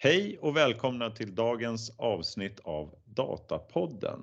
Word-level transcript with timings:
Hej 0.00 0.38
och 0.40 0.56
välkomna 0.56 1.10
till 1.10 1.34
dagens 1.34 1.92
avsnitt 1.96 2.60
av 2.64 2.94
Datapodden. 3.04 4.20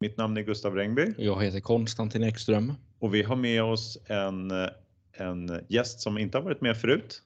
Mitt 0.00 0.16
namn 0.16 0.36
är 0.36 0.42
Gustav 0.42 0.74
Rengby. 0.74 1.14
Jag 1.18 1.42
heter 1.42 1.60
Konstantin 1.60 2.22
Ekström. 2.22 2.72
Och 2.98 3.14
vi 3.14 3.22
har 3.22 3.36
med 3.36 3.62
oss 3.62 3.98
en, 4.06 4.50
en 5.12 5.64
gäst 5.68 6.00
som 6.00 6.18
inte 6.18 6.38
har 6.38 6.42
varit 6.42 6.60
med 6.60 6.76
förut. 6.76 7.22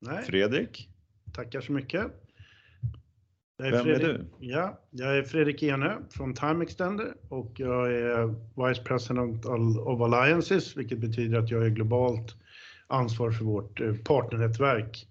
Nej. 0.00 0.24
Fredrik. 0.24 0.88
Tackar 1.32 1.60
så 1.60 1.72
mycket. 1.72 2.06
Jag 3.56 3.66
är 3.66 3.72
Vem 3.72 3.84
Fredrik, 3.84 4.02
är 4.02 4.12
du? 4.12 4.24
Ja, 4.38 4.80
jag 4.90 5.18
är 5.18 5.22
Fredrik 5.22 5.62
Enö 5.62 5.96
från 6.10 6.34
Time 6.34 6.64
Extender 6.64 7.14
och 7.28 7.60
jag 7.60 7.92
är 7.92 8.34
Vice 8.68 8.82
President 8.82 9.46
of 9.86 10.00
Alliances, 10.00 10.76
vilket 10.76 10.98
betyder 10.98 11.38
att 11.38 11.50
jag 11.50 11.66
är 11.66 11.70
globalt 11.70 12.34
ansvar 12.86 13.30
för 13.30 13.44
vårt 13.44 13.80
eh, 13.80 13.94
partnernätverk. 13.94 15.08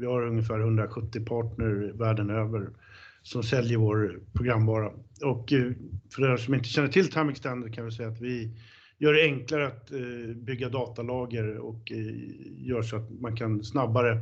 Vi 0.00 0.06
har 0.06 0.26
ungefär 0.26 0.60
170 0.60 1.24
partner 1.24 1.92
världen 1.94 2.30
över 2.30 2.70
som 3.22 3.42
säljer 3.42 3.78
vår 3.78 4.20
programvara. 4.32 4.92
Och 5.24 5.52
eh, 5.52 5.72
för 6.14 6.32
er 6.32 6.36
som 6.36 6.54
inte 6.54 6.68
känner 6.68 6.88
till 6.88 7.10
Time 7.10 7.32
Extender 7.32 7.68
kan 7.68 7.84
vi 7.84 7.92
säga 7.92 8.08
att 8.08 8.20
vi 8.20 8.50
gör 8.98 9.12
det 9.12 9.22
enklare 9.22 9.66
att 9.66 9.92
eh, 9.92 10.34
bygga 10.36 10.68
datalager 10.68 11.56
och 11.58 11.92
gör 12.56 12.82
så 12.82 12.96
att 12.96 13.10
man 13.20 13.36
kan 13.36 13.64
snabbare 13.64 14.18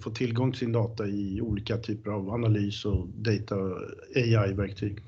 få 0.00 0.10
tillgång 0.10 0.52
till 0.52 0.58
sin 0.58 0.72
data 0.72 1.06
i 1.06 1.40
olika 1.40 1.76
typer 1.76 2.10
av 2.10 2.30
analys 2.30 2.84
och 2.84 3.08
data 3.08 3.54
AI-verktyg 4.14 4.98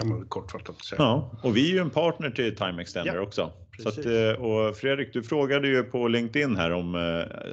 kan 0.00 0.08
man 0.08 0.26
kortfattat 0.26 0.84
säga. 0.84 0.96
Ja, 0.98 1.30
och 1.42 1.56
vi 1.56 1.70
är 1.70 1.74
ju 1.74 1.78
en 1.78 1.90
partner 1.90 2.30
till 2.30 2.56
Time 2.56 2.82
Extender 2.82 3.14
ja, 3.14 3.20
också. 3.20 3.52
Så 3.82 3.88
att, 3.88 4.06
eh, 4.06 4.44
och 4.44 4.76
Fredrik, 4.76 5.12
du 5.12 5.22
frågade 5.22 5.68
ju 5.68 5.82
på 5.82 6.08
LinkedIn 6.08 6.56
här 6.56 6.70
om 6.70 6.94
eh, 6.94 7.00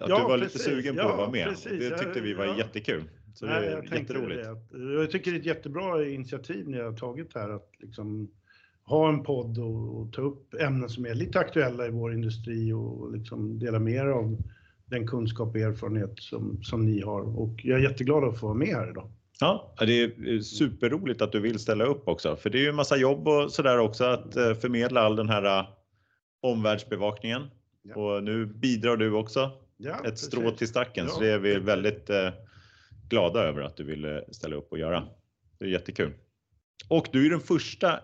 att 0.03 0.09
ja, 0.09 0.17
du 0.17 0.23
var 0.23 0.38
precis. 0.38 0.53
lite 0.53 0.69
sugen 0.69 0.95
på 0.95 1.02
ja, 1.02 1.11
att 1.11 1.17
vara 1.17 1.30
med. 1.30 1.47
Precis. 1.47 1.89
Det 1.89 1.97
tyckte 1.97 2.22
vi 2.22 2.34
var 2.34 2.45
ja. 2.45 2.58
jättekul. 2.58 3.03
Så 3.34 3.45
Nej, 3.45 3.61
det 3.61 3.95
är 3.95 4.00
jätteroligt. 4.00 4.44
Det. 4.72 4.94
Jag 4.94 5.11
tycker 5.11 5.31
det 5.31 5.38
är 5.38 5.39
ett 5.39 5.45
jättebra 5.45 6.06
initiativ 6.06 6.69
ni 6.69 6.80
har 6.80 6.94
tagit 6.94 7.36
här 7.36 7.50
att 7.50 7.72
liksom 7.80 8.31
ha 8.84 9.09
en 9.09 9.23
podd 9.23 9.58
och, 9.58 10.02
och 10.02 10.14
ta 10.14 10.22
upp 10.22 10.53
ämnen 10.53 10.89
som 10.89 11.06
är 11.06 11.14
lite 11.14 11.39
aktuella 11.39 11.88
i 11.88 11.89
vår 11.89 12.14
industri 12.14 12.73
och 12.73 13.12
liksom 13.12 13.59
dela 13.59 13.80
mer 13.80 14.06
av 14.06 14.38
den 14.86 15.08
kunskap 15.08 15.50
och 15.50 15.62
erfarenhet 15.62 16.14
som, 16.19 16.64
som 16.64 16.86
ni 16.86 17.02
har. 17.02 17.39
Och 17.39 17.66
jag 17.66 17.80
är 17.80 17.84
jätteglad 17.84 18.23
att 18.23 18.39
få 18.39 18.47
vara 18.47 18.58
med 18.58 18.67
här 18.67 18.89
idag. 18.89 19.09
Ja, 19.39 19.73
det 19.80 20.03
är 20.03 20.39
superroligt 20.39 21.22
att 21.22 21.31
du 21.31 21.39
vill 21.39 21.59
ställa 21.59 21.86
upp 21.86 22.08
också, 22.08 22.36
för 22.36 22.50
det 22.50 22.58
är 22.58 22.62
ju 22.62 22.69
en 22.69 22.75
massa 22.75 22.97
jobb 22.97 23.28
och 23.28 23.52
sådär 23.52 23.80
också 23.80 24.03
att 24.03 24.36
eh, 24.36 24.53
förmedla 24.53 25.02
all 25.02 25.16
den 25.16 25.30
här 25.30 25.59
eh, 25.59 25.66
omvärldsbevakningen. 26.42 27.50
Ja. 27.82 27.96
Och 27.96 28.24
nu 28.24 28.46
bidrar 28.46 28.98
du 28.98 29.12
också 29.12 29.52
ja, 29.78 29.96
ett 29.96 30.04
precis. 30.04 30.28
strå 30.28 30.52
till 30.52 30.68
stacken, 30.68 31.06
ja. 31.06 31.12
så 31.12 31.20
det 31.20 31.32
är 31.32 31.40
vi 31.40 31.60
väldigt 31.60 32.10
eh, 32.10 32.30
glada 33.10 33.40
över 33.40 33.62
att 33.62 33.78
du 33.78 33.84
vill 33.84 34.24
ställa 34.32 34.56
upp 34.56 34.72
och 34.72 34.80
göra. 34.80 35.04
Det 35.60 35.66
är 35.66 35.70
jättekul. 35.70 36.14
Och 36.90 37.08
du 37.12 37.26
är 37.26 37.30
den 37.30 37.40
första 37.40 38.00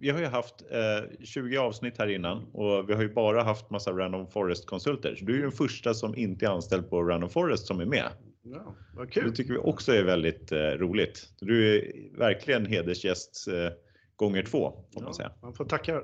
vi 0.00 0.10
har 0.10 0.20
ju 0.20 0.26
haft 0.26 0.62
eh, 0.70 1.24
20 1.24 1.56
avsnitt 1.56 1.98
här 1.98 2.06
innan 2.06 2.44
och 2.52 2.88
vi 2.88 2.94
har 2.94 3.02
ju 3.02 3.12
bara 3.12 3.42
haft 3.42 3.70
massa 3.70 3.92
Random 3.92 4.26
Forest 4.26 4.66
konsulter. 4.66 5.16
Så 5.16 5.24
du 5.24 5.38
är 5.38 5.42
den 5.42 5.52
första 5.52 5.94
som 5.94 6.16
inte 6.16 6.46
är 6.46 6.50
anställd 6.50 6.90
på 6.90 7.02
Random 7.02 7.30
Forest 7.30 7.66
som 7.66 7.80
är 7.80 7.84
med. 7.84 8.08
Ja, 8.42 8.74
vad 8.94 9.12
kul. 9.12 9.30
Det 9.30 9.36
tycker 9.36 9.52
vi 9.52 9.58
också 9.58 9.92
är 9.92 10.04
väldigt 10.04 10.52
eh, 10.52 10.58
roligt. 10.58 11.28
Du 11.40 11.76
är 11.76 11.92
verkligen 12.18 12.66
hedersgäst 12.66 13.48
eh, 13.48 13.70
gånger 14.16 14.42
två 14.42 14.70
får 14.70 14.84
ja, 14.92 15.02
man 15.02 15.14
säga. 15.14 15.32
Man 15.42 15.54
får 15.54 15.64
tacka. 15.64 16.02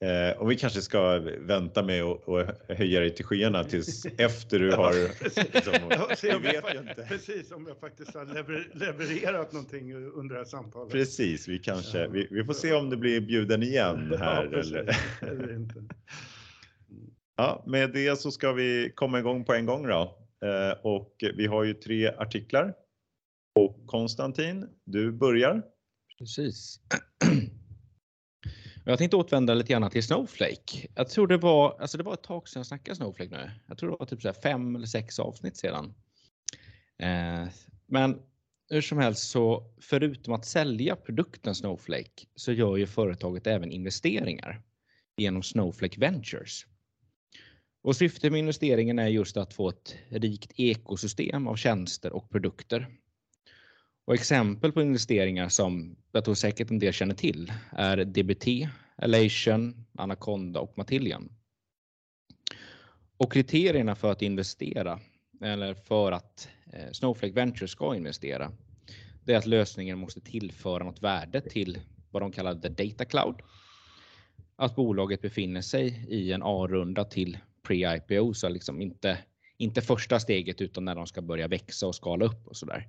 Eh, 0.00 0.38
och 0.38 0.50
vi 0.50 0.56
kanske 0.56 0.82
ska 0.82 1.18
vänta 1.40 1.82
med 1.82 2.02
att 2.02 2.78
höja 2.78 3.00
dig 3.00 3.14
till 3.14 3.24
skyarna 3.24 3.64
tills 3.64 4.06
efter 4.18 4.58
du 4.58 4.72
har... 4.72 4.92
liksom, 5.54 5.74
jag 6.22 6.40
vet 6.40 6.64
jag, 6.74 6.76
inte. 6.76 7.06
Precis, 7.08 7.52
om 7.52 7.66
jag 7.68 7.78
faktiskt 7.78 8.14
har 8.14 8.24
levererat 8.78 9.52
någonting 9.52 9.94
under 9.94 10.34
det 10.34 10.40
här 10.40 10.44
samtalet. 10.44 10.92
Precis, 10.92 11.48
vi 11.48 11.58
kanske, 11.58 12.08
vi, 12.08 12.28
vi 12.30 12.44
får 12.44 12.52
se 12.52 12.72
om 12.74 12.90
det 12.90 12.96
blir 12.96 13.20
bjuden 13.20 13.62
igen 13.62 14.14
här. 14.18 14.48
Ja, 14.52 14.58
eller? 14.58 14.96
eller 15.20 15.54
inte. 15.54 15.84
Ja, 17.36 17.64
med 17.66 17.92
det 17.92 18.16
så 18.16 18.30
ska 18.30 18.52
vi 18.52 18.92
komma 18.94 19.18
igång 19.18 19.44
på 19.44 19.54
en 19.54 19.66
gång 19.66 19.86
då. 19.86 20.18
Eh, 20.44 20.78
och 20.82 21.14
vi 21.34 21.46
har 21.46 21.64
ju 21.64 21.74
tre 21.74 22.08
artiklar. 22.08 22.74
Och 23.54 23.86
Konstantin, 23.86 24.68
du 24.84 25.12
börjar. 25.12 25.62
Precis. 26.18 26.80
Jag 28.88 28.98
tänkte 28.98 29.16
återvända 29.16 29.54
lite 29.54 29.72
grann 29.72 29.90
till 29.90 30.02
Snowflake. 30.02 30.88
Jag 30.94 31.08
tror 31.08 31.26
det 31.26 31.36
var, 31.36 31.80
alltså 31.80 31.98
det 31.98 32.04
var 32.04 32.14
ett 32.14 32.22
tag 32.22 32.48
sedan 32.48 32.60
jag 32.60 32.66
snackade 32.66 32.96
Snowflake 32.96 33.30
nu. 33.30 33.50
Jag 33.66 33.78
tror 33.78 33.90
det 33.90 33.96
var 33.98 34.06
typ 34.06 34.22
så 34.22 34.32
fem 34.32 34.76
eller 34.76 34.86
sex 34.86 35.18
avsnitt 35.18 35.56
sedan. 35.56 35.94
Eh, 36.98 37.48
men 37.86 38.20
hur 38.68 38.80
som 38.80 38.98
helst 38.98 39.30
så 39.30 39.72
förutom 39.80 40.34
att 40.34 40.44
sälja 40.44 40.96
produkten 40.96 41.54
Snowflake 41.54 42.26
så 42.34 42.52
gör 42.52 42.76
ju 42.76 42.86
företaget 42.86 43.46
även 43.46 43.72
investeringar 43.72 44.62
genom 45.16 45.42
Snowflake 45.42 46.00
Ventures. 46.00 46.66
Och 47.82 47.96
syftet 47.96 48.32
med 48.32 48.38
investeringen 48.38 48.98
är 48.98 49.08
just 49.08 49.36
att 49.36 49.54
få 49.54 49.68
ett 49.68 49.96
rikt 50.08 50.52
ekosystem 50.56 51.46
av 51.46 51.56
tjänster 51.56 52.12
och 52.12 52.30
produkter. 52.30 52.86
Och 54.08 54.14
exempel 54.14 54.72
på 54.72 54.82
investeringar 54.82 55.48
som 55.48 55.96
jag 56.12 56.24
tror 56.24 56.34
säkert 56.34 56.70
en 56.70 56.78
del 56.78 56.92
känner 56.92 57.14
till 57.14 57.52
är 57.70 58.04
DBT, 58.04 58.46
Alation, 58.96 59.86
Anaconda 59.98 60.60
och 60.60 60.78
Matillion. 60.78 61.32
Och 63.16 63.32
kriterierna 63.32 63.94
för 63.94 64.12
att 64.12 64.22
investera 64.22 65.00
eller 65.40 65.74
för 65.74 66.12
att 66.12 66.48
eh, 66.72 66.92
Snowflake 66.92 67.34
Ventures 67.34 67.70
ska 67.70 67.96
investera, 67.96 68.52
det 69.24 69.32
är 69.34 69.38
att 69.38 69.46
lösningen 69.46 69.98
måste 69.98 70.20
tillföra 70.20 70.84
något 70.84 71.02
värde 71.02 71.40
till 71.40 71.78
vad 72.10 72.22
de 72.22 72.32
kallar 72.32 72.54
the 72.54 72.68
data 72.68 73.04
cloud. 73.04 73.36
Att 74.56 74.76
bolaget 74.76 75.22
befinner 75.22 75.62
sig 75.62 76.06
i 76.08 76.32
en 76.32 76.42
A-runda 76.42 77.04
till 77.04 77.38
pre-IPO, 77.68 78.32
så 78.32 78.48
liksom 78.48 78.80
inte, 78.80 79.18
inte 79.58 79.80
första 79.80 80.20
steget 80.20 80.60
utan 80.60 80.84
när 80.84 80.94
de 80.94 81.06
ska 81.06 81.22
börja 81.22 81.48
växa 81.48 81.86
och 81.86 81.94
skala 81.94 82.24
upp 82.24 82.46
och 82.46 82.56
sådär. 82.56 82.88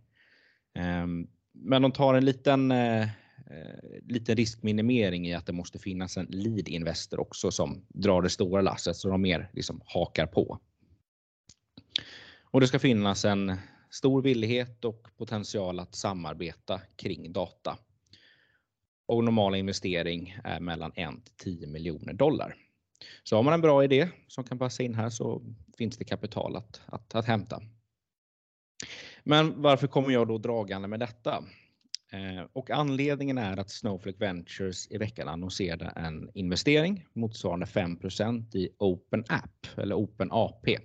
Ehm, 0.76 1.28
men 1.54 1.82
de 1.82 1.92
tar 1.92 2.14
en 2.14 2.26
liten, 2.26 2.72
eh, 2.72 3.02
eh, 3.02 3.80
liten 4.04 4.36
riskminimering 4.36 5.28
i 5.28 5.34
att 5.34 5.46
det 5.46 5.54
måste 5.54 5.80
finnas 5.80 6.18
en 6.18 6.26
lead 6.26 6.68
investor 6.68 7.20
också 7.20 7.52
som 7.52 7.86
drar 7.88 8.22
det 8.22 8.30
stora 8.30 8.62
lasset 8.62 8.96
så 8.96 9.10
de 9.10 9.22
mer 9.22 9.50
liksom 9.54 9.82
hakar 9.86 10.26
på. 10.26 10.60
Och 12.52 12.62
det 12.62 12.68
ska 12.68 12.80
finnas 12.80 13.26
en 13.26 13.56
stor 13.90 14.22
villighet 14.22 14.86
och 14.86 15.08
potential 15.18 15.80
att 15.80 15.96
samarbeta 15.96 16.82
kring 16.96 17.34
data. 17.34 17.78
Och 19.06 19.24
normal 19.24 19.56
investering 19.56 20.38
är 20.44 20.60
mellan 20.60 20.92
1 20.96 21.26
till 21.38 21.58
10 21.60 21.68
miljoner 21.68 22.14
dollar. 22.14 22.56
Så 23.24 23.36
har 23.36 23.44
man 23.44 23.54
en 23.54 23.62
bra 23.62 23.84
idé 23.84 24.10
som 24.28 24.44
kan 24.44 24.60
passa 24.60 24.84
in 24.84 24.96
här 24.96 25.10
så 25.10 25.42
finns 25.78 25.98
det 25.98 26.04
kapital 26.04 26.56
att, 26.56 26.82
att, 26.86 27.16
att 27.16 27.26
hämta. 27.26 27.62
Men 29.24 29.62
varför 29.62 29.88
kommer 29.88 30.12
jag 30.12 30.28
då 30.28 30.38
dragande 30.38 30.88
med 30.88 31.00
detta? 31.00 31.44
Eh, 32.12 32.46
och 32.54 32.72
anledningen 32.72 33.38
är 33.38 33.58
att 33.58 33.70
Snowflake 33.70 34.18
Ventures 34.20 34.92
i 34.92 34.98
veckan 34.98 35.28
annonserade 35.28 35.86
en 35.86 36.30
investering 36.34 37.06
motsvarande 37.14 37.66
5% 37.66 38.56
i 38.56 38.70
Open 38.78 39.24
App 39.30 39.68
eller 39.78 39.96
Open 39.96 40.32
AP. 40.32 40.78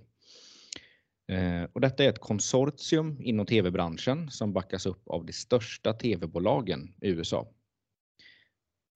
Eh, 1.27 1.63
och 1.73 1.81
detta 1.81 2.03
är 2.03 2.09
ett 2.09 2.21
konsortium 2.21 3.21
inom 3.21 3.45
tv-branschen 3.45 4.31
som 4.31 4.53
backas 4.53 4.85
upp 4.85 5.07
av 5.07 5.25
de 5.25 5.33
största 5.33 5.93
tv-bolagen 5.93 6.93
i 7.01 7.09
USA. 7.09 7.47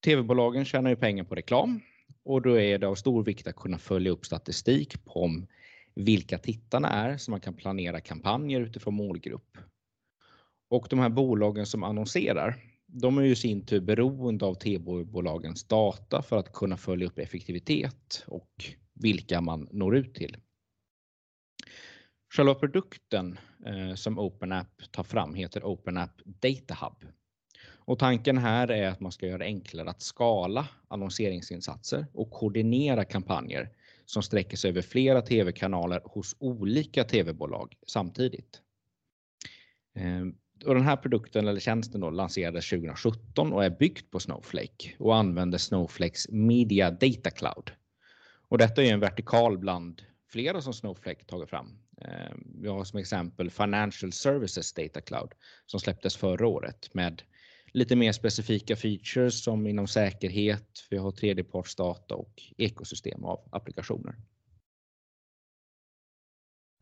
Tv-bolagen 0.04 0.64
tjänar 0.64 0.90
ju 0.90 0.96
pengar 0.96 1.24
på 1.24 1.34
reklam 1.34 1.80
och 2.24 2.42
då 2.42 2.58
är 2.58 2.78
det 2.78 2.86
av 2.86 2.94
stor 2.94 3.24
vikt 3.24 3.46
att 3.46 3.56
kunna 3.56 3.78
följa 3.78 4.10
upp 4.10 4.26
statistik 4.26 5.04
på 5.04 5.24
om 5.24 5.46
vilka 5.94 6.38
tittarna 6.38 6.88
är 6.88 7.16
så 7.16 7.30
man 7.30 7.40
kan 7.40 7.54
planera 7.54 8.00
kampanjer 8.00 8.60
utifrån 8.60 8.94
målgrupp. 8.94 9.58
Och 10.70 10.86
de 10.90 10.98
här 10.98 11.08
bolagen 11.08 11.66
som 11.66 11.82
annonserar, 11.82 12.56
de 12.86 13.18
är 13.18 13.22
ju 13.22 13.30
i 13.30 13.36
sin 13.36 13.66
tur 13.66 13.80
beroende 13.80 14.44
av 14.44 14.54
tv-bolagens 14.54 15.64
data 15.64 16.22
för 16.22 16.36
att 16.36 16.52
kunna 16.52 16.76
följa 16.76 17.06
upp 17.06 17.18
effektivitet 17.18 18.24
och 18.26 18.50
vilka 18.94 19.40
man 19.40 19.68
når 19.70 19.96
ut 19.96 20.14
till. 20.14 20.36
Själva 22.36 22.54
produkten 22.54 23.38
eh, 23.66 23.94
som 23.94 24.18
OpenApp 24.18 24.82
tar 24.90 25.02
fram 25.02 25.34
heter 25.34 25.64
OpenApp 25.64 26.20
Data 26.24 26.74
Hub. 26.74 27.10
Och 27.90 27.98
tanken 27.98 28.38
här 28.38 28.70
är 28.70 28.88
att 28.88 29.00
man 29.00 29.12
ska 29.12 29.26
göra 29.26 29.38
det 29.38 29.44
enklare 29.44 29.90
att 29.90 30.02
skala 30.02 30.68
annonseringsinsatser 30.88 32.06
och 32.12 32.30
koordinera 32.30 33.04
kampanjer 33.04 33.70
som 34.10 34.22
sträcker 34.22 34.56
sig 34.56 34.70
över 34.70 34.82
flera 34.82 35.22
tv-kanaler 35.22 36.00
hos 36.04 36.36
olika 36.38 37.04
tv-bolag 37.04 37.74
samtidigt. 37.86 38.60
Ehm, 39.94 40.34
och 40.66 40.74
den 40.74 40.84
här 40.84 40.96
produkten 40.96 41.48
eller 41.48 41.60
tjänsten 41.60 42.00
då 42.00 42.10
lanserades 42.10 42.70
2017 42.70 43.52
och 43.52 43.64
är 43.64 43.70
byggt 43.70 44.10
på 44.10 44.20
Snowflake 44.20 44.94
och 44.98 45.16
använder 45.16 45.58
Snowflakes 45.58 46.28
Media 46.28 46.90
Data 46.90 47.30
Cloud. 47.30 47.70
Och 48.48 48.58
detta 48.58 48.82
är 48.82 48.92
en 48.92 49.00
vertikal 49.00 49.58
bland 49.58 50.02
flera 50.28 50.60
som 50.60 50.74
Snowflake 50.74 51.24
tagit 51.24 51.50
fram. 51.50 51.78
Ehm, 52.00 52.46
vi 52.62 52.68
har 52.68 52.84
som 52.84 52.98
exempel 52.98 53.50
Financial 53.50 54.12
Services 54.12 54.72
Data 54.72 55.00
Cloud 55.00 55.32
som 55.66 55.80
släpptes 55.80 56.16
förra 56.16 56.46
året 56.46 56.94
med 56.94 57.22
lite 57.72 57.96
mer 57.96 58.12
specifika 58.12 58.76
features 58.76 59.44
som 59.44 59.66
inom 59.66 59.86
säkerhet, 59.86 60.86
vi 60.90 60.96
har 60.96 61.10
tredjepartsdata 61.10 62.14
och 62.14 62.42
ekosystem 62.56 63.24
av 63.24 63.48
applikationer. 63.52 64.14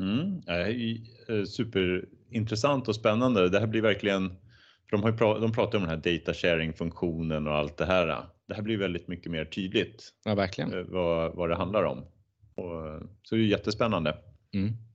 Mm, 0.00 0.42
superintressant 1.46 2.88
och 2.88 2.94
spännande. 2.94 3.48
Det 3.48 3.60
här 3.60 3.66
blir 3.66 3.82
verkligen, 3.82 4.28
för 4.90 4.96
de, 4.96 5.02
har 5.02 5.10
ju, 5.10 5.40
de 5.40 5.52
pratar 5.52 5.78
om 5.78 5.84
den 5.84 5.90
här 5.90 6.12
data 6.12 6.34
sharing 6.34 6.72
funktionen 6.72 7.46
och 7.46 7.54
allt 7.54 7.76
det 7.76 7.86
här. 7.86 8.26
Det 8.46 8.54
här 8.54 8.62
blir 8.62 8.78
väldigt 8.78 9.08
mycket 9.08 9.32
mer 9.32 9.44
tydligt. 9.44 10.12
Ja, 10.24 10.34
verkligen. 10.34 10.78
Eh, 10.78 10.84
vad, 10.84 11.34
vad 11.34 11.48
det 11.48 11.56
handlar 11.56 11.84
om. 11.84 11.98
Och, 12.54 13.08
så 13.22 13.34
det 13.34 13.40
är 13.40 13.46
jättespännande. 13.46 14.18
Mm. 14.54 14.87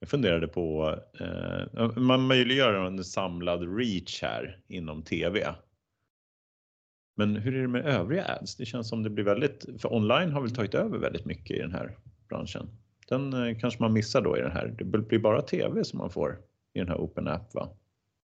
Jag 0.00 0.08
funderade 0.08 0.48
på, 0.48 0.96
eh, 1.20 1.96
man 1.96 2.26
möjliggör 2.26 2.74
en 2.74 3.04
samlad 3.04 3.76
reach 3.78 4.22
här 4.22 4.60
inom 4.68 5.02
TV. 5.02 5.54
Men 7.16 7.36
hur 7.36 7.56
är 7.56 7.62
det 7.62 7.68
med 7.68 7.86
övriga 7.86 8.24
ads? 8.24 8.56
Det 8.56 8.66
känns 8.66 8.88
som 8.88 9.02
det 9.02 9.10
blir 9.10 9.24
väldigt, 9.24 9.66
för 9.78 9.92
online 9.94 10.32
har 10.32 10.40
väl 10.40 10.54
tagit 10.54 10.74
över 10.74 10.98
väldigt 10.98 11.24
mycket 11.24 11.56
i 11.56 11.60
den 11.60 11.72
här 11.72 11.96
branschen. 12.28 12.68
Den 13.08 13.32
eh, 13.32 13.58
kanske 13.58 13.82
man 13.82 13.92
missar 13.92 14.20
då 14.20 14.38
i 14.38 14.40
den 14.40 14.52
här. 14.52 14.74
Det 14.78 14.84
blir 14.84 15.18
bara 15.18 15.42
TV 15.42 15.84
som 15.84 15.98
man 15.98 16.10
får 16.10 16.38
i 16.74 16.78
den 16.78 16.88
här 16.88 16.96
Open 16.96 17.28
App 17.28 17.54
va? 17.54 17.70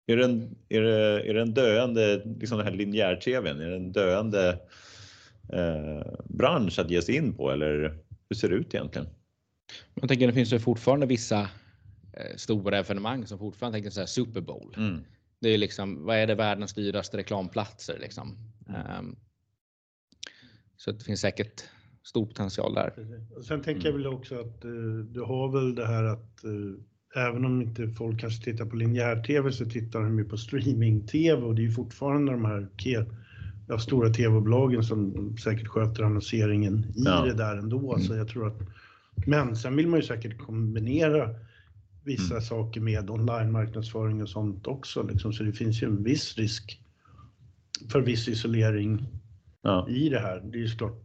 Är 0.06 0.16
det 0.16 0.24
en, 0.24 0.56
är 0.68 0.80
det, 0.80 1.30
är 1.30 1.34
det 1.34 1.40
en 1.40 1.54
döende, 1.54 2.22
liksom 2.24 2.58
den 2.58 2.66
här 2.66 2.74
linjär-TVn, 2.74 3.60
är 3.60 3.70
det 3.70 3.76
en 3.76 3.92
döende 3.92 4.58
eh, 5.52 6.12
bransch 6.24 6.78
att 6.78 6.90
ge 6.90 7.02
sig 7.02 7.16
in 7.16 7.36
på 7.36 7.50
eller 7.50 7.98
hur 8.28 8.36
ser 8.36 8.48
det 8.48 8.54
ut 8.54 8.74
egentligen? 8.74 9.06
Jag 9.94 10.08
tänker 10.08 10.26
det 10.26 10.32
finns 10.32 10.52
ju 10.52 10.58
fortfarande 10.58 11.06
vissa 11.06 11.40
eh, 12.12 12.36
stora 12.36 12.78
evenemang 12.78 13.26
som 13.26 13.38
fortfarande 13.38 13.76
tänker 13.76 13.90
så 13.90 14.00
här 14.00 14.06
Super 14.06 14.40
Bowl. 14.40 14.74
Mm. 14.76 15.00
Det 15.40 15.48
är 15.48 15.58
liksom, 15.58 16.04
vad 16.04 16.16
är 16.16 16.26
det 16.26 16.34
världens 16.34 16.74
dyraste 16.74 17.16
reklamplatser 17.16 17.98
liksom? 18.00 18.36
Mm. 18.68 18.98
Um, 18.98 19.16
så 20.76 20.92
det 20.92 21.04
finns 21.04 21.20
säkert 21.20 21.64
stor 22.02 22.26
potential 22.26 22.74
där. 22.74 22.92
Och 23.36 23.44
sen 23.44 23.62
tänker 23.62 23.84
jag 23.84 23.94
mm. 23.94 24.02
väl 24.02 24.14
också 24.14 24.40
att 24.40 24.64
uh, 24.64 25.04
du 25.04 25.20
har 25.20 25.52
väl 25.52 25.74
det 25.74 25.86
här 25.86 26.04
att 26.04 26.44
uh, 26.44 26.74
även 27.16 27.44
om 27.44 27.62
inte 27.62 27.88
folk 27.88 28.20
kanske 28.20 28.44
tittar 28.44 28.64
på 28.64 28.76
linjär-tv 28.76 29.52
så 29.52 29.64
tittar 29.64 30.00
de 30.00 30.18
ju 30.18 30.24
på 30.24 30.36
streaming-tv 30.36 31.42
och 31.42 31.54
det 31.54 31.62
är 31.62 31.66
ju 31.66 31.72
fortfarande 31.72 32.32
de 32.32 32.44
här 32.44 32.68
ja, 33.68 33.78
stora 33.78 34.10
tv-bolagen 34.10 34.82
som 34.82 35.36
säkert 35.36 35.68
sköter 35.68 36.02
annonseringen 36.02 36.78
i 36.78 37.02
ja. 37.04 37.24
det 37.24 37.34
där 37.34 37.56
ändå. 37.56 37.94
Mm. 37.94 38.06
Så 38.06 38.14
jag 38.14 38.28
tror 38.28 38.46
att, 38.46 38.58
men 39.26 39.56
sen 39.56 39.76
vill 39.76 39.88
man 39.88 40.00
ju 40.00 40.06
säkert 40.06 40.38
kombinera 40.38 41.34
vissa 42.04 42.34
mm. 42.34 42.42
saker 42.42 42.80
med 42.80 43.10
online-marknadsföring 43.10 44.22
och 44.22 44.28
sånt 44.28 44.66
också. 44.66 45.02
Liksom. 45.02 45.32
Så 45.32 45.42
det 45.42 45.52
finns 45.52 45.82
ju 45.82 45.86
en 45.86 46.02
viss 46.02 46.38
risk 46.38 46.80
för 47.92 48.00
viss 48.00 48.28
isolering 48.28 49.06
ja. 49.62 49.88
i 49.88 50.08
det 50.08 50.20
här. 50.20 50.40
Det 50.40 50.58
är 50.58 50.62
ju 50.62 50.68
såklart 50.68 51.02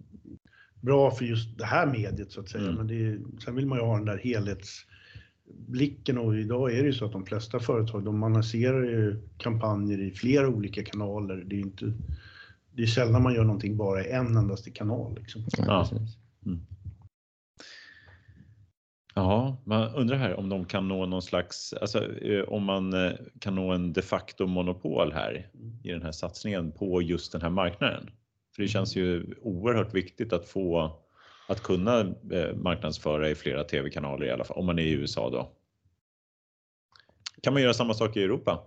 bra 0.82 1.12
för 1.12 1.26
just 1.26 1.58
det 1.58 1.66
här 1.66 1.88
mediet 1.88 2.32
så 2.32 2.42
att 2.42 2.50
säga, 2.50 2.64
mm. 2.64 2.76
men 2.76 2.88
det 2.88 3.06
är, 3.06 3.20
sen 3.44 3.56
vill 3.56 3.66
man 3.66 3.78
ju 3.78 3.84
ha 3.84 3.98
den 3.98 4.06
där 4.06 4.18
helhetsblicken 4.18 6.18
och 6.18 6.36
idag 6.36 6.72
är 6.72 6.82
det 6.82 6.88
ju 6.88 6.94
så 6.94 7.06
att 7.06 7.12
de 7.12 7.26
flesta 7.26 7.60
företag 7.60 8.04
de 8.04 8.24
annonserar 8.24 8.84
ju 8.84 9.22
kampanjer 9.38 10.02
i 10.02 10.12
flera 10.12 10.48
olika 10.48 10.84
kanaler. 10.84 11.44
Det 11.46 11.56
är 11.56 11.60
inte, 11.60 11.94
det 12.74 12.84
är 12.84 12.88
sällan 12.88 13.24
man 13.24 13.34
gör 13.34 13.44
någonting 13.44 13.78
bara 13.78 14.06
i 14.06 14.12
en 14.12 14.38
endaste 14.38 14.72
kanal. 14.72 15.16
Liksom. 15.16 15.46
Ja. 15.58 15.90
Mm. 16.46 16.60
Ja, 19.18 19.58
man 19.64 19.96
undrar 19.96 20.18
här 20.18 20.34
om 20.34 20.50
de 20.50 20.66
kan 20.66 20.88
nå 20.88 21.06
någon 21.06 21.22
slags, 21.22 21.74
alltså 21.74 22.22
eh, 22.22 22.44
om 22.44 22.64
man 22.64 22.94
eh, 22.94 23.12
kan 23.40 23.56
nå 23.56 23.72
en 23.72 23.94
de 23.94 24.02
facto 24.02 24.48
monopol 24.48 25.12
här 25.14 25.50
i 25.84 25.92
den 25.92 26.02
här 26.02 26.12
satsningen 26.12 26.72
på 26.72 27.02
just 27.02 27.32
den 27.32 27.42
här 27.42 27.50
marknaden. 27.50 28.10
För 28.56 28.62
det 28.62 28.68
känns 28.68 28.96
ju 28.96 29.36
oerhört 29.42 29.94
viktigt 29.94 30.34
att 30.34 30.46
få 30.46 30.98
att 31.48 31.64
kunna 31.64 32.00
eh, 32.32 32.56
marknadsföra 32.56 33.30
i 33.30 33.36
flera 33.36 33.64
tv-kanaler 33.64 34.26
i 34.26 34.32
alla 34.32 34.44
fall, 34.44 34.58
om 34.58 34.66
man 34.66 34.80
är 34.80 34.84
i 34.84 34.92
USA 34.92 35.30
då. 35.30 35.52
Kan 37.42 37.54
man 37.54 37.62
göra 37.62 37.74
samma 37.74 37.94
sak 37.94 38.18
i 38.18 38.24
Europa? 38.24 38.64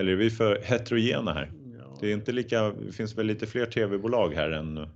Eller 0.00 0.12
är 0.12 0.16
vi 0.16 0.30
för 0.30 0.62
heterogena 0.62 1.32
här? 1.32 1.52
Ja. 1.78 1.98
Det 2.00 2.08
är 2.08 2.12
inte 2.12 2.32
lika, 2.32 2.70
det 2.70 2.92
finns 2.92 3.18
väl 3.18 3.26
lite 3.26 3.46
fler 3.46 3.66
tv-bolag 3.66 4.34
här 4.34 4.50
än? 4.50 4.88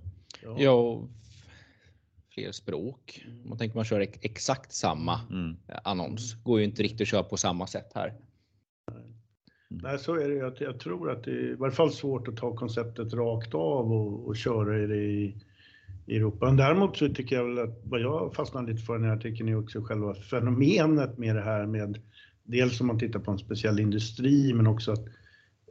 Ja 0.57 1.07
fler 2.37 2.51
språk. 2.51 3.25
Mm. 3.25 3.49
Man 3.49 3.57
tänker 3.57 3.75
man 3.75 3.85
kör 3.85 4.07
exakt 4.21 4.73
samma 4.73 5.19
mm. 5.29 5.57
annons. 5.83 6.43
Går 6.43 6.59
ju 6.59 6.65
inte 6.65 6.83
riktigt 6.83 7.01
att 7.01 7.07
köra 7.07 7.23
på 7.23 7.37
samma 7.37 7.67
sätt 7.67 7.91
här. 7.95 8.13
Mm. 8.91 9.03
Nej, 9.69 9.99
så 9.99 10.15
är 10.15 10.29
det. 10.29 10.35
Jag, 10.35 10.53
jag 10.59 10.79
tror 10.79 11.11
att 11.11 11.23
det 11.23 11.31
är 11.31 11.51
i 11.51 11.55
varje 11.55 11.75
fall 11.75 11.91
svårt 11.91 12.27
att 12.27 12.37
ta 12.37 12.55
konceptet 12.55 13.13
rakt 13.13 13.53
av 13.53 13.91
och, 13.91 14.27
och 14.27 14.35
köra 14.35 14.87
det 14.87 14.95
i, 14.95 15.35
i 16.05 16.15
Europa. 16.15 16.45
Men 16.45 16.57
däremot 16.57 16.97
så 16.97 17.09
tycker 17.09 17.35
jag 17.35 17.45
väl 17.45 17.59
att 17.59 17.81
vad 17.83 18.01
jag 18.01 18.35
fastnar 18.35 18.67
lite 18.67 18.81
för 18.81 18.95
i 18.95 18.97
den 18.97 19.09
här 19.09 19.17
artikeln 19.17 19.49
är 19.49 19.59
också 19.59 19.81
själva 19.81 20.15
fenomenet 20.15 21.17
med 21.17 21.35
det 21.35 21.43
här 21.43 21.65
med 21.65 22.01
dels 22.43 22.81
om 22.81 22.87
man 22.87 22.99
tittar 22.99 23.19
på 23.19 23.31
en 23.31 23.37
speciell 23.37 23.79
industri 23.79 24.53
men 24.53 24.67
också 24.67 24.91
att 24.91 25.05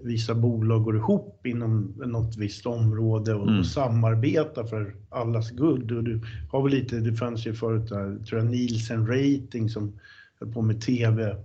vissa 0.00 0.34
bolag 0.34 0.84
går 0.84 0.96
ihop 0.96 1.46
inom 1.46 1.94
något 1.96 2.36
visst 2.36 2.66
område 2.66 3.34
och, 3.34 3.48
mm. 3.48 3.60
och 3.60 3.66
samarbetar 3.66 4.64
för 4.64 4.94
allas 5.08 5.50
good. 5.50 5.92
Och 5.92 6.04
du 6.04 6.20
har 6.50 6.62
väl 6.62 6.72
lite, 6.72 6.96
det 6.96 7.12
fanns 7.12 7.46
ju 7.46 7.54
förut 7.54 7.88
där, 7.88 8.24
tror 8.24 8.40
jag, 8.40 8.50
Nielsen 8.50 9.06
Rating 9.06 9.68
som 9.68 9.98
höll 10.40 10.52
på 10.52 10.62
med 10.62 10.80
TV 10.80 11.36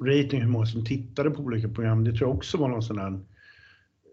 rating, 0.00 0.40
hur 0.40 0.48
många 0.48 0.66
som 0.66 0.84
tittade 0.84 1.30
på 1.30 1.42
olika 1.42 1.68
program. 1.68 2.04
Det 2.04 2.12
tror 2.12 2.28
jag 2.28 2.36
också 2.36 2.58
var 2.58 2.68
någon 2.68 2.82
sån 2.82 2.98
här, 2.98 3.20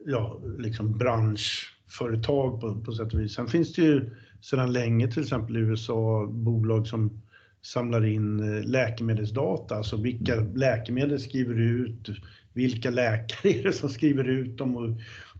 ja, 0.06 0.40
liksom 0.58 0.98
branschföretag 0.98 2.62
på, 2.62 2.82
på 2.86 2.92
sätt 2.92 3.14
och 3.14 3.20
vis. 3.20 3.34
Sen 3.34 3.48
finns 3.48 3.74
det 3.74 3.82
ju 3.82 4.10
sedan 4.42 4.74
länge 4.74 5.12
till 5.12 5.22
exempel 5.22 5.58
i 5.58 5.60
USA 5.60 6.28
bolag 6.32 6.88
som 6.88 7.22
samlar 7.62 8.06
in 8.06 8.40
eh, 8.40 8.64
läkemedelsdata, 8.64 9.76
alltså 9.76 9.98
vilka 9.98 10.36
läkemedel 10.36 11.20
skriver 11.20 11.60
ut, 11.60 12.10
vilka 12.54 12.90
läkare 12.90 13.54
är 13.54 13.64
det 13.64 13.74
som 13.74 13.90
skriver 13.90 14.30
ut 14.30 14.58
dem 14.58 14.78
och 14.78 14.90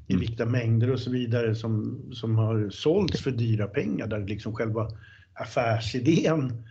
i 0.08 0.14
mm. 0.14 0.20
vilka 0.20 0.46
mängder 0.46 0.92
och 0.92 1.00
så 1.00 1.12
vidare 1.12 1.56
som, 1.56 2.02
som 2.14 2.36
har 2.36 2.70
sålts 2.70 3.22
för 3.22 3.32
dyra 3.32 3.68
pengar 3.68 4.08
där 4.08 4.28
liksom 4.28 4.56
själva 4.56 4.90
affärsidén 5.34 6.64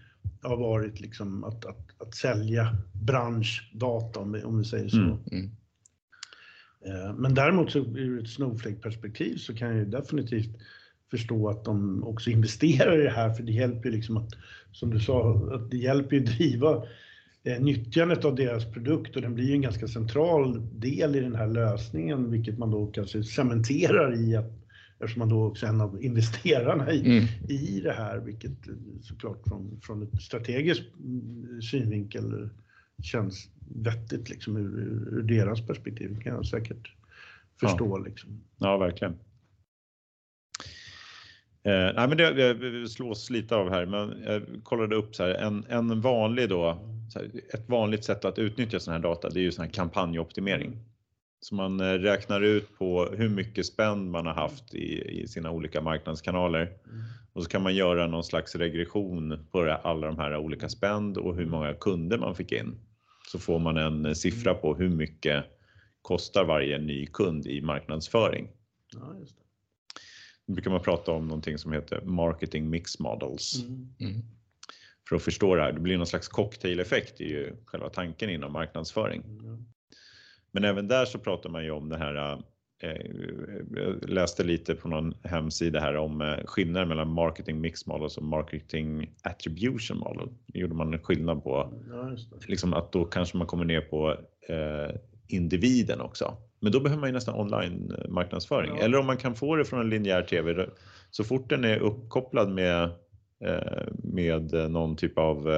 har 0.43 0.57
varit 0.57 1.01
liksom 1.01 1.45
att, 1.45 1.65
att, 1.65 2.01
att 2.03 2.15
sälja 2.15 2.77
branschdata 2.93 4.21
om 4.21 4.33
vi, 4.33 4.43
om 4.43 4.59
vi 4.59 4.65
säger 4.65 4.89
så. 4.89 5.01
Mm. 5.01 5.19
Mm. 5.33 5.51
Eh, 6.87 7.15
men 7.15 7.35
däremot 7.35 7.71
så 7.71 7.79
ur 7.79 8.23
ett 8.23 8.31
Snowflake-perspektiv 8.31 9.37
så 9.37 9.55
kan 9.55 9.69
jag 9.69 9.77
ju 9.77 9.85
definitivt 9.85 10.57
förstå 11.11 11.49
att 11.49 11.65
de 11.65 12.05
också 12.05 12.31
investerar 12.37 13.01
i 13.01 13.05
det 13.05 13.11
här 13.11 13.35
för 13.35 13.43
det 13.43 13.53
hjälper 13.53 13.89
ju 13.89 13.95
liksom 13.95 14.17
att, 14.17 14.31
som 14.73 14.91
du 14.91 15.01
sa, 15.01 15.49
att 15.55 15.71
det 15.71 15.77
hjälper 15.77 16.17
ju 16.17 16.23
driva 16.23 16.83
nyttjandet 17.45 18.25
av 18.25 18.35
deras 18.35 18.73
produkt 18.73 19.17
och 19.17 19.23
den 19.23 19.35
blir 19.35 19.45
ju 19.45 19.53
en 19.53 19.63
ganska 19.63 19.89
central 19.89 20.67
del 20.81 21.17
i 21.17 21.21
den 21.21 21.35
här 21.35 21.47
lösningen 21.47 22.31
vilket 22.31 22.59
man 22.59 22.71
då 22.71 22.87
kanske 22.87 23.25
cementerar 23.25 24.15
i 24.15 24.37
att 24.37 24.61
eftersom 25.01 25.19
man 25.19 25.29
då 25.29 25.45
också 25.45 25.67
är 25.67 25.71
en 25.71 25.81
av 25.81 26.03
investerarna 26.03 26.93
i, 26.93 27.01
mm. 27.01 27.25
i 27.49 27.81
det 27.81 27.93
här, 27.93 28.19
vilket 28.19 28.53
såklart 29.03 29.49
från, 29.49 29.81
från 29.83 30.03
ett 30.03 30.23
strategiskt 30.23 30.83
synvinkel 31.71 32.49
känns 33.03 33.49
vettigt 33.75 34.31
liksom 34.31 34.57
ur, 34.57 34.79
ur 35.19 35.23
deras 35.23 35.67
perspektiv 35.67 36.21
kan 36.21 36.35
jag 36.35 36.47
säkert 36.47 36.95
förstå. 37.61 37.99
Ja, 37.99 38.05
liksom. 38.05 38.41
ja 38.59 38.79
verkligen. 38.79 39.13
Eh, 41.63 41.95
nej, 41.95 42.09
men 42.09 42.17
det, 42.17 42.55
det 42.55 42.89
slås 42.89 43.31
lite 43.31 43.57
av 43.57 43.71
här, 43.71 43.87
men 43.87 44.23
jag 44.23 44.43
kollade 44.63 44.97
upp 44.97 45.15
så 45.15 45.23
här, 45.23 45.31
en, 45.31 45.65
en 45.69 46.01
vanlig 46.01 46.49
då, 46.49 46.79
ett 47.55 47.69
vanligt 47.69 48.05
sätt 48.05 48.25
att 48.25 48.39
utnyttja 48.39 48.81
sån 48.81 48.93
här 48.93 49.01
data, 49.01 49.29
det 49.31 49.41
är 49.41 49.43
ju 49.43 49.53
sån 49.53 49.65
här 49.65 49.73
kampanjoptimering. 49.73 50.77
Så 51.41 51.55
man 51.55 51.81
eh, 51.81 51.93
räknar 51.93 52.41
ut 52.41 52.79
på 52.79 53.07
hur 53.07 53.29
mycket 53.29 53.67
spänn 53.67 54.11
man 54.11 54.27
har 54.27 54.35
haft 54.35 54.75
i, 54.75 55.21
i 55.23 55.29
sina 55.29 55.51
olika 55.51 55.81
marknadskanaler. 55.81 56.63
Mm. 56.63 57.03
Och 57.33 57.43
så 57.43 57.49
kan 57.49 57.63
man 57.63 57.75
göra 57.75 58.07
någon 58.07 58.25
slags 58.25 58.55
regression 58.55 59.47
på 59.51 59.79
alla 59.83 60.07
de 60.07 60.19
här 60.19 60.37
olika 60.37 60.69
spänd 60.69 61.17
och 61.17 61.37
hur 61.37 61.47
många 61.47 61.75
kunder 61.75 62.19
man 62.19 62.35
fick 62.35 62.53
in. 62.53 62.79
Så 63.33 63.39
får 63.39 63.59
man 63.59 63.77
en 63.77 64.07
eh, 64.07 64.13
siffra 64.13 64.55
på 64.55 64.75
hur 64.75 64.89
mycket 64.89 65.45
kostar 66.03 66.45
varje 66.45 66.79
ny 66.79 67.07
kund 67.07 67.47
i 67.47 67.61
marknadsföring. 67.61 68.49
Ja, 68.93 69.15
just 69.21 69.37
det. 69.37 69.43
Då 70.47 70.53
brukar 70.53 70.71
man 70.71 70.83
prata 70.83 71.13
om 71.13 71.29
någonting 71.29 71.59
som 71.59 71.73
heter 71.73 72.01
marketing 72.01 72.71
mix 72.71 72.99
models. 72.99 73.63
Mm. 73.63 73.95
Mm. 74.01 74.23
För 75.11 75.17
att 75.17 75.23
förstå 75.23 75.55
det 75.55 75.63
här, 75.63 75.73
det 75.73 75.81
blir 75.81 75.97
någon 75.97 76.07
slags 76.07 76.29
cocktaileffekt, 76.29 77.21
är 77.21 77.25
ju 77.25 77.57
själva 77.65 77.89
tanken 77.89 78.31
inom 78.31 78.53
marknadsföring. 78.53 79.23
Men 80.53 80.65
även 80.65 80.89
där 80.89 81.05
så 81.05 81.19
pratar 81.19 81.51
man 81.51 81.65
ju 81.65 81.71
om 81.71 81.89
det 81.89 81.97
här 81.97 82.43
jag 82.81 84.11
läste 84.11 84.45
lite 84.45 84.75
på 84.75 84.89
någon 84.89 85.15
hemsida 85.25 85.81
här 85.81 85.97
om 85.97 86.37
skillnaden 86.45 86.89
mellan 86.89 87.13
marketing 87.13 87.61
mix 87.61 87.87
models 87.87 88.17
och 88.17 88.23
marketing 88.23 89.11
attribution 89.23 89.99
model. 89.99 90.29
Det 90.47 90.59
gjorde 90.59 90.75
man 90.75 90.95
en 90.95 91.01
skillnad 91.01 91.43
på. 91.45 91.75
Ja, 91.91 92.17
liksom 92.47 92.75
att 92.75 92.93
då 92.93 93.05
kanske 93.05 93.37
man 93.37 93.47
kommer 93.47 93.65
ner 93.65 93.81
på 93.81 94.11
eh, 94.49 94.97
individen 95.29 96.01
också. 96.01 96.37
Men 96.61 96.73
då 96.73 96.81
behöver 96.81 97.01
man 97.01 97.09
ju 97.09 97.13
nästan 97.13 97.41
online 97.41 97.95
marknadsföring. 98.09 98.77
Ja. 98.77 98.85
Eller 98.85 98.99
om 98.99 99.07
man 99.07 99.17
kan 99.17 99.35
få 99.35 99.57
det 99.57 99.65
från 99.65 99.81
en 99.81 99.91
linjär 99.91 100.23
TV. 100.23 100.67
Så 101.11 101.25
fort 101.25 101.51
den 101.51 101.65
är 101.65 101.79
uppkopplad 101.79 102.51
med, 102.51 102.83
eh, 102.83 102.91
med 104.03 104.71
någon 104.71 104.97
typ 104.97 105.19
av 105.19 105.51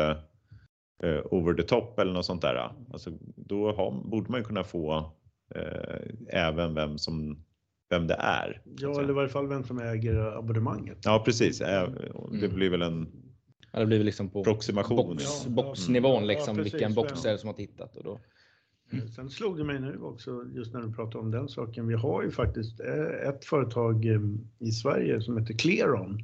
eh, 1.03 1.19
over 1.31 1.55
the 1.55 1.63
top 1.63 1.99
eller 1.99 2.13
något 2.13 2.27
sånt 2.27 2.43
där. 2.43 2.73
Alltså, 2.93 3.11
då 3.37 3.73
har, 3.73 4.03
borde 4.05 4.31
man 4.31 4.41
ju 4.41 4.45
kunna 4.45 4.65
få 4.65 5.13
eh, 5.55 6.01
även 6.29 6.75
vem 6.75 6.99
som 6.99 7.45
vem 7.91 8.07
det 8.07 8.17
är. 8.19 8.63
Ja, 8.79 9.01
eller 9.01 9.11
i 9.11 9.13
varje 9.13 9.29
fall 9.29 9.49
vem 9.49 9.65
som 9.65 9.79
äger 9.79 10.39
abonnemanget. 10.39 10.99
Ja, 11.05 11.23
precis. 11.25 11.59
Det 11.59 11.93
mm. 12.33 12.55
blir 12.55 12.71
väl 12.71 12.83
en 12.83 13.23
Ja, 13.73 13.81
det 13.81 13.87
blir 13.87 13.99
väl 13.99 14.07
liksom 14.07 14.31
på 14.31 14.41
approximation. 14.41 14.97
Box, 14.97 15.47
boxnivån, 15.47 16.27
liksom, 16.27 16.57
ja, 16.57 16.63
vilken 16.63 16.95
box 16.95 17.25
är 17.25 17.33
det 17.33 17.39
som 17.39 17.47
har 17.47 17.55
tittat. 17.55 17.97
Och 17.97 18.05
då. 18.05 18.21
Mm. 18.93 19.09
Sen 19.09 19.31
slog 19.31 19.59
det 19.59 19.65
mig 19.65 19.81
nu 19.81 19.99
också, 20.01 20.45
just 20.55 20.73
när 20.73 20.81
du 20.81 20.93
pratar 20.93 21.19
om 21.19 21.31
den 21.31 21.49
saken. 21.49 21.87
Vi 21.87 21.95
har 21.95 22.23
ju 22.23 22.31
faktiskt 22.31 22.81
eh, 22.81 23.29
ett 23.29 23.45
företag 23.45 24.07
eh, 24.07 24.21
i 24.59 24.71
Sverige 24.71 25.21
som 25.21 25.39
heter 25.39 25.55
Clearon. 25.55 26.19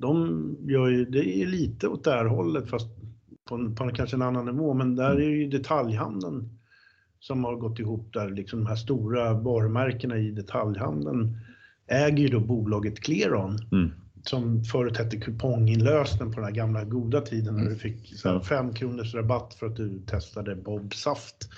De 0.00 0.56
gör 0.60 0.88
ju, 0.88 1.04
det 1.04 1.42
är 1.42 1.46
lite 1.46 1.88
åt 1.88 2.04
det 2.04 2.10
här 2.10 2.24
hållet, 2.24 2.70
fast 2.70 2.88
på, 3.48 3.74
på 3.76 3.90
kanske 3.94 4.16
en 4.16 4.22
annan 4.22 4.46
nivå, 4.46 4.74
men 4.74 4.96
där 4.96 5.16
är 5.16 5.30
ju 5.30 5.48
detaljhandeln 5.48 6.58
som 7.20 7.44
har 7.44 7.56
gått 7.56 7.78
ihop 7.78 8.12
där, 8.12 8.30
liksom 8.30 8.58
de 8.58 8.66
här 8.66 8.76
stora 8.76 9.32
varumärkena 9.32 10.18
i 10.18 10.30
detaljhandeln 10.30 11.38
äger 11.86 12.18
ju 12.18 12.28
då 12.28 12.40
bolaget 12.40 13.00
Clearon. 13.00 13.58
Mm. 13.72 13.90
Som 14.22 14.64
förut 14.64 14.98
hette 14.98 15.16
kuponginlösen 15.16 16.32
på 16.32 16.34
den 16.34 16.44
här 16.44 16.54
gamla 16.54 16.84
goda 16.84 17.20
tiden 17.20 17.54
när 17.54 17.60
du 17.60 17.66
mm. 17.66 17.78
fick 17.78 18.14
5 18.48 18.74
kronors 18.74 19.14
rabatt 19.14 19.54
för 19.54 19.66
att 19.66 19.76
du 19.76 19.98
testade 20.06 20.54
Bob 20.54 20.94
Saft. 20.94 21.50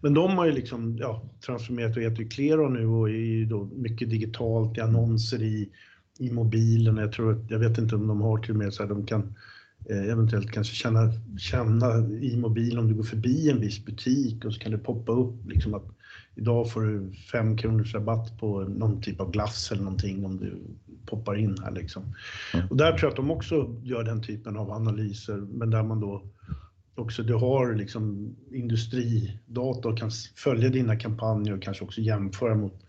Men 0.00 0.14
de 0.14 0.38
har 0.38 0.46
ju 0.46 0.52
liksom 0.52 0.96
ja, 0.98 1.22
transformerat 1.46 1.96
och 1.96 2.02
heter 2.02 2.22
ju 2.22 2.28
Clearon 2.28 2.74
nu 2.74 2.86
och 2.86 3.08
är 3.08 3.12
ju 3.12 3.44
då 3.44 3.70
mycket 3.76 4.10
digitalt 4.10 4.78
i 4.78 4.80
annonser 4.80 5.42
i, 5.42 5.70
i 6.20 6.30
mobilen. 6.30 6.96
Jag 6.96 7.12
tror 7.12 7.32
att, 7.32 7.50
jag 7.50 7.58
vet 7.58 7.78
inte 7.78 7.94
om 7.94 8.06
de 8.06 8.20
har 8.20 8.38
till 8.38 8.50
och 8.50 8.56
med 8.56 8.74
så 8.74 8.82
här, 8.82 8.90
de 8.90 9.06
kan 9.06 9.34
Eh, 9.88 10.10
eventuellt 10.10 10.50
kanske 10.50 10.74
känna, 10.74 11.12
känna 11.38 11.98
i 12.20 12.36
mobilen 12.36 12.78
om 12.78 12.88
du 12.88 12.94
går 12.94 13.02
förbi 13.02 13.50
en 13.50 13.60
viss 13.60 13.84
butik 13.84 14.44
och 14.44 14.52
så 14.52 14.60
kan 14.60 14.72
det 14.72 14.78
poppa 14.78 15.12
upp 15.12 15.48
liksom 15.48 15.74
att 15.74 15.86
idag 16.34 16.72
får 16.72 16.82
du 16.82 17.12
5 17.32 17.56
kronors 17.56 17.94
rabatt 17.94 18.38
på 18.38 18.60
någon 18.60 19.02
typ 19.02 19.20
av 19.20 19.30
glass 19.30 19.72
eller 19.72 19.82
någonting 19.82 20.24
om 20.24 20.36
du 20.36 20.58
poppar 21.06 21.36
in 21.36 21.56
här 21.62 21.70
liksom. 21.70 22.02
Mm. 22.54 22.66
Och 22.68 22.76
där 22.76 22.92
tror 22.92 23.02
jag 23.02 23.10
att 23.10 23.16
de 23.16 23.30
också 23.30 23.80
gör 23.82 24.04
den 24.04 24.22
typen 24.22 24.56
av 24.56 24.70
analyser, 24.70 25.36
men 25.36 25.70
där 25.70 25.82
man 25.82 26.00
då 26.00 26.22
också, 26.94 27.22
du 27.22 27.34
har 27.34 27.74
liksom 27.74 28.34
industridata 28.50 29.88
och 29.88 29.98
kan 29.98 30.10
följa 30.36 30.68
dina 30.68 30.96
kampanjer 30.96 31.54
och 31.54 31.62
kanske 31.62 31.84
också 31.84 32.00
jämföra 32.00 32.54
mot 32.54 32.86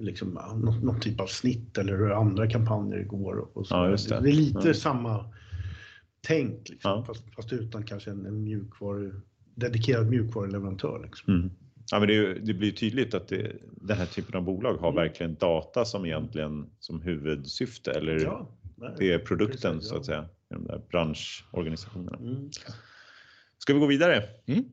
liksom, 0.00 0.28
någon, 0.30 0.80
någon 0.80 1.00
typ 1.00 1.20
av 1.20 1.26
snitt 1.26 1.78
eller 1.78 1.96
hur 1.96 2.10
andra 2.10 2.50
kampanjer 2.50 3.04
går. 3.04 3.48
Och 3.58 3.66
så. 3.66 3.74
Ja, 3.74 3.88
det. 3.88 4.20
det. 4.22 4.30
är 4.30 4.32
lite 4.32 4.68
ja. 4.68 4.74
samma 4.74 5.30
tänk, 6.20 6.68
liksom, 6.68 6.90
ja. 6.90 7.04
fast, 7.04 7.34
fast, 7.34 7.52
utan 7.52 7.82
kanske 7.84 8.10
en, 8.10 8.26
en 8.26 8.44
mjukvaru, 8.44 9.20
dedikerad 9.54 10.10
mjukvaruleverantör. 10.10 11.02
Liksom. 11.04 11.34
Mm. 11.34 11.50
Ja, 11.90 11.98
men 11.98 12.08
det, 12.08 12.34
det, 12.34 12.54
blir 12.54 12.72
tydligt 12.72 13.14
att 13.14 13.28
det, 13.28 13.56
den 13.62 13.98
här 13.98 14.06
typen 14.06 14.36
av 14.36 14.42
bolag 14.42 14.74
har 14.74 14.88
mm. 14.88 15.02
verkligen 15.02 15.34
data 15.34 15.84
som 15.84 16.06
egentligen 16.06 16.70
som 16.78 17.02
huvudsyfte 17.02 17.92
eller 17.92 18.20
ja, 18.20 18.48
det 18.98 19.12
är 19.12 19.18
produkten 19.18 19.74
precis, 19.74 19.88
så 19.88 19.96
att 19.96 20.06
säga 20.06 20.22
i 20.22 20.54
de 20.54 20.64
där 20.64 20.82
branschorganisationerna. 20.90 22.18
Mm. 22.18 22.50
Ska 23.58 23.74
vi 23.74 23.80
gå 23.80 23.86
vidare? 23.86 24.22
Mm. 24.46 24.64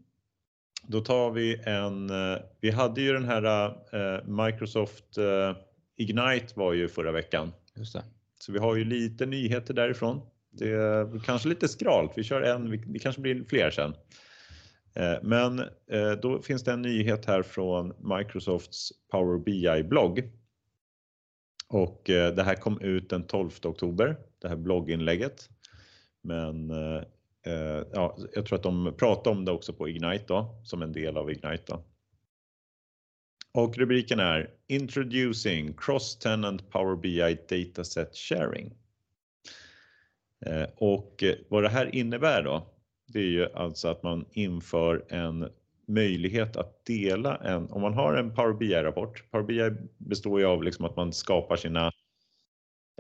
Då 0.88 1.02
tar 1.02 1.32
vi 1.32 1.62
en, 1.66 2.10
eh, 2.10 2.40
vi 2.62 2.72
hade 2.72 3.02
ju 3.02 3.14
den 3.14 3.26
här 3.26 3.66
eh, 3.94 4.46
Microsoft 4.46 5.18
eh, 5.18 5.56
Ignite 5.98 6.54
var 6.56 6.74
ju 6.74 6.88
förra 6.88 7.12
veckan. 7.12 7.52
Just 7.76 7.94
det. 7.94 8.04
Så 8.40 8.52
vi 8.52 8.60
har 8.60 8.76
ju 8.76 8.84
lite 8.84 9.26
nyheter 9.26 9.74
därifrån. 9.74 10.22
Det 10.52 10.70
är 10.70 11.20
kanske 11.20 11.50
lite 11.50 11.68
skralt. 11.68 12.12
Vi 12.16 12.24
kör 12.24 12.42
en, 12.42 12.84
det 12.94 13.00
kanske 13.00 13.22
blir 13.22 13.44
fler 13.44 13.72
sen. 13.72 13.94
Men 15.22 15.64
då 16.22 16.42
finns 16.42 16.64
det 16.64 16.72
en 16.72 16.82
nyhet 16.82 17.26
här 17.26 17.42
från 17.44 17.94
Microsofts 18.18 18.92
Power 19.12 19.40
BI-blogg. 19.40 20.32
Och 21.68 22.02
det 22.06 22.44
här 22.44 22.56
kom 22.56 22.82
ut 22.82 23.10
den 23.10 23.28
12 23.28 23.50
oktober, 23.64 24.18
det 24.42 24.48
här 24.48 24.56
blogginlägget. 24.56 25.50
Men 26.24 26.72
Eh, 27.46 27.84
ja, 27.94 28.18
jag 28.34 28.46
tror 28.46 28.58
att 28.58 28.64
de 28.64 28.94
pratar 28.98 29.32
om 29.32 29.46
det 29.46 29.52
också 29.52 29.74
på 29.74 29.90
Ignite 29.90 30.26
då, 30.28 30.62
som 30.64 30.82
en 30.82 30.92
del 30.92 31.18
av 31.18 31.32
Ignite. 31.32 31.64
Då. 31.68 31.84
Och 33.54 33.78
rubriken 33.78 34.20
är 34.20 34.50
Introducing 34.68 35.74
Cross-Tenant 35.74 36.70
Power 36.70 36.96
BI 36.96 37.38
Dataset 37.50 38.16
Sharing. 38.16 38.74
Eh, 40.46 40.66
och 40.76 41.24
vad 41.50 41.64
det 41.64 41.70
här 41.70 41.96
innebär 41.96 42.44
då, 42.44 42.68
det 43.08 43.20
är 43.20 43.24
ju 43.24 43.54
alltså 43.54 43.88
att 43.88 44.04
man 44.04 44.26
inför 44.32 45.06
en 45.10 45.50
möjlighet 45.88 46.58
att 46.58 46.86
dela 46.86 47.36
en, 47.36 47.72
om 47.72 47.82
man 47.82 47.94
har 47.94 48.14
en 48.14 48.36
Power 48.36 48.54
BI-rapport, 48.54 49.32
Power 49.32 49.46
BI 49.46 49.88
består 49.98 50.40
ju 50.40 50.46
av 50.46 50.64
liksom 50.64 50.86
att 50.86 50.96
man 50.96 51.14
skapar 51.14 51.56
sina 51.56 51.92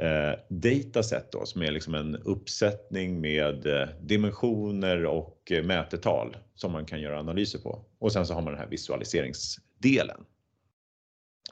eh, 0.01 0.39
dataset 0.49 1.31
då, 1.31 1.45
som 1.45 1.61
är 1.61 1.71
liksom 1.71 1.95
en 1.95 2.15
uppsättning 2.15 3.21
med 3.21 3.65
eh, 3.65 3.89
dimensioner 4.01 5.05
och 5.05 5.51
eh, 5.51 5.63
mätetal 5.63 6.37
som 6.55 6.71
man 6.71 6.85
kan 6.85 7.01
göra 7.01 7.19
analyser 7.19 7.59
på. 7.59 7.85
Och 7.99 8.11
sen 8.11 8.25
så 8.25 8.33
har 8.33 8.41
man 8.41 8.53
den 8.53 8.61
här 8.61 8.69
visualiseringsdelen. 8.69 10.25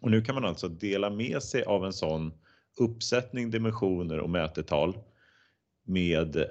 Och 0.01 0.11
nu 0.11 0.21
kan 0.21 0.35
man 0.35 0.45
alltså 0.45 0.67
dela 0.67 1.09
med 1.09 1.43
sig 1.43 1.63
av 1.63 1.85
en 1.85 1.93
sån 1.93 2.33
uppsättning 2.79 3.51
dimensioner 3.51 4.19
och 4.19 4.29
mätetal 4.29 4.97
med 5.83 6.45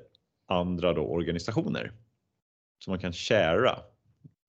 andra 0.46 0.92
då 0.92 1.02
organisationer. 1.02 1.92
Så 2.78 2.90
man 2.90 2.98
kan 2.98 3.12
sharea 3.12 3.78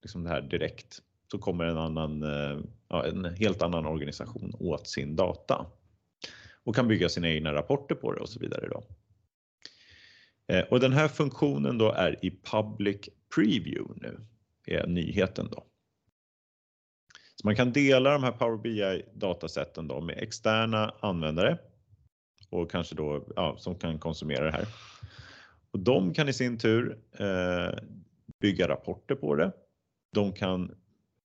liksom 0.01 0.23
det 0.23 0.29
här 0.29 0.41
direkt. 0.41 0.99
Så 1.31 1.37
kommer 1.37 1.65
en, 1.65 1.77
annan, 1.77 2.23
eh, 2.23 2.59
ja, 2.87 3.05
en 3.05 3.25
helt 3.25 3.61
annan 3.61 3.85
organisation 3.85 4.53
åt 4.59 4.87
sin 4.87 5.15
data 5.15 5.65
och 6.65 6.75
kan 6.75 6.87
bygga 6.87 7.09
sina 7.09 7.29
egna 7.29 7.53
rapporter 7.53 7.95
på 7.95 8.13
det 8.13 8.19
och 8.19 8.29
så 8.29 8.39
vidare. 8.39 8.67
Då. 8.67 8.83
Eh, 10.53 10.63
och 10.63 10.79
den 10.79 10.93
här 10.93 11.07
funktionen 11.07 11.77
då 11.77 11.91
är 11.91 12.25
i 12.25 12.31
public 12.31 13.09
preview 13.35 13.93
nu, 13.95 14.19
är 14.67 14.87
nyheten 14.87 15.49
då. 15.51 15.65
Så 17.35 17.47
man 17.47 17.55
kan 17.55 17.71
dela 17.71 18.11
de 18.11 18.23
här 18.23 18.31
Power 18.31 18.57
BI 18.57 19.05
datasätten 19.13 19.87
då 19.87 20.01
med 20.01 20.17
externa 20.17 20.93
användare 20.99 21.57
och 22.49 22.71
kanske 22.71 22.95
då 22.95 23.27
ja, 23.35 23.55
som 23.57 23.75
kan 23.75 23.99
konsumera 23.99 24.45
det 24.45 24.51
här. 24.51 24.67
Och 25.71 25.79
de 25.79 26.13
kan 26.13 26.29
i 26.29 26.33
sin 26.33 26.57
tur 26.57 26.99
eh, 27.11 27.79
bygga 28.41 28.67
rapporter 28.67 29.15
på 29.15 29.35
det. 29.35 29.51
De 30.13 30.33
kan 30.33 30.75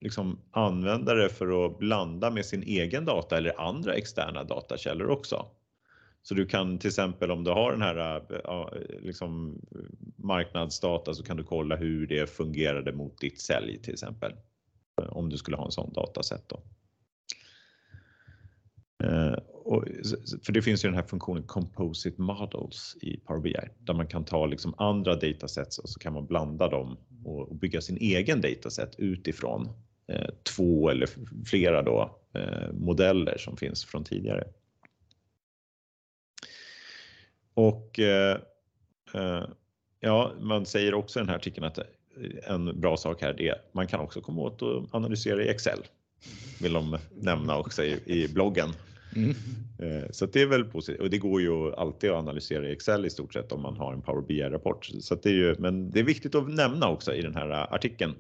liksom 0.05 0.39
använda 0.51 1.15
det 1.15 1.29
för 1.29 1.67
att 1.67 1.79
blanda 1.79 2.31
med 2.31 2.47
sin 2.47 2.63
egen 2.63 3.05
data 3.05 3.37
eller 3.37 3.61
andra 3.61 3.95
externa 3.95 4.45
datakällor 4.45 5.11
också. 5.11 5.47
Så 6.23 6.35
du 6.35 6.47
kan 6.47 6.79
till 6.79 6.89
exempel 6.89 7.31
om 7.31 7.45
du 7.45 7.51
har 7.51 7.73
den 7.73 7.83
här 7.83 8.17
eh, 8.17 8.67
liksom 9.01 9.61
marknadsdata 10.17 11.15
så 11.15 11.23
kan 11.23 11.37
du 11.37 11.45
kolla 11.45 11.77
hur 11.77 12.07
det 12.07 12.31
fungerade 12.31 12.93
mot 12.93 13.21
ditt 13.21 13.41
sälj 13.41 13.83
till 13.83 13.93
exempel. 13.93 14.33
Eh, 15.03 15.09
om 15.09 15.29
du 15.29 15.37
skulle 15.37 15.57
ha 15.57 15.65
en 15.65 15.73
sån 15.73 15.93
dataset. 15.93 16.49
Då. 16.49 16.63
Eh, 19.07 19.39
och, 19.65 19.85
för 20.43 20.53
det 20.53 20.63
finns 20.63 20.85
ju 20.85 20.89
den 20.89 20.97
här 20.97 21.07
funktionen 21.07 21.43
Composite 21.43 22.23
Models 22.23 22.97
i 23.01 23.17
Power 23.17 23.41
BI 23.41 23.55
där 23.79 23.95
man 23.95 24.07
kan 24.07 24.25
ta 24.25 24.47
liksom 24.47 24.75
andra 24.79 25.15
datasets 25.15 25.79
och 25.79 25.89
så 25.89 25.99
kan 25.99 26.13
man 26.13 26.27
blanda 26.27 26.69
dem 26.69 26.97
och, 27.25 27.57
bygga 27.57 27.81
sin 27.81 27.97
egen 27.97 28.41
dataset 28.41 28.95
utifrån 28.99 29.69
två 30.43 30.91
eller 30.91 31.09
flera 31.47 31.83
då, 31.83 32.19
eh, 32.35 32.73
modeller 32.73 33.39
som 33.39 33.57
finns 33.57 33.85
från 33.85 34.05
tidigare. 34.05 34.45
Och 37.55 37.99
eh, 37.99 38.39
eh 39.15 39.43
ja, 40.01 40.33
man 40.41 40.67
säger 40.67 40.95
också 40.95 41.19
i 41.19 41.23
den 41.23 41.29
här 41.29 41.37
artikeln 41.37 41.67
att 41.67 41.79
en 42.47 42.81
bra 42.81 42.97
sak 42.97 43.23
här 43.23 43.41
är 43.41 43.53
att 43.53 43.75
man 43.75 43.87
kan 43.87 44.01
också 44.01 44.21
komma 44.21 44.43
åt 44.43 44.63
och 44.63 44.95
analysera 44.95 45.45
i 45.45 45.49
Excel. 45.49 45.79
Vill 46.61 46.73
de 46.73 46.99
nämna 47.15 47.59
också 47.59 47.85
i, 47.85 48.01
i 48.07 48.29
bloggen. 48.29 48.69
Mm. 49.17 49.35
Eh, 49.79 50.11
så 50.11 50.27
det 50.27 50.43
är 50.43 50.47
väl 50.47 50.65
positivt 50.65 51.01
och 51.01 51.11
det 51.11 51.19
går 51.19 51.41
ju 51.41 51.75
alltid 51.75 52.11
att 52.11 52.17
analysera 52.17 52.69
i 52.69 52.73
Excel 52.73 53.07
i 53.07 53.11
stort 53.11 53.33
sett 53.33 53.53
om 53.53 53.63
man 53.63 53.77
har 53.77 53.93
en 53.93 54.03
Power 54.03 54.23
BI-rapport. 54.23 54.91
Så 55.01 55.15
det 55.15 55.29
är 55.29 55.35
ju, 55.35 55.55
men 55.59 55.91
det 55.91 56.01
är 56.01 56.05
viktigt 56.05 56.35
att 56.35 56.49
nämna 56.49 56.89
också 56.89 57.15
i 57.15 57.23
den 57.23 57.35
här 57.35 57.75
artikeln. 57.75 58.15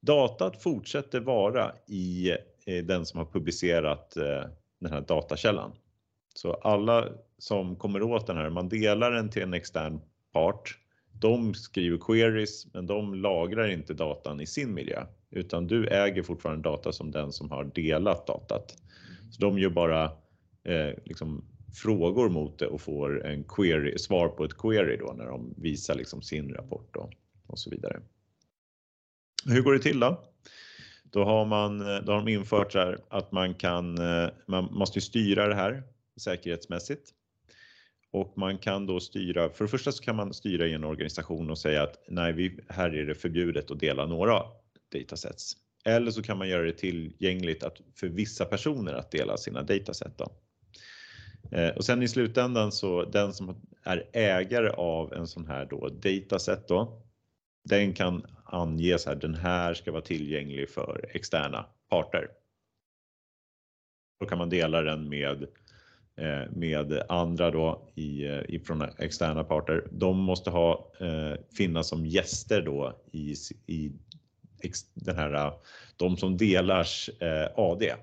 Datat 0.00 0.62
fortsätter 0.62 1.20
vara 1.20 1.72
i 1.86 2.32
den 2.84 3.06
som 3.06 3.18
har 3.18 3.26
publicerat 3.26 4.10
den 4.80 4.92
här 4.92 5.00
datakällan. 5.00 5.72
Så 6.34 6.52
alla 6.52 7.08
som 7.38 7.76
kommer 7.76 8.02
åt 8.02 8.26
den 8.26 8.36
här, 8.36 8.50
man 8.50 8.68
delar 8.68 9.10
den 9.10 9.30
till 9.30 9.42
en 9.42 9.54
extern 9.54 10.00
part. 10.32 10.78
De 11.12 11.54
skriver 11.54 11.98
queries, 11.98 12.66
men 12.74 12.86
de 12.86 13.14
lagrar 13.14 13.68
inte 13.68 13.94
datan 13.94 14.40
i 14.40 14.46
sin 14.46 14.74
miljö, 14.74 15.06
utan 15.30 15.66
du 15.66 15.88
äger 15.88 16.22
fortfarande 16.22 16.68
data 16.68 16.92
som 16.92 17.10
den 17.10 17.32
som 17.32 17.50
har 17.50 17.64
delat 17.64 18.26
datat. 18.26 18.76
Så 19.30 19.40
de 19.40 19.58
gör 19.58 19.70
bara 19.70 20.04
eh, 20.64 20.90
liksom 21.04 21.44
frågor 21.82 22.28
mot 22.28 22.58
det 22.58 22.66
och 22.66 22.80
får 22.80 23.26
en 23.26 23.44
query, 23.44 23.98
svar 23.98 24.28
på 24.28 24.44
ett 24.44 24.58
query 24.58 24.96
då 24.96 25.12
när 25.16 25.26
de 25.26 25.54
visar 25.56 25.94
liksom 25.94 26.22
sin 26.22 26.54
rapport 26.54 26.94
då, 26.94 27.10
och 27.46 27.58
så 27.58 27.70
vidare. 27.70 28.00
Hur 29.48 29.62
går 29.62 29.72
det 29.72 29.78
till 29.78 30.00
då? 30.00 30.24
Då 31.02 31.24
har 31.24 31.46
man 31.46 31.80
eh, 31.80 32.04
då 32.04 32.12
har 32.12 32.18
de 32.18 32.28
infört 32.28 32.72
så 32.72 32.78
här 32.78 32.98
att 33.08 33.32
man 33.32 33.54
kan, 33.54 33.98
eh, 33.98 34.28
man 34.46 34.64
måste 34.64 35.00
styra 35.00 35.48
det 35.48 35.54
här 35.54 35.82
säkerhetsmässigt. 36.20 37.10
Och 38.12 38.38
man 38.38 38.58
kan 38.58 38.86
då 38.86 39.00
styra, 39.00 39.48
för 39.48 39.64
det 39.64 39.70
första 39.70 39.92
så 39.92 40.02
kan 40.02 40.16
man 40.16 40.34
styra 40.34 40.66
i 40.66 40.72
en 40.72 40.84
organisation 40.84 41.50
och 41.50 41.58
säga 41.58 41.82
att 41.82 42.04
nej, 42.08 42.32
vi, 42.32 42.60
här 42.68 42.94
är 42.94 43.06
det 43.06 43.14
förbjudet 43.14 43.70
att 43.70 43.80
dela 43.80 44.06
några 44.06 44.42
datasets. 44.92 45.52
Eller 45.84 46.10
så 46.10 46.22
kan 46.22 46.38
man 46.38 46.48
göra 46.48 46.62
det 46.62 46.72
tillgängligt 46.72 47.62
att, 47.62 47.76
för 47.94 48.08
vissa 48.08 48.44
personer 48.44 48.94
att 48.94 49.10
dela 49.10 49.36
sina 49.36 49.62
dataset. 49.62 50.18
Då. 50.18 50.32
Eh, 51.56 51.68
och 51.68 51.84
sen 51.84 52.02
i 52.02 52.08
slutändan 52.08 52.72
så 52.72 53.04
den 53.04 53.32
som 53.32 53.56
är 53.82 54.04
ägare 54.12 54.68
av 54.68 55.12
en 55.12 55.26
sån 55.26 55.46
här 55.46 55.66
då 55.70 55.88
dataset 55.88 56.68
då, 56.68 57.02
den 57.64 57.92
kan 57.92 58.26
ange 58.48 58.98
så 58.98 59.10
här, 59.10 59.16
den 59.16 59.34
här 59.34 59.74
ska 59.74 59.92
vara 59.92 60.02
tillgänglig 60.02 60.70
för 60.70 61.10
externa 61.12 61.66
parter. 61.90 62.28
Då 64.20 64.26
kan 64.26 64.38
man 64.38 64.48
dela 64.48 64.82
den 64.82 65.08
med 65.08 65.42
eh, 66.16 66.50
med 66.50 67.02
andra 67.08 67.50
då 67.50 67.88
i, 67.94 68.26
eh, 68.26 68.40
ifrån 68.48 68.82
externa 68.98 69.44
parter. 69.44 69.88
De 69.90 70.18
måste 70.18 70.50
ha, 70.50 70.92
eh, 71.00 71.34
finnas 71.56 71.88
som 71.88 72.06
gäster 72.06 72.62
då 72.62 73.00
i, 73.12 73.34
i 73.66 73.92
den 74.94 75.16
här, 75.16 75.34
eh, 75.34 75.52
de 75.96 76.16
som 76.16 76.36
delars 76.36 77.10
AD. 77.56 77.94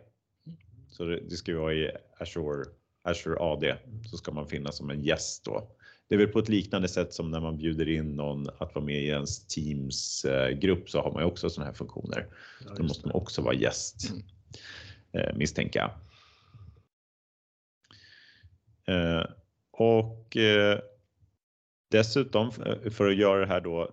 Så 0.89 1.05
det, 1.05 1.19
det 1.19 1.35
ska 1.35 1.51
ju 1.51 1.57
vara 1.57 1.73
i 1.73 1.91
Azure, 2.19 2.65
Azure 3.03 3.39
AD 3.39 3.75
så 4.11 4.17
ska 4.17 4.31
man 4.31 4.47
finnas 4.47 4.77
som 4.77 4.89
en 4.89 5.01
gäst 5.01 5.45
då. 5.45 5.75
Det 6.07 6.15
är 6.15 6.19
väl 6.19 6.27
på 6.27 6.39
ett 6.39 6.50
liknande 6.50 6.88
sätt 6.88 7.13
som 7.13 7.31
när 7.31 7.39
man 7.39 7.57
bjuder 7.57 7.89
in 7.89 8.15
någon 8.15 8.50
att 8.57 8.75
vara 8.75 8.85
med 8.85 9.03
i 9.03 9.07
ens 9.07 9.47
Teams 9.47 10.25
grupp 10.62 10.89
så 10.89 11.01
har 11.01 11.12
man 11.12 11.21
ju 11.24 11.27
också 11.27 11.50
sådana 11.50 11.71
här 11.71 11.77
funktioner. 11.77 12.27
Ja, 12.65 12.74
Då 12.77 12.83
måste 12.83 13.07
man 13.07 13.15
också 13.15 13.41
vara 13.41 13.55
gäst 13.55 14.12
mm. 15.13 15.38
misstänker 15.38 15.79
jag. 15.79 15.91
Eh, 18.88 19.25
och 19.71 20.38
eh, 20.38 20.79
dessutom 21.91 22.51
eh, 22.65 22.91
för 22.91 23.07
att 23.07 23.17
göra 23.17 23.39
det 23.39 23.47
här 23.47 23.62
då 23.62 23.89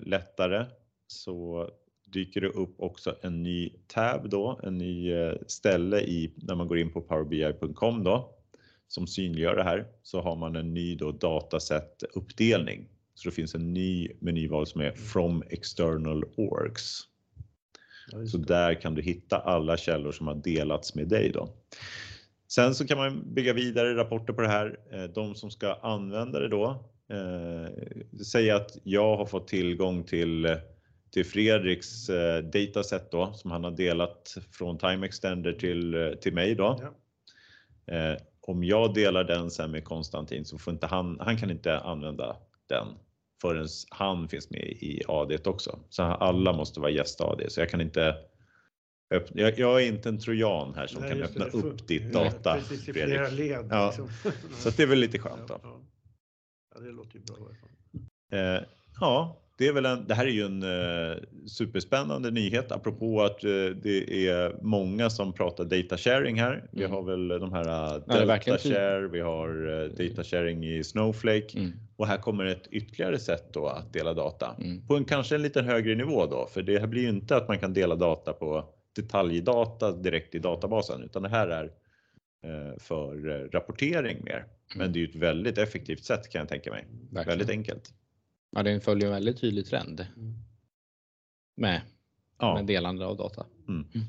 lättare 0.00 0.66
så 1.06 1.70
dyker 2.06 2.40
det 2.40 2.48
upp 2.48 2.74
också 2.80 3.16
en 3.22 3.42
ny 3.42 3.70
tab 3.86 4.30
då, 4.30 4.60
en 4.62 4.78
ny 4.78 5.12
ställe 5.46 6.00
i 6.00 6.34
när 6.36 6.54
man 6.54 6.68
går 6.68 6.78
in 6.78 6.92
på 6.92 7.00
powerbi.com 7.00 8.04
då 8.04 8.33
som 8.94 9.06
synliggör 9.06 9.56
det 9.56 9.62
här 9.62 9.86
så 10.02 10.20
har 10.20 10.36
man 10.36 10.56
en 10.56 10.74
ny 10.74 10.96
då 10.96 11.12
dataset 11.12 12.02
uppdelning. 12.14 12.88
Så 13.14 13.28
det 13.28 13.34
finns 13.34 13.54
en 13.54 13.74
ny 13.74 14.08
menyval 14.20 14.66
som 14.66 14.80
är 14.80 14.92
from 14.92 15.42
external 15.50 16.24
orgs. 16.36 17.00
Ja, 18.12 18.26
så 18.26 18.38
där 18.38 18.74
kan 18.74 18.94
du 18.94 19.02
hitta 19.02 19.36
alla 19.36 19.76
källor 19.76 20.12
som 20.12 20.26
har 20.26 20.34
delats 20.34 20.94
med 20.94 21.08
dig 21.08 21.30
då. 21.30 21.48
Sen 22.48 22.74
så 22.74 22.86
kan 22.86 22.98
man 22.98 23.34
bygga 23.34 23.52
vidare 23.52 23.96
rapporter 23.96 24.32
på 24.32 24.42
det 24.42 24.48
här. 24.48 24.78
Eh, 24.92 25.04
de 25.04 25.34
som 25.34 25.50
ska 25.50 25.74
använda 25.74 26.40
det 26.40 26.48
då, 26.48 26.66
eh, 27.10 27.70
säger 28.24 28.54
att 28.54 28.78
jag 28.82 29.16
har 29.16 29.26
fått 29.26 29.48
tillgång 29.48 30.04
till, 30.04 30.56
till 31.10 31.24
Fredriks 31.24 32.08
eh, 32.08 32.44
dataset 32.44 33.10
då 33.10 33.32
som 33.32 33.50
han 33.50 33.64
har 33.64 33.70
delat 33.70 34.36
från 34.52 34.78
Time 34.78 35.06
Extender 35.06 35.52
till, 35.52 36.16
till 36.20 36.34
mig 36.34 36.54
då. 36.54 36.80
Ja. 36.82 36.94
Om 38.46 38.64
jag 38.64 38.94
delar 38.94 39.24
den 39.24 39.50
sen 39.50 39.70
med 39.70 39.84
Konstantin 39.84 40.44
så 40.44 40.58
får 40.58 40.72
inte 40.72 40.86
han, 40.86 41.20
han 41.20 41.36
kan 41.36 41.50
inte 41.50 41.78
använda 41.78 42.36
den 42.68 42.86
förrän 43.42 43.68
han 43.90 44.28
finns 44.28 44.50
med 44.50 44.60
i 44.60 45.02
AD 45.08 45.38
också. 45.44 45.78
Så 45.88 46.02
alla 46.02 46.52
måste 46.52 46.80
vara 46.80 46.90
gäst 46.90 47.20
AD 47.20 47.50
så 47.50 47.60
jag 47.60 47.70
kan 47.70 47.80
inte 47.80 48.16
jag, 49.34 49.58
jag, 49.58 49.82
är 49.82 49.86
inte 49.86 50.08
en 50.08 50.18
trojan 50.18 50.74
här 50.74 50.86
som 50.86 51.00
Nej, 51.00 51.10
kan 51.10 51.22
öppna 51.22 51.44
det, 51.44 51.52
upp 51.52 51.88
ditt 51.88 52.12
data. 52.12 52.54
Precis, 52.54 52.88
i 52.88 52.92
flera 52.92 53.28
led. 53.28 53.66
Ja. 53.70 53.86
Liksom. 53.86 54.08
Så 54.58 54.70
det 54.70 54.82
är 54.82 54.86
väl 54.86 54.98
lite 54.98 55.18
skönt. 55.18 55.48
Då. 55.48 55.60
Ja, 55.62 55.80
ja. 56.74 56.80
det 56.80 56.92
låter 56.92 57.14
ju 57.18 57.20
bra. 57.20 57.36
Eh, 58.32 58.62
ja, 59.00 59.43
det, 59.58 59.66
är 59.66 59.72
väl 59.72 59.86
en, 59.86 60.06
det 60.06 60.14
här 60.14 60.26
är 60.26 60.30
ju 60.30 60.44
en 60.44 60.62
eh, 60.62 61.16
superspännande 61.46 62.30
nyhet 62.30 62.72
apropå 62.72 63.22
att 63.22 63.44
eh, 63.44 63.50
det 63.82 64.28
är 64.28 64.62
många 64.62 65.10
som 65.10 65.32
pratar 65.32 65.64
data 65.64 65.96
sharing 65.96 66.40
här. 66.40 66.68
Vi 66.70 66.84
mm. 66.84 66.92
har 66.92 67.02
väl 67.02 67.28
de 67.28 67.52
här 67.52 67.96
uh, 67.96 68.02
Delta 68.06 68.58
Share, 68.58 69.08
vi 69.08 69.20
har 69.20 69.66
uh, 69.66 69.90
data 69.90 70.24
sharing 70.24 70.64
i 70.64 70.84
Snowflake 70.84 71.58
mm. 71.58 71.72
och 71.96 72.06
här 72.06 72.18
kommer 72.18 72.44
ett 72.44 72.66
ytterligare 72.70 73.18
sätt 73.18 73.44
då 73.52 73.66
att 73.66 73.92
dela 73.92 74.14
data 74.14 74.56
mm. 74.58 74.86
på 74.86 74.96
en 74.96 75.04
kanske 75.04 75.34
en 75.34 75.42
lite 75.42 75.62
högre 75.62 75.94
nivå 75.94 76.26
då, 76.26 76.46
för 76.46 76.62
det 76.62 76.78
här 76.78 76.86
blir 76.86 77.02
ju 77.02 77.08
inte 77.08 77.36
att 77.36 77.48
man 77.48 77.58
kan 77.58 77.72
dela 77.72 77.96
data 77.96 78.32
på 78.32 78.64
detaljdata 78.96 79.92
direkt 79.92 80.34
i 80.34 80.38
databasen, 80.38 81.02
utan 81.02 81.22
det 81.22 81.28
här 81.28 81.48
är 81.48 81.64
eh, 82.44 82.78
för 82.78 83.28
eh, 83.28 83.48
rapportering 83.50 84.24
mer. 84.24 84.46
Men 84.76 84.92
det 84.92 84.98
är 84.98 85.00
ju 85.00 85.08
ett 85.08 85.16
väldigt 85.16 85.58
effektivt 85.58 86.04
sätt 86.04 86.28
kan 86.28 86.38
jag 86.38 86.48
tänka 86.48 86.70
mig. 86.70 86.86
Verkligen. 87.10 87.38
Väldigt 87.38 87.50
enkelt. 87.50 87.90
Ja, 88.54 88.62
den 88.62 88.80
följer 88.80 89.06
en 89.06 89.12
väldigt 89.12 89.40
tydlig 89.40 89.66
trend 89.66 90.06
med, 91.56 91.80
ja. 92.38 92.54
med 92.54 92.66
delande 92.66 93.06
av 93.06 93.16
data. 93.16 93.46
Mm. 93.68 93.84
Mm. 93.94 94.06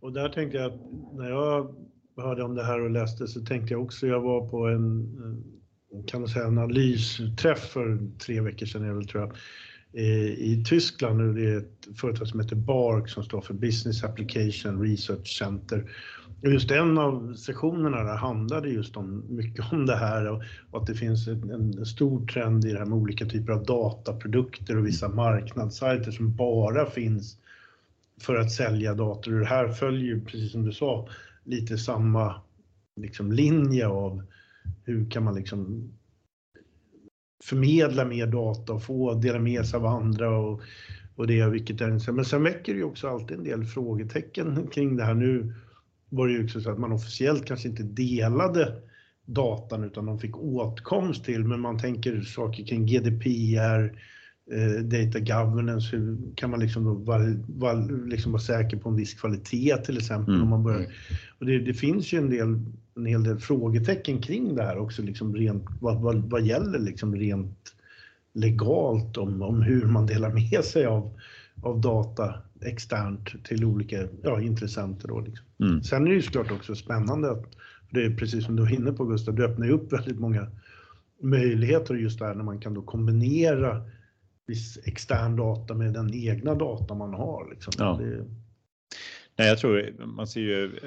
Och 0.00 0.12
där 0.12 0.28
tänkte 0.28 0.58
jag 0.58 0.72
att 0.72 0.80
när 1.12 1.30
jag 1.30 1.74
hörde 2.16 2.42
om 2.42 2.54
det 2.54 2.64
här 2.64 2.80
och 2.80 2.90
läste 2.90 3.26
så 3.26 3.44
tänkte 3.44 3.74
jag 3.74 3.82
också, 3.82 4.06
jag 4.06 4.20
var 4.20 4.48
på 4.48 4.66
en 4.66 5.64
kan 6.06 6.20
man 6.20 6.28
säga 6.28 6.46
analysträff 6.46 7.58
för 7.58 8.10
tre 8.18 8.40
veckor 8.40 8.66
sedan, 8.66 9.06
tror 9.06 9.22
jag, 9.22 9.36
i 10.38 10.64
Tyskland 10.66 11.18
nu. 11.18 11.32
Det 11.32 11.50
är 11.50 11.58
ett 11.58 11.98
företag 12.00 12.28
som 12.28 12.40
heter 12.40 12.56
BARC 12.56 13.12
som 13.12 13.24
står 13.24 13.40
för 13.40 13.54
Business 13.54 14.04
Application 14.04 14.82
Research 14.82 15.38
Center. 15.38 15.90
Just 16.46 16.70
en 16.70 16.98
av 16.98 17.34
sessionerna 17.34 18.04
där 18.04 18.16
handlade 18.16 18.68
just 18.68 18.96
om, 18.96 19.24
mycket 19.28 19.72
om 19.72 19.86
det 19.86 19.96
här 19.96 20.28
och, 20.28 20.42
och 20.70 20.80
att 20.80 20.86
det 20.86 20.94
finns 20.94 21.28
en, 21.28 21.50
en, 21.50 21.86
stor 21.86 22.26
trend 22.26 22.64
i 22.64 22.72
det 22.72 22.78
här 22.78 22.86
med 22.86 22.98
olika 22.98 23.26
typer 23.26 23.52
av 23.52 23.64
dataprodukter 23.64 24.76
och 24.76 24.86
vissa 24.86 25.08
marknadssajter 25.08 26.10
som 26.10 26.36
bara 26.36 26.90
finns 26.90 27.38
för 28.20 28.36
att 28.36 28.52
sälja 28.52 28.94
dator. 28.94 29.34
Och 29.34 29.40
det 29.40 29.46
här 29.46 29.68
följer, 29.68 30.20
precis 30.20 30.52
som 30.52 30.62
du 30.62 30.72
sa, 30.72 31.08
lite 31.44 31.78
samma 31.78 32.34
liksom, 33.00 33.32
linje 33.32 33.86
av 33.88 34.22
hur 34.84 35.10
kan 35.10 35.24
man 35.24 35.34
liksom 35.34 35.90
förmedla 37.44 38.04
mer 38.04 38.26
data 38.26 38.72
och 38.72 38.82
få 38.82 39.14
dela 39.14 39.38
med 39.38 39.66
sig 39.66 39.76
av 39.76 39.86
andra 39.86 40.38
och, 40.38 40.60
och 41.16 41.26
det, 41.26 41.46
vilket 41.46 41.80
är 41.80 42.12
Men 42.12 42.24
sen 42.24 42.42
väcker 42.42 42.72
det 42.72 42.78
ju 42.78 42.84
också 42.84 43.08
alltid 43.08 43.38
en 43.38 43.44
del 43.44 43.64
frågetecken 43.64 44.66
kring 44.72 44.96
det 44.96 45.04
här. 45.04 45.14
Nu 45.14 45.54
var 46.14 46.26
det 46.26 46.32
ju 46.32 46.44
också 46.44 46.60
så 46.60 46.70
att 46.70 46.78
man 46.78 46.92
officiellt 46.92 47.44
kanske 47.44 47.68
inte 47.68 47.82
delade 47.82 48.72
datan 49.26 49.84
utan 49.84 50.06
de 50.06 50.18
fick 50.18 50.38
åtkomst 50.38 51.24
till, 51.24 51.44
men 51.44 51.60
man 51.60 51.78
tänker 51.78 52.20
saker 52.20 52.66
kring 52.66 52.86
GDPR, 52.86 53.98
eh, 54.52 54.82
data 54.82 55.20
governance, 55.20 55.96
hur 55.96 56.18
kan 56.34 56.50
man 56.50 56.60
liksom, 56.60 56.84
då 56.84 56.94
var, 56.94 57.36
var, 57.46 58.08
liksom 58.08 58.32
vara 58.32 58.42
säker 58.42 58.76
på 58.76 58.88
en 58.88 58.96
viss 58.96 59.14
kvalitet 59.14 59.76
till 59.76 59.96
exempel? 59.96 60.34
Mm. 60.34 60.42
Om 60.42 60.50
man 60.50 60.62
börjar, 60.62 60.78
mm. 60.78 60.90
och 61.38 61.46
det, 61.46 61.58
det, 61.58 61.74
finns 61.74 62.12
ju 62.12 62.18
en, 62.18 62.30
del, 62.30 62.60
en 62.96 63.06
hel 63.06 63.22
del 63.22 63.38
frågetecken 63.38 64.20
kring 64.20 64.54
det 64.54 64.62
här 64.62 64.78
också, 64.78 65.02
liksom 65.02 65.36
rent, 65.36 65.64
vad, 65.80 66.00
vad, 66.00 66.16
vad 66.16 66.42
gäller 66.42 66.78
liksom 66.78 67.16
rent 67.16 67.74
legalt 68.34 69.16
om, 69.16 69.42
om 69.42 69.62
hur 69.62 69.86
man 69.86 70.06
delar 70.06 70.32
med 70.32 70.64
sig 70.64 70.86
av, 70.86 71.20
av 71.62 71.80
data 71.80 72.34
externt 72.64 73.44
till 73.44 73.64
olika 73.64 74.08
ja, 74.22 74.40
intressenter. 74.40 75.08
Då, 75.08 75.20
liksom. 75.20 75.46
mm. 75.60 75.82
Sen 75.82 76.04
är 76.04 76.08
det 76.08 76.14
ju 76.14 76.22
såklart 76.22 76.50
också 76.50 76.74
spännande 76.74 77.30
att, 77.30 77.44
det 77.90 78.04
är 78.04 78.10
precis 78.10 78.44
som 78.44 78.56
du 78.56 78.62
var 78.62 78.74
inne 78.74 78.92
på 78.92 79.04
Gustav, 79.04 79.34
du 79.34 79.44
öppnar 79.44 79.66
ju 79.66 79.72
upp 79.72 79.92
väldigt 79.92 80.20
många 80.20 80.50
möjligheter 81.22 81.94
just 81.94 82.18
där 82.18 82.34
när 82.34 82.44
man 82.44 82.60
kan 82.60 82.74
då 82.74 82.82
kombinera 82.82 83.82
viss 84.46 84.78
extern 84.84 85.36
data 85.36 85.74
med 85.74 85.92
den 85.92 86.14
egna 86.14 86.54
data 86.54 86.94
man 86.94 87.14
har. 87.14 87.50
Liksom. 87.50 87.72
Ja. 87.78 87.98
Det... 88.02 88.24
Nej, 89.36 89.48
jag 89.48 89.58
tror 89.58 90.06
man 90.06 90.26
ser 90.26 90.40
ju. 90.40 90.80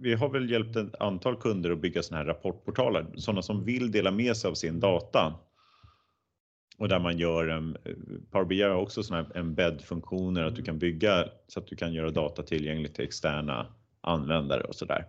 Vi 0.00 0.14
har 0.14 0.28
väl 0.28 0.50
hjälpt 0.50 0.76
ett 0.76 0.94
antal 1.00 1.36
kunder 1.36 1.70
att 1.70 1.80
bygga 1.80 2.02
sådana 2.02 2.24
här 2.24 2.28
rapportportaler, 2.28 3.06
sådana 3.16 3.42
som 3.42 3.64
vill 3.64 3.92
dela 3.92 4.10
med 4.10 4.36
sig 4.36 4.50
av 4.50 4.54
sin 4.54 4.80
data. 4.80 5.34
Och 6.78 6.88
där 6.88 6.98
man 6.98 7.18
gör 7.18 7.48
en, 7.48 7.76
Power 8.30 8.44
BI 8.44 8.62
har 8.62 8.70
också 8.70 9.02
sådana 9.02 9.28
här 9.34 9.40
embed-funktioner 9.40 10.42
att 10.42 10.56
du 10.56 10.62
kan 10.62 10.78
bygga 10.78 11.28
så 11.48 11.60
att 11.60 11.66
du 11.66 11.76
kan 11.76 11.92
göra 11.92 12.10
data 12.10 12.42
tillgängligt 12.42 12.94
till 12.94 13.04
externa 13.04 13.66
användare 14.00 14.62
och 14.62 14.74
sådär. 14.74 15.06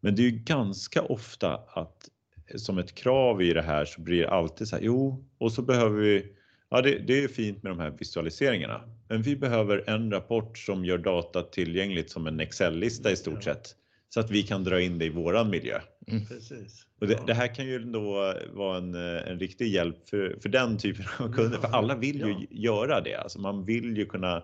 Men 0.00 0.16
det 0.16 0.22
är 0.22 0.30
ju 0.30 0.38
ganska 0.38 1.02
ofta 1.02 1.54
att 1.54 2.08
som 2.56 2.78
ett 2.78 2.94
krav 2.94 3.42
i 3.42 3.52
det 3.52 3.62
här 3.62 3.84
så 3.84 4.00
blir 4.00 4.22
det 4.22 4.30
alltid 4.30 4.68
så 4.68 4.76
här, 4.76 4.82
jo, 4.82 5.24
och 5.38 5.52
så 5.52 5.62
behöver 5.62 6.00
vi, 6.00 6.32
ja 6.70 6.82
det, 6.82 6.98
det 6.98 7.24
är 7.24 7.28
fint 7.28 7.62
med 7.62 7.72
de 7.72 7.78
här 7.78 7.90
visualiseringarna, 7.90 8.80
men 9.08 9.22
vi 9.22 9.36
behöver 9.36 9.90
en 9.90 10.10
rapport 10.10 10.58
som 10.58 10.84
gör 10.84 10.98
data 10.98 11.42
tillgängligt 11.42 12.10
som 12.10 12.26
en 12.26 12.40
Excel-lista 12.40 13.10
i 13.10 13.16
stort 13.16 13.44
sett 13.44 13.76
så 14.08 14.20
att 14.20 14.30
vi 14.30 14.42
kan 14.42 14.64
dra 14.64 14.80
in 14.80 14.98
det 14.98 15.04
i 15.04 15.08
våran 15.08 15.50
miljö. 15.50 15.80
Mm. 16.06 16.26
Precis. 16.26 16.86
Och 17.00 17.06
det, 17.06 17.18
det, 17.26 17.34
här 17.34 17.54
kan 17.54 17.66
ju 17.66 17.78
då 17.78 18.34
vara 18.52 18.78
en, 18.78 18.94
en 18.94 19.38
riktig 19.38 19.68
hjälp 19.68 20.08
för, 20.08 20.36
för 20.42 20.48
den 20.48 20.78
typen 20.78 21.04
av 21.18 21.32
kunder, 21.32 21.58
för 21.58 21.68
alla 21.68 21.96
vill 21.96 22.20
ju 22.20 22.30
ja. 22.30 22.46
göra 22.50 23.00
det. 23.00 23.14
Alltså 23.14 23.40
man 23.40 23.64
vill 23.64 23.96
ju 23.96 24.06
kunna 24.06 24.42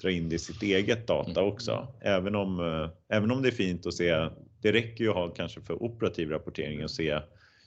dra 0.00 0.10
in 0.10 0.28
det 0.28 0.34
i 0.34 0.38
sitt 0.38 0.62
eget 0.62 1.06
data 1.06 1.40
mm. 1.40 1.52
också, 1.52 1.88
även 2.00 2.34
om, 2.34 2.60
även 3.08 3.30
om 3.30 3.42
det 3.42 3.48
är 3.48 3.52
fint 3.52 3.86
att 3.86 3.94
se. 3.94 4.28
Det 4.62 4.72
räcker 4.72 5.04
ju 5.04 5.10
att 5.10 5.16
ha 5.16 5.28
kanske 5.28 5.60
för 5.60 5.82
operativ 5.82 6.30
rapportering 6.30 6.84
och 6.84 6.90
se 6.90 7.20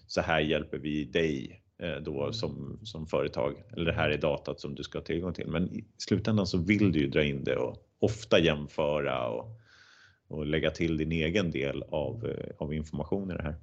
så 0.08 0.22
här 0.22 0.40
hjälper 0.40 0.78
vi 0.78 1.04
dig 1.04 1.62
eh, 1.84 1.96
då 1.96 2.22
mm. 2.22 2.34
som, 2.34 2.80
som 2.84 3.08
företag 3.08 3.64
eller 3.74 3.86
det 3.86 3.94
här 3.94 4.10
är 4.10 4.18
datat 4.18 4.60
som 4.60 4.76
du 4.76 4.84
ska 4.84 4.98
ha 5.00 5.06
tillgång 5.06 5.34
till. 5.34 5.48
Men 5.48 5.74
i 5.74 5.86
slutändan 5.98 6.48
så 6.48 6.58
vill 6.58 6.92
du 6.92 7.00
ju 7.00 7.08
dra 7.08 7.24
in 7.24 7.44
det 7.44 7.56
och 7.56 7.78
ofta 8.00 8.40
jämföra 8.40 9.28
och 9.28 9.63
och 10.28 10.46
lägga 10.46 10.72
till 10.72 10.98
din 10.98 11.12
egen 11.12 11.52
del 11.52 11.84
av, 11.84 12.26
eh, 12.26 12.56
av 12.58 12.74
information 12.74 13.32
i 13.32 13.34
det 13.34 13.44
här. 13.44 13.56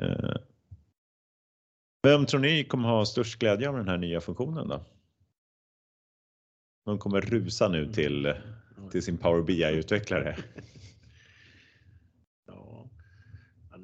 Eh, 0.00 0.36
vem 2.02 2.26
tror 2.26 2.40
ni 2.40 2.64
kommer 2.64 2.88
ha 2.88 3.06
störst 3.06 3.38
glädje 3.38 3.68
av 3.68 3.76
den 3.76 3.88
här 3.88 3.98
nya 3.98 4.20
funktionen 4.20 4.68
då? 4.68 4.84
De 6.84 6.98
kommer 6.98 7.20
rusa 7.20 7.68
nu 7.68 7.92
till, 7.92 8.34
till 8.90 9.02
sin 9.02 9.18
Power 9.18 9.42
BI-utvecklare. 9.42 10.36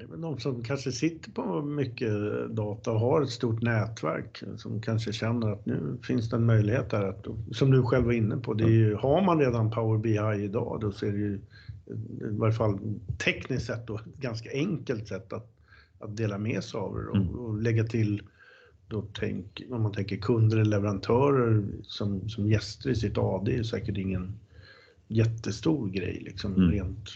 Det 0.00 0.06
är 0.06 0.08
väl 0.08 0.20
de 0.20 0.38
som 0.38 0.62
kanske 0.62 0.92
sitter 0.92 1.30
på 1.30 1.62
mycket 1.62 2.12
data 2.50 2.92
och 2.92 3.00
har 3.00 3.22
ett 3.22 3.30
stort 3.30 3.62
nätverk 3.62 4.42
som 4.56 4.82
kanske 4.82 5.12
känner 5.12 5.52
att 5.52 5.66
nu 5.66 5.98
finns 6.02 6.30
det 6.30 6.36
en 6.36 6.46
möjlighet 6.46 6.90
där 6.90 7.04
att, 7.04 7.26
som 7.52 7.70
du 7.70 7.82
själv 7.82 8.04
var 8.04 8.12
inne 8.12 8.36
på, 8.36 8.54
det 8.54 8.64
är 8.64 8.68
ju, 8.68 8.94
har 8.94 9.22
man 9.22 9.38
redan 9.38 9.70
Power 9.70 9.98
BI 9.98 10.44
idag 10.44 10.78
då 10.80 10.92
ser 10.92 11.12
det 11.12 11.18
ju 11.18 11.40
i 12.20 12.36
varje 12.36 12.54
fall 12.54 12.78
tekniskt 13.24 13.66
sett 13.66 13.86
då, 13.86 13.96
ett 13.96 14.20
ganska 14.20 14.50
enkelt 14.52 15.08
sätt 15.08 15.32
att, 15.32 15.52
att 15.98 16.16
dela 16.16 16.38
med 16.38 16.64
sig 16.64 16.80
av 16.80 16.94
det 16.94 17.06
och, 17.06 17.16
mm. 17.16 17.28
och 17.28 17.62
lägga 17.62 17.84
till 17.84 18.22
då 18.88 19.04
tänk, 19.12 19.62
om 19.70 19.82
man 19.82 19.92
tänker 19.92 20.16
kunder 20.16 20.56
eller 20.56 20.70
leverantörer 20.70 21.64
som, 21.82 22.28
som 22.28 22.46
gäster 22.46 22.90
i 22.90 22.94
sitt 22.94 23.18
AD 23.18 23.58
är 23.58 23.62
säkert 23.62 23.96
ingen 23.96 24.32
jättestor 25.08 25.88
grej 25.88 26.22
liksom 26.24 26.54
mm. 26.54 26.70
rent 26.70 27.08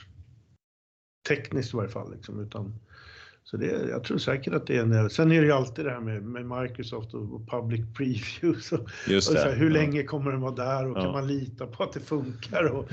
tekniskt 1.28 1.74
i 1.74 1.76
varje 1.76 1.90
fall. 1.90 2.12
Liksom, 2.12 2.40
utan, 2.40 2.74
så 3.44 3.56
det, 3.56 3.66
jag 3.66 4.04
tror 4.04 4.18
säkert 4.18 4.54
att 4.54 4.66
det 4.66 4.76
är 4.76 4.82
en 4.82 4.90
del. 4.90 5.10
Sen 5.10 5.32
är 5.32 5.40
det 5.40 5.46
ju 5.46 5.52
alltid 5.52 5.84
det 5.84 5.90
här 5.90 6.00
med, 6.00 6.22
med 6.22 6.62
Microsoft 6.62 7.14
och, 7.14 7.34
och 7.34 7.48
public 7.48 7.80
previews. 7.96 8.72
Och, 8.72 8.80
och 9.16 9.22
så 9.22 9.34
här, 9.34 9.56
hur 9.56 9.70
ja. 9.70 9.72
länge 9.72 10.02
kommer 10.02 10.30
den 10.30 10.40
vara 10.40 10.54
där 10.54 10.90
och 10.90 10.98
ja. 10.98 11.02
kan 11.02 11.12
man 11.12 11.26
lita 11.26 11.66
på 11.66 11.82
att 11.82 11.92
det 11.92 12.00
funkar? 12.00 12.64
Och, 12.64 12.88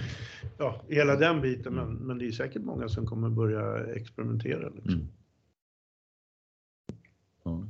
ja, 0.58 0.82
hela 0.88 1.16
den 1.16 1.42
biten. 1.42 1.74
Men, 1.74 1.94
men 1.94 2.18
det 2.18 2.28
är 2.28 2.32
säkert 2.32 2.62
många 2.62 2.90
som 2.90 3.06
kommer 3.06 3.30
börja 3.30 3.94
experimentera. 3.96 4.70
Liksom. 4.70 4.94
Mm. 4.94 5.08
Ja. 7.44 7.66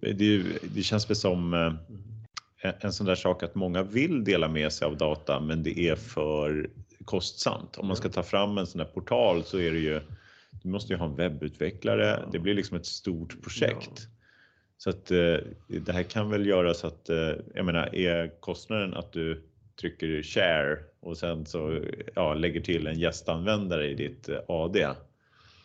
Det, 0.00 0.42
det, 0.74 0.82
känns 0.82 1.10
väl 1.10 1.16
som 1.16 1.54
eh, 1.54 2.72
en 2.80 2.92
sån 2.92 3.06
där 3.06 3.14
sak 3.14 3.42
att 3.42 3.54
många 3.54 3.82
vill 3.82 4.24
dela 4.24 4.48
med 4.48 4.72
sig 4.72 4.86
av 4.86 4.96
data 4.96 5.40
men 5.40 5.62
det 5.62 5.78
är 5.78 5.96
för 5.96 6.70
kostsamt. 7.04 7.78
Om 7.78 7.86
man 7.86 7.96
ska 7.96 8.08
ta 8.08 8.22
fram 8.22 8.58
en 8.58 8.66
sån 8.66 8.80
här 8.80 8.88
portal 8.88 9.44
så 9.44 9.58
är 9.58 9.72
det 9.72 9.78
ju, 9.78 10.00
du 10.62 10.68
måste 10.68 10.92
ju 10.92 10.98
ha 10.98 11.06
en 11.06 11.16
webbutvecklare. 11.16 12.28
Det 12.32 12.38
blir 12.38 12.54
liksom 12.54 12.76
ett 12.76 12.86
stort 12.86 13.42
projekt. 13.42 14.08
Så 14.82 14.90
att 14.90 15.10
eh, 15.10 15.36
det 15.68 15.92
här 15.92 16.02
kan 16.02 16.30
väl 16.30 16.46
göra 16.46 16.74
så 16.74 16.86
att, 16.86 17.08
eh, 17.08 17.32
jag 17.54 17.64
menar, 17.64 17.94
är 17.94 18.40
kostnaden 18.40 18.94
att 18.94 19.12
du 19.12 19.42
trycker 19.80 20.22
share 20.22 20.78
och 21.00 21.18
sen 21.18 21.46
så 21.46 21.84
ja, 22.14 22.34
lägger 22.34 22.60
till 22.60 22.86
en 22.86 22.98
gästanvändare 22.98 23.90
i 23.90 23.94
ditt 23.94 24.28
eh, 24.28 24.38
AD 24.48 24.94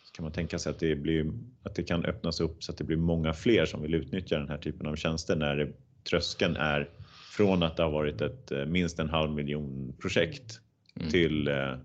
så 0.04 0.14
kan 0.14 0.24
man 0.24 0.32
tänka 0.32 0.60
sig 0.60 0.70
att 0.70 0.80
det, 0.80 0.96
blir, 0.96 1.32
att 1.64 1.76
det 1.76 1.84
kan 1.84 2.06
öppnas 2.06 2.42
upp 2.42 2.64
så 2.64 2.72
att 2.72 2.78
det 2.78 2.84
blir 2.84 2.98
många 2.98 3.34
fler 3.34 3.66
som 3.66 3.82
vill 3.82 3.96
utnyttja 3.96 4.38
den 4.38 4.50
här 4.50 4.58
typen 4.58 4.88
av 4.88 4.96
tjänster 4.96 5.36
när 5.36 5.74
tröskeln 6.10 6.56
är 6.56 6.90
från 7.32 7.64
att 7.64 7.78
det 7.78 7.84
har 7.84 7.92
varit 7.92 8.22
ett 8.22 8.52
minst 8.68 9.00
en 9.00 9.10
halv 9.10 9.32
miljon 9.32 9.94
projekt 10.02 10.62
mm. 11.00 11.12
till 11.12 11.48
eh, 11.48 11.76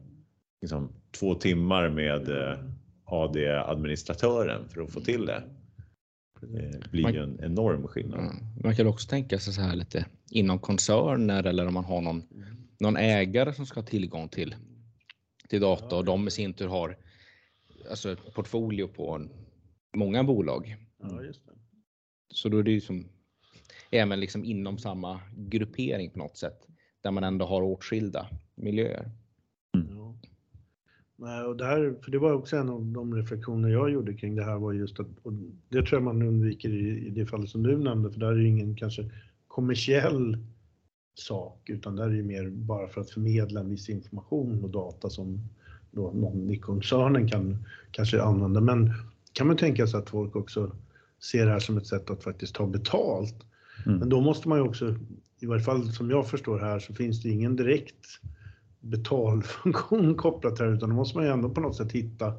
liksom, 0.61 0.92
två 1.18 1.35
timmar 1.35 1.88
med 1.88 2.29
eh, 2.29 2.59
AD-administratören 3.05 4.68
för 4.68 4.83
att 4.83 4.92
få 4.92 5.01
till 5.01 5.27
det. 5.27 5.42
Det 6.40 6.90
blir 6.90 7.11
ju 7.11 7.22
en 7.22 7.40
enorm 7.44 7.88
skillnad. 7.88 8.20
Mm. 8.20 8.37
Man 8.62 8.77
kan 8.77 8.87
också 8.87 9.09
tänka 9.09 9.38
sig 9.38 9.53
så 9.53 9.61
här 9.61 9.77
lite 9.77 10.07
inom 10.31 10.59
koncerner 10.59 11.44
eller 11.44 11.66
om 11.66 11.75
man 11.75 11.85
har 11.85 12.01
någon, 12.01 12.22
någon 12.81 12.96
ägare 12.96 13.53
som 13.53 13.66
ska 13.66 13.81
ha 13.81 13.87
tillgång 13.87 14.29
till, 14.29 14.55
till 15.48 15.61
data 15.61 15.96
och 15.96 16.05
de 16.05 16.29
i 16.29 16.31
sin 16.31 16.55
tur 16.55 16.68
har 16.68 16.96
alltså 17.90 18.16
portfolio 18.35 18.88
på 18.88 19.29
många 19.96 20.25
bolag. 20.25 20.77
Ja, 21.03 21.22
just 21.22 21.46
det. 21.46 21.53
Så 22.29 22.48
då 22.48 22.59
är 22.59 22.62
det 22.62 22.70
ju 22.70 22.81
som 22.81 23.09
även 23.90 24.20
liksom 24.20 24.44
inom 24.44 24.79
samma 24.79 25.20
gruppering 25.37 26.11
på 26.11 26.18
något 26.18 26.37
sätt 26.37 26.66
där 27.03 27.11
man 27.11 27.25
ändå 27.25 27.46
har 27.46 27.62
åtskilda 27.62 28.29
miljöer. 28.55 29.11
Mm. 29.75 29.87
Ja. 29.97 30.15
Nej, 31.17 31.43
och 31.43 31.57
där, 31.57 31.95
för 32.03 32.11
det 32.11 32.19
var 32.19 32.33
också 32.33 32.57
en 32.57 32.69
av 32.69 32.85
de 32.85 33.15
reflektioner 33.15 33.69
jag 33.69 33.91
gjorde 33.91 34.15
kring 34.15 34.35
det 34.35 34.45
här 34.45 34.59
var 34.59 34.73
just 34.73 35.01
att, 35.01 35.07
och 35.23 35.33
det 35.69 35.83
tror 35.83 35.93
jag 35.93 36.03
man 36.03 36.23
undviker 36.23 36.69
i, 36.69 37.07
i 37.07 37.11
det 37.11 37.27
fallet 37.27 37.51
som 37.51 37.62
du 37.62 37.79
nämnde, 37.79 38.11
för 38.11 38.21
där 38.21 38.33
är 38.33 38.37
det 38.37 38.49
ingen 38.49 38.77
kanske 38.77 39.11
kommersiell 39.49 40.38
sak, 41.15 41.71
utan 41.71 41.97
där 41.97 42.05
är 42.05 42.17
det 42.17 42.23
mer 42.23 42.51
bara 42.51 42.88
för 42.88 43.01
att 43.01 43.11
förmedla 43.11 43.61
en 43.61 43.71
viss 43.71 43.88
information 43.88 44.65
och 44.65 44.71
data 44.71 45.11
som 45.11 45.41
då 45.91 46.12
någon 46.12 46.51
i 46.51 46.59
koncernen 46.59 47.29
kan 47.29 47.65
kanske 47.91 48.23
använda. 48.23 48.61
Men 48.61 48.93
kan 49.33 49.47
man 49.47 49.57
tänka 49.57 49.87
sig 49.87 50.01
att 50.01 50.11
folk 50.11 50.37
också 50.37 50.77
ser 51.31 51.47
det 51.47 51.53
här 51.53 51.59
som 51.59 51.79
ett 51.79 51.87
sätt 51.87 52.11
att 52.11 52.25
faktiskt 52.25 52.55
ta 52.55 52.67
betalt. 52.67 53.47
Mm. 53.87 53.99
Men 53.99 54.09
då 54.09 54.21
måste 54.21 54.49
man 54.49 54.59
ju 54.59 54.65
också, 54.65 54.95
i 55.41 55.47
varje 55.47 55.62
fall 55.62 55.93
som 55.93 56.11
jag 56.11 56.31
förstår 56.31 56.59
här, 56.59 56.79
så 56.79 56.95
finns 56.95 57.23
det 57.23 57.29
ingen 57.29 57.57
direkt 57.57 58.07
betalfunktion 58.83 60.14
kopplat 60.16 60.59
här 60.59 60.75
utan 60.75 60.88
då 60.88 60.97
måste 60.97 61.18
man 61.18 61.27
ju 61.27 61.33
ändå 61.33 61.51
på 61.51 61.61
något 61.61 61.77
sätt 61.77 61.92
hitta 61.92 62.35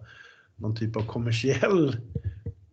någon 0.56 0.76
typ 0.76 0.96
av 0.96 1.06
kommersiell 1.06 1.98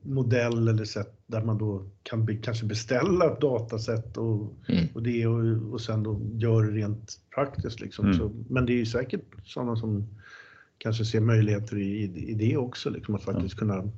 modell 0.02 0.68
eller 0.68 0.84
sätt 0.84 1.20
där 1.26 1.44
man 1.44 1.58
då 1.58 1.90
kan 2.02 2.24
be, 2.24 2.36
kanske 2.36 2.66
beställa 2.66 3.32
ett 3.32 3.40
dataset 3.40 4.16
och, 4.16 4.54
mm. 4.68 4.86
och 4.94 5.02
det 5.02 5.26
och, 5.26 5.72
och 5.72 5.80
sen 5.80 6.02
då 6.02 6.20
gör 6.32 6.62
det 6.62 6.70
rent 6.70 7.20
praktiskt. 7.34 7.80
Liksom. 7.80 8.04
Mm. 8.04 8.18
Så, 8.18 8.32
men 8.48 8.66
det 8.66 8.72
är 8.72 8.76
ju 8.76 8.86
säkert 8.86 9.24
sådana 9.44 9.76
som 9.76 10.06
kanske 10.78 11.04
ser 11.04 11.20
möjligheter 11.20 11.78
i, 11.78 12.02
i 12.02 12.34
det 12.34 12.56
också, 12.56 12.90
liksom, 12.90 13.14
att 13.14 13.22
faktiskt 13.22 13.60
mm. 13.60 13.74
kunna 13.74 13.92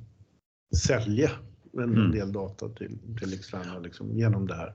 sälja 0.75 1.31
en 1.73 1.83
mm. 1.83 2.11
del 2.11 2.31
data 2.31 2.69
till, 2.69 2.97
till 3.19 3.33
externa 3.33 3.79
liksom, 3.79 4.17
genom 4.17 4.47
det 4.47 4.55
här. 4.55 4.73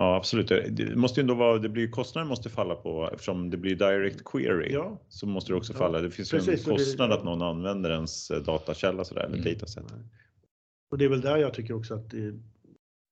Mm. 0.00 0.06
mm. 0.06 0.12
Ja, 0.12 0.16
absolut. 0.16 0.48
Det 0.70 0.96
måste 0.96 1.20
ändå 1.20 1.34
vara, 1.34 1.58
det 1.58 1.68
blir 1.68 1.88
kostnaden 1.88 2.28
måste 2.28 2.48
falla 2.48 2.74
på 2.74 3.10
eftersom 3.12 3.50
det 3.50 3.56
blir 3.56 3.76
direct 3.76 4.24
query 4.24 4.72
ja. 4.72 5.00
så 5.08 5.26
måste 5.26 5.52
det 5.52 5.56
också 5.56 5.74
falla. 5.74 6.00
Det 6.00 6.10
finns 6.10 6.30
Precis, 6.30 6.68
ju 6.68 6.72
en 6.72 6.78
kostnad 6.78 7.10
det, 7.10 7.14
att 7.14 7.24
någon 7.24 7.42
använder 7.42 7.90
ens 7.90 8.30
eh, 8.30 8.42
datakälla 8.42 9.04
sådär, 9.04 9.22
eller 9.22 9.38
mm. 9.38 9.54
dataset. 9.54 9.84
Och 10.90 10.98
det 10.98 11.04
är 11.04 11.08
väl 11.08 11.20
där 11.20 11.36
jag 11.36 11.54
tycker 11.54 11.74
också 11.74 11.94
att 11.94 12.10
det, 12.10 12.34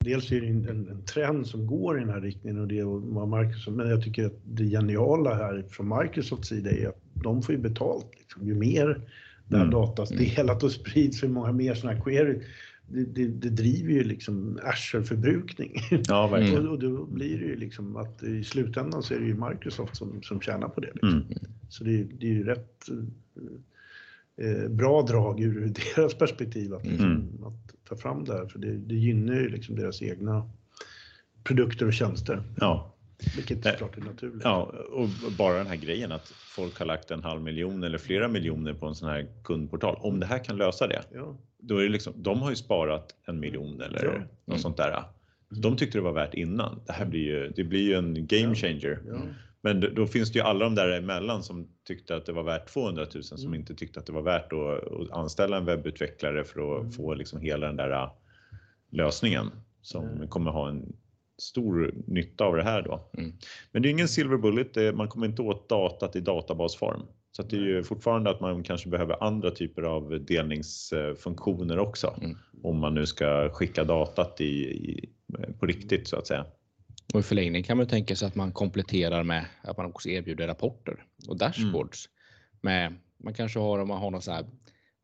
dels 0.04 0.32
är 0.32 0.40
det 0.40 0.46
en, 0.46 0.88
en, 0.88 1.04
trend 1.04 1.46
som 1.46 1.66
går 1.66 1.96
i 1.96 2.00
den 2.00 2.10
här 2.10 2.20
riktningen 2.20 2.60
och 2.60 2.68
det 2.68 2.82
var 2.84 3.42
Microsoft, 3.42 3.76
men 3.76 3.90
jag 3.90 4.02
tycker 4.02 4.26
att 4.26 4.40
det 4.44 4.64
geniala 4.64 5.34
här 5.34 5.64
från 5.70 5.98
Microsofts 5.98 6.48
sida 6.48 6.70
är 6.70 6.88
att 6.88 7.00
de 7.12 7.42
får 7.42 7.54
ju 7.54 7.60
betalt. 7.60 8.06
Liksom. 8.18 8.46
Ju 8.46 8.54
mer 8.54 9.00
det 9.48 9.56
här 9.56 9.64
mm. 9.64 9.74
datat 9.74 10.08
delat 10.08 10.62
och 10.62 10.72
sprids, 10.72 11.22
hur 11.22 11.28
många 11.28 11.52
mer 11.52 11.74
sådana 11.74 11.96
här 11.96 12.04
query 12.04 12.40
det, 12.88 13.04
det, 13.04 13.26
det, 13.26 13.50
driver 13.50 13.92
ju 13.92 14.04
liksom 14.04 14.58
Azure-förbrukning. 14.62 15.72
Ja, 16.08 16.26
verkligen. 16.26 16.66
och, 16.68 16.72
och 16.72 16.78
då 16.78 17.04
blir 17.04 17.38
det 17.38 17.44
ju 17.44 17.56
liksom 17.56 17.96
att 17.96 18.22
i 18.22 18.44
slutändan 18.44 19.02
så 19.02 19.14
är 19.14 19.18
det 19.18 19.26
ju 19.26 19.34
Microsoft 19.34 19.96
som, 19.96 20.22
som 20.22 20.40
tjänar 20.40 20.68
på 20.68 20.80
det. 20.80 20.90
Liksom. 20.92 21.12
Mm. 21.12 21.24
Så 21.68 21.84
det, 21.84 22.02
det, 22.02 22.26
är 22.26 22.32
ju 22.32 22.44
rätt 22.44 22.88
eh, 24.36 24.68
bra 24.68 25.02
drag 25.02 25.40
ur 25.40 25.74
deras 25.96 26.14
perspektiv 26.14 26.74
att, 26.74 26.86
liksom, 26.86 27.10
mm. 27.10 27.44
att 27.44 27.88
ta 27.88 27.96
fram 27.96 28.24
det 28.24 28.32
här, 28.32 28.46
för 28.46 28.58
det, 28.58 28.72
det 28.72 28.94
gynnar 28.94 29.34
ju 29.34 29.48
liksom 29.48 29.76
deras 29.76 30.02
egna 30.02 30.50
produkter 31.44 31.86
och 31.86 31.92
tjänster. 31.92 32.42
Ja, 32.56 32.94
Vilket 33.36 33.64
såklart 33.64 33.96
är 33.96 34.00
naturligt. 34.00 34.40
Ja, 34.44 34.72
och 34.92 35.08
bara 35.38 35.58
den 35.58 35.66
här 35.66 35.76
grejen 35.76 36.12
att 36.12 36.28
folk 36.28 36.78
har 36.78 36.86
lagt 36.86 37.10
en 37.10 37.22
halv 37.22 37.42
miljon 37.42 37.84
eller 37.84 37.98
flera 37.98 38.28
miljoner 38.28 38.74
på 38.74 38.86
en 38.86 38.94
sån 38.94 39.08
här 39.08 39.26
kundportal. 39.44 39.96
Om 40.00 40.20
det 40.20 40.26
här 40.26 40.44
kan 40.44 40.56
lösa 40.56 40.86
det, 40.86 41.02
ja. 41.14 41.36
då 41.58 41.78
är 41.78 41.82
det 41.82 41.88
liksom, 41.88 42.12
de 42.16 42.42
har 42.42 42.50
ju 42.50 42.56
sparat 42.56 43.14
en 43.26 43.40
miljon 43.40 43.80
eller 43.80 44.04
ja. 44.04 44.12
något 44.12 44.28
mm. 44.46 44.58
sånt 44.58 44.76
där. 44.76 45.04
De 45.48 45.76
tyckte 45.76 45.98
det 45.98 46.02
var 46.02 46.12
värt 46.12 46.34
innan. 46.34 46.80
Det 46.86 46.92
här 46.92 47.06
blir 47.06 47.20
ju, 47.20 47.48
det 47.56 47.64
blir 47.64 47.82
ju 47.82 47.94
en 47.94 48.26
game 48.26 48.54
changer. 48.54 49.00
Ja. 49.08 49.18
Men 49.60 49.80
då, 49.80 49.88
då, 49.88 50.06
finns 50.06 50.32
det 50.32 50.38
ju 50.38 50.44
alla 50.44 50.64
de 50.64 50.74
där 50.74 50.98
emellan 50.98 51.42
som 51.42 51.68
tyckte 51.86 52.16
att 52.16 52.26
det 52.26 52.32
var 52.32 52.42
värt 52.42 52.68
200 52.68 53.06
000 53.14 53.24
som 53.24 53.38
mm. 53.38 53.54
inte 53.54 53.74
tyckte 53.74 54.00
att 54.00 54.06
det 54.06 54.12
var 54.12 54.22
värt 54.22 54.52
att, 54.52 54.92
att 54.92 55.10
anställa 55.10 55.56
en 55.56 55.64
webbutvecklare 55.64 56.44
för 56.44 56.76
att 56.76 56.80
mm. 56.80 56.92
få 56.92 57.14
liksom 57.14 57.40
hela 57.40 57.66
den 57.66 57.76
där 57.76 57.90
äh, 57.90 58.10
lösningen 58.90 59.50
som 59.82 60.04
mm. 60.04 60.28
kommer 60.28 60.50
ha 60.50 60.68
en 60.68 60.96
stor 61.38 61.94
nytta 62.06 62.44
av 62.44 62.56
det 62.56 62.62
här 62.62 62.82
då. 62.82 63.10
Mm. 63.18 63.32
Men 63.72 63.82
det 63.82 63.88
är 63.88 63.90
ingen 63.90 64.08
silver 64.08 64.36
bullet, 64.36 64.94
man 64.94 65.08
kommer 65.08 65.26
inte 65.26 65.42
åt 65.42 65.68
datat 65.68 66.16
i 66.16 66.20
databasform. 66.20 67.02
Så 67.30 67.42
det 67.42 67.56
är 67.56 67.60
ju 67.60 67.82
fortfarande 67.82 68.30
att 68.30 68.40
man 68.40 68.62
kanske 68.62 68.88
behöver 68.88 69.24
andra 69.24 69.50
typer 69.50 69.82
av 69.82 70.24
delningsfunktioner 70.24 71.78
också. 71.78 72.14
Mm. 72.22 72.36
Om 72.62 72.78
man 72.78 72.94
nu 72.94 73.06
ska 73.06 73.50
skicka 73.52 73.84
datat 73.84 74.40
i, 74.40 74.44
i, 74.44 75.08
på 75.58 75.66
riktigt 75.66 76.08
så 76.08 76.16
att 76.16 76.26
säga. 76.26 76.46
Och 77.14 77.20
i 77.20 77.22
förlängning 77.22 77.62
kan 77.62 77.76
man 77.76 77.86
tänka 77.86 78.16
sig 78.16 78.28
att 78.28 78.34
man 78.34 78.52
kompletterar 78.52 79.22
med 79.22 79.44
att 79.62 79.76
man 79.76 79.86
också 79.86 80.08
erbjuder 80.08 80.46
rapporter 80.46 81.04
och 81.28 81.36
dashboards. 81.36 82.08
Mm. 82.08 82.12
Med, 82.60 83.00
man 83.24 83.34
kanske 83.34 83.58
har, 83.58 83.78
om 83.78 83.88
man 83.88 83.98
har 83.98 84.10
någon 84.10 84.22
sån 84.22 84.34
här 84.34 84.44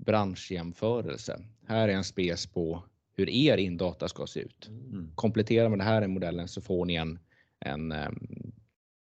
branschjämförelse. 0.07 1.41
Här 1.67 1.89
är 1.89 1.93
en 1.93 2.05
spes 2.05 2.47
på 2.47 2.85
hur 3.17 3.29
er 3.29 3.57
indata 3.57 4.09
ska 4.09 4.27
se 4.27 4.41
ut. 4.41 4.69
Mm. 4.69 5.11
Kompletterar 5.15 5.69
man 5.69 5.79
det 5.79 5.85
här 5.85 6.05
i 6.05 6.09
modellen 6.09 6.49
så 6.49 6.61
får 6.61 6.85
ni 6.85 6.95
en, 6.95 7.19
en, 7.61 7.93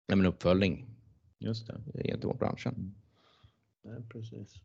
en 0.08 0.26
uppföljning 0.26 0.86
Just 1.39 1.67
det. 1.67 2.04
gentemot 2.04 2.39
branschen. 2.39 2.74
Mm. 2.74 2.93
Ja, 3.84 4.04
precis. 4.10 4.62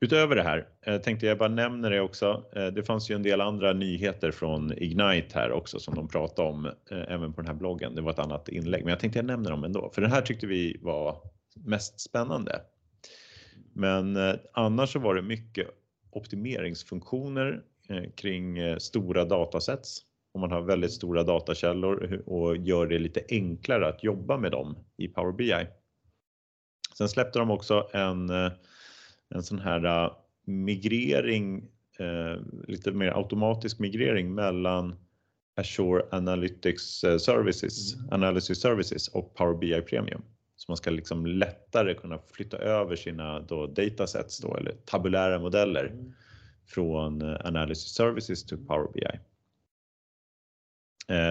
Utöver 0.00 0.36
det 0.36 0.42
här 0.42 0.68
eh, 0.82 1.00
tänkte 1.00 1.26
jag 1.26 1.38
bara 1.38 1.48
nämna 1.48 1.88
det 1.88 2.00
också. 2.00 2.44
Eh, 2.56 2.66
det 2.66 2.82
fanns 2.82 3.10
ju 3.10 3.14
en 3.14 3.22
del 3.22 3.40
andra 3.40 3.72
nyheter 3.72 4.30
från 4.30 4.72
Ignite 4.72 5.38
här 5.38 5.52
också 5.52 5.78
som 5.78 5.94
de 5.94 6.08
pratade 6.08 6.48
om 6.48 6.66
eh, 6.66 6.72
även 6.90 7.32
på 7.32 7.40
den 7.40 7.48
här 7.48 7.54
bloggen. 7.54 7.94
Det 7.94 8.02
var 8.02 8.10
ett 8.10 8.18
annat 8.18 8.48
inlägg, 8.48 8.84
men 8.84 8.90
jag 8.90 9.00
tänkte 9.00 9.18
jag 9.18 9.26
nämner 9.26 9.50
dem 9.50 9.64
ändå, 9.64 9.90
för 9.94 10.02
den 10.02 10.10
här 10.10 10.22
tyckte 10.22 10.46
vi 10.46 10.76
var 10.82 11.30
mest 11.54 12.00
spännande. 12.00 12.60
Men 13.72 14.18
annars 14.52 14.92
så 14.92 14.98
var 14.98 15.14
det 15.14 15.22
mycket 15.22 15.68
optimeringsfunktioner 16.10 17.62
kring 18.14 18.58
stora 18.80 19.24
datasets. 19.24 20.04
Om 20.32 20.40
man 20.40 20.50
har 20.50 20.60
väldigt 20.60 20.92
stora 20.92 21.22
datakällor 21.22 22.22
och 22.26 22.56
gör 22.56 22.86
det 22.86 22.98
lite 22.98 23.22
enklare 23.28 23.88
att 23.88 24.04
jobba 24.04 24.36
med 24.36 24.52
dem 24.52 24.76
i 24.96 25.08
Power 25.08 25.32
BI. 25.32 25.66
Sen 26.98 27.08
släppte 27.08 27.38
de 27.38 27.50
också 27.50 27.88
en 27.92 28.30
en 29.34 29.42
sån 29.42 29.58
här 29.58 30.12
migrering, 30.44 31.68
lite 32.66 32.92
mer 32.92 33.10
automatisk 33.10 33.78
migrering 33.78 34.34
mellan 34.34 34.94
Azure 35.56 36.04
Analytics 36.10 37.00
Services, 37.00 37.94
mm. 37.94 38.12
Analysis 38.12 38.60
Services 38.60 39.08
och 39.08 39.34
Power 39.34 39.54
BI 39.54 39.80
Premium. 39.82 40.22
Så 40.56 40.70
man 40.70 40.76
ska 40.76 40.90
liksom 40.90 41.26
lättare 41.26 41.94
kunna 41.94 42.18
flytta 42.32 42.56
över 42.58 42.96
sina 42.96 43.40
då 43.40 43.66
datasets 43.66 44.38
då, 44.38 44.56
eller 44.56 44.72
tabulära 44.84 45.38
modeller 45.38 45.86
mm. 45.86 46.12
Från 46.70 47.22
Analysis 47.22 47.94
Services 47.94 48.44
till 48.44 48.58
Power 48.66 48.88
BI. 48.94 49.20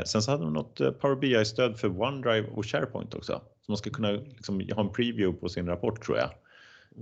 sen 0.05 0.21
så 0.21 0.31
hade 0.31 0.43
de 0.43 0.53
något 0.53 0.77
Power 0.77 1.15
BI-stöd 1.15 1.79
för 1.79 2.01
OneDrive 2.01 2.47
och 2.47 2.65
SharePoint 2.65 3.13
också. 3.13 3.41
Så 3.61 3.71
man 3.71 3.77
ska 3.77 3.89
kunna 3.89 4.11
liksom 4.11 4.69
ha 4.75 4.81
en 4.81 4.93
preview 4.93 5.39
på 5.39 5.49
sin 5.49 5.67
rapport 5.67 6.05
tror 6.05 6.17
jag. 6.17 6.29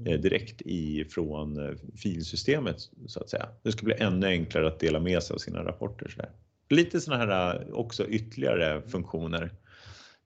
Eh, 0.06 0.19
direkt 0.19 0.62
ifrån 0.65 1.69
eh, 1.69 1.76
filsystemet 1.95 2.89
så 3.08 3.19
att 3.19 3.30
säga. 3.30 3.47
Det 3.63 3.71
ska 3.71 3.86
bli 3.86 3.95
ännu 3.97 4.28
enklare 4.28 4.67
att 4.67 4.80
dela 4.80 5.00
med 5.00 5.23
sig 5.23 5.34
av 5.34 5.38
sina 5.38 5.63
rapporter. 5.63 6.08
Så 6.08 6.17
där. 6.21 6.32
Lite 6.69 7.02
sådana 7.02 7.26
här 7.26 7.56
eh, 7.56 7.73
också 7.73 8.08
ytterligare 8.08 8.82
funktioner. 8.82 9.52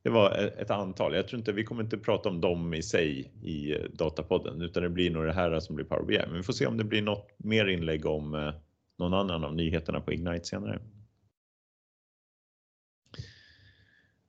Det 0.03 0.09
var 0.09 0.31
ett 0.37 0.71
antal. 0.71 1.15
Jag 1.15 1.27
tror 1.27 1.39
inte 1.39 1.51
vi 1.51 1.63
kommer 1.63 1.83
inte 1.83 1.97
prata 1.97 2.29
om 2.29 2.41
dem 2.41 2.73
i 2.73 2.83
sig 2.83 3.31
i 3.43 3.77
Datapodden 3.93 4.61
utan 4.61 4.83
det 4.83 4.89
blir 4.89 5.11
nog 5.11 5.25
det 5.25 5.33
här 5.33 5.59
som 5.59 5.75
blir 5.75 5.85
Power 5.85 6.05
BI. 6.05 6.17
Men 6.17 6.37
vi 6.37 6.43
får 6.43 6.53
se 6.53 6.65
om 6.65 6.77
det 6.77 6.83
blir 6.83 7.01
något 7.01 7.29
mer 7.37 7.65
inlägg 7.65 8.05
om 8.05 8.53
någon 8.99 9.13
annan 9.13 9.43
av 9.43 9.55
nyheterna 9.55 10.01
på 10.01 10.13
Ignite 10.13 10.45
senare. 10.45 10.79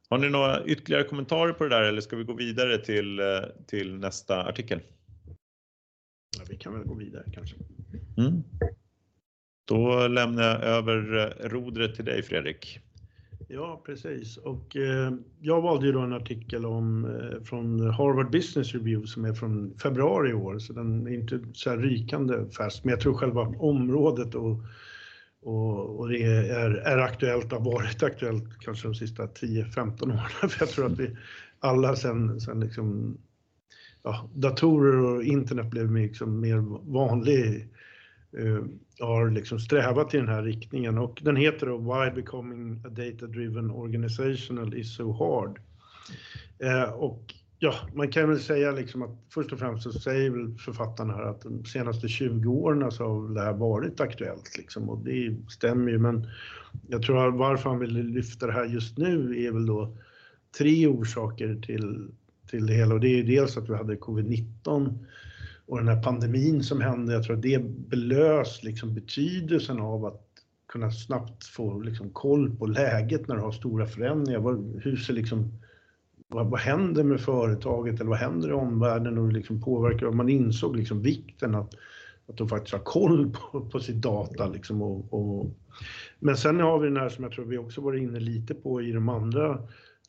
Har 0.08 0.18
ni 0.18 0.30
några 0.30 0.64
ytterligare 0.64 1.04
kommentarer 1.04 1.52
på 1.52 1.64
det 1.64 1.70
där 1.70 1.82
eller 1.82 2.00
ska 2.00 2.16
vi 2.16 2.24
gå 2.24 2.34
vidare 2.34 2.78
till, 2.78 3.20
till 3.66 3.94
nästa 3.94 4.44
artikel? 4.44 4.80
Ja, 6.38 6.44
vi 6.48 6.56
kan 6.56 6.72
väl 6.72 6.84
gå 6.84 6.94
vidare 6.94 7.24
kanske. 7.32 7.56
Mm. 8.18 8.42
Då 9.64 10.08
lämnar 10.08 10.42
jag 10.42 10.62
över 10.62 11.16
eh, 11.16 11.48
rodret 11.48 11.94
till 11.94 12.04
dig 12.04 12.22
Fredrik. 12.22 12.80
Ja, 13.54 13.82
precis. 13.86 14.36
Och 14.36 14.76
eh, 14.76 15.12
jag 15.40 15.62
valde 15.62 15.86
ju 15.86 15.92
då 15.92 16.00
en 16.00 16.12
artikel 16.12 16.66
om, 16.66 17.04
eh, 17.04 17.44
från 17.44 17.80
Harvard 17.80 18.30
Business 18.30 18.74
Review 18.74 19.06
som 19.06 19.24
är 19.24 19.34
från 19.34 19.78
februari 19.78 20.30
i 20.30 20.34
år, 20.34 20.58
så 20.58 20.72
den 20.72 21.06
är 21.06 21.14
inte 21.14 21.40
så 21.52 21.70
här 21.70 21.76
rykande 21.76 22.50
färsk, 22.50 22.84
men 22.84 22.90
jag 22.90 23.00
tror 23.00 23.14
själva 23.14 23.40
området 23.40 24.34
och, 24.34 24.58
och, 25.42 25.98
och 25.98 26.08
det 26.08 26.22
är, 26.22 26.70
är 26.70 26.98
aktuellt, 26.98 27.52
har 27.52 27.60
varit 27.60 28.02
aktuellt 28.02 28.58
kanske 28.60 28.88
de 28.88 28.94
sista 28.94 29.26
10-15 29.26 30.02
åren, 30.02 30.18
för 30.50 30.60
jag 30.60 30.68
tror 30.68 30.86
att 30.86 30.98
vi 30.98 31.16
alla 31.60 31.96
sen, 31.96 32.40
sen 32.40 32.60
liksom 32.60 33.18
ja, 34.02 34.30
datorer 34.34 34.96
och 34.96 35.24
internet 35.24 35.70
blev 35.70 35.92
liksom 35.92 36.40
mer 36.40 36.56
vanlig 36.92 37.68
Eh, 38.38 38.64
har 39.06 39.30
liksom 39.30 39.58
strävat 39.58 40.14
i 40.14 40.16
den 40.16 40.28
här 40.28 40.42
riktningen. 40.42 40.98
Och 40.98 41.20
den 41.22 41.36
heter 41.36 41.66
då 41.66 41.76
Why 41.76 42.10
becoming 42.10 42.82
a 42.84 42.88
data 42.88 43.26
driven 43.26 43.70
organizational 43.70 44.74
is 44.74 44.96
so 44.96 45.12
hard. 45.12 45.60
Eh, 46.58 46.92
och 46.92 47.34
ja, 47.58 47.74
man 47.94 48.10
kan 48.10 48.28
väl 48.28 48.40
säga 48.40 48.72
liksom 48.72 49.02
att 49.02 49.10
först 49.34 49.52
och 49.52 49.58
främst 49.58 49.82
så 49.82 49.92
säger 49.92 50.30
väl 50.30 50.58
författarna 50.58 51.14
här 51.14 51.22
att 51.22 51.40
de 51.40 51.64
senaste 51.64 52.08
20 52.08 52.52
åren 52.52 52.90
så 52.90 53.04
har 53.04 53.34
det 53.34 53.40
här 53.40 53.52
varit 53.52 54.00
aktuellt 54.00 54.58
liksom. 54.58 54.90
Och 54.90 54.98
det 55.04 55.36
stämmer 55.48 55.90
ju 55.90 55.98
men 55.98 56.26
jag 56.88 57.02
tror 57.02 57.28
att 57.28 57.34
varför 57.34 57.70
han 57.70 57.78
vill 57.78 58.06
lyfta 58.06 58.46
det 58.46 58.52
här 58.52 58.64
just 58.64 58.98
nu 58.98 59.44
är 59.44 59.52
väl 59.52 59.66
då 59.66 59.96
tre 60.58 60.86
orsaker 60.86 61.54
till 61.66 62.08
till 62.52 62.66
det 62.66 62.74
hela. 62.74 62.94
Och 62.94 63.00
det 63.00 63.08
är 63.08 63.16
ju 63.16 63.22
dels 63.22 63.56
att 63.56 63.70
vi 63.70 63.74
hade 63.74 63.94
covid-19 63.94 64.98
och 65.66 65.78
den 65.78 65.88
här 65.88 66.02
pandemin 66.02 66.62
som 66.62 66.80
hände. 66.80 67.12
Jag 67.12 67.24
tror 67.24 67.36
att 67.36 67.42
det 67.42 67.64
belös 67.64 68.62
liksom 68.62 68.94
betydelsen 68.94 69.80
av 69.80 70.04
att 70.04 70.28
kunna 70.68 70.90
snabbt 70.90 71.44
få 71.44 71.80
liksom 71.80 72.10
koll 72.10 72.56
på 72.56 72.66
läget 72.66 73.28
när 73.28 73.36
du 73.36 73.42
har 73.42 73.52
stora 73.52 73.86
förändringar. 73.86 74.40
Vad, 74.40 74.80
hur 74.82 74.96
ser 74.96 75.14
liksom, 75.14 75.52
vad, 76.28 76.50
vad 76.50 76.60
händer 76.60 77.04
med 77.04 77.20
företaget 77.20 78.00
eller 78.00 78.10
vad 78.10 78.18
händer 78.18 78.48
i 78.48 78.52
omvärlden 78.52 79.18
och 79.18 79.32
liksom 79.32 79.62
påverkar? 79.62 80.10
Man 80.10 80.28
insåg 80.28 80.76
liksom 80.76 81.02
vikten 81.02 81.54
att, 81.54 81.74
att 82.26 82.36
de 82.36 82.48
faktiskt 82.48 82.72
har 82.72 82.84
koll 82.84 83.30
på, 83.32 83.60
på 83.60 83.80
sitt 83.80 84.02
data. 84.02 84.48
Liksom 84.48 84.82
och, 84.82 85.12
och, 85.12 85.50
men 86.18 86.36
sen 86.36 86.60
har 86.60 86.78
vi 86.78 86.88
den 86.88 86.96
här 86.96 87.08
som 87.08 87.24
jag 87.24 87.32
tror 87.32 87.44
vi 87.44 87.58
också 87.58 87.80
varit 87.80 88.02
inne 88.02 88.20
lite 88.20 88.54
på 88.54 88.82
i 88.82 88.92
de 88.92 89.08
andra 89.08 89.58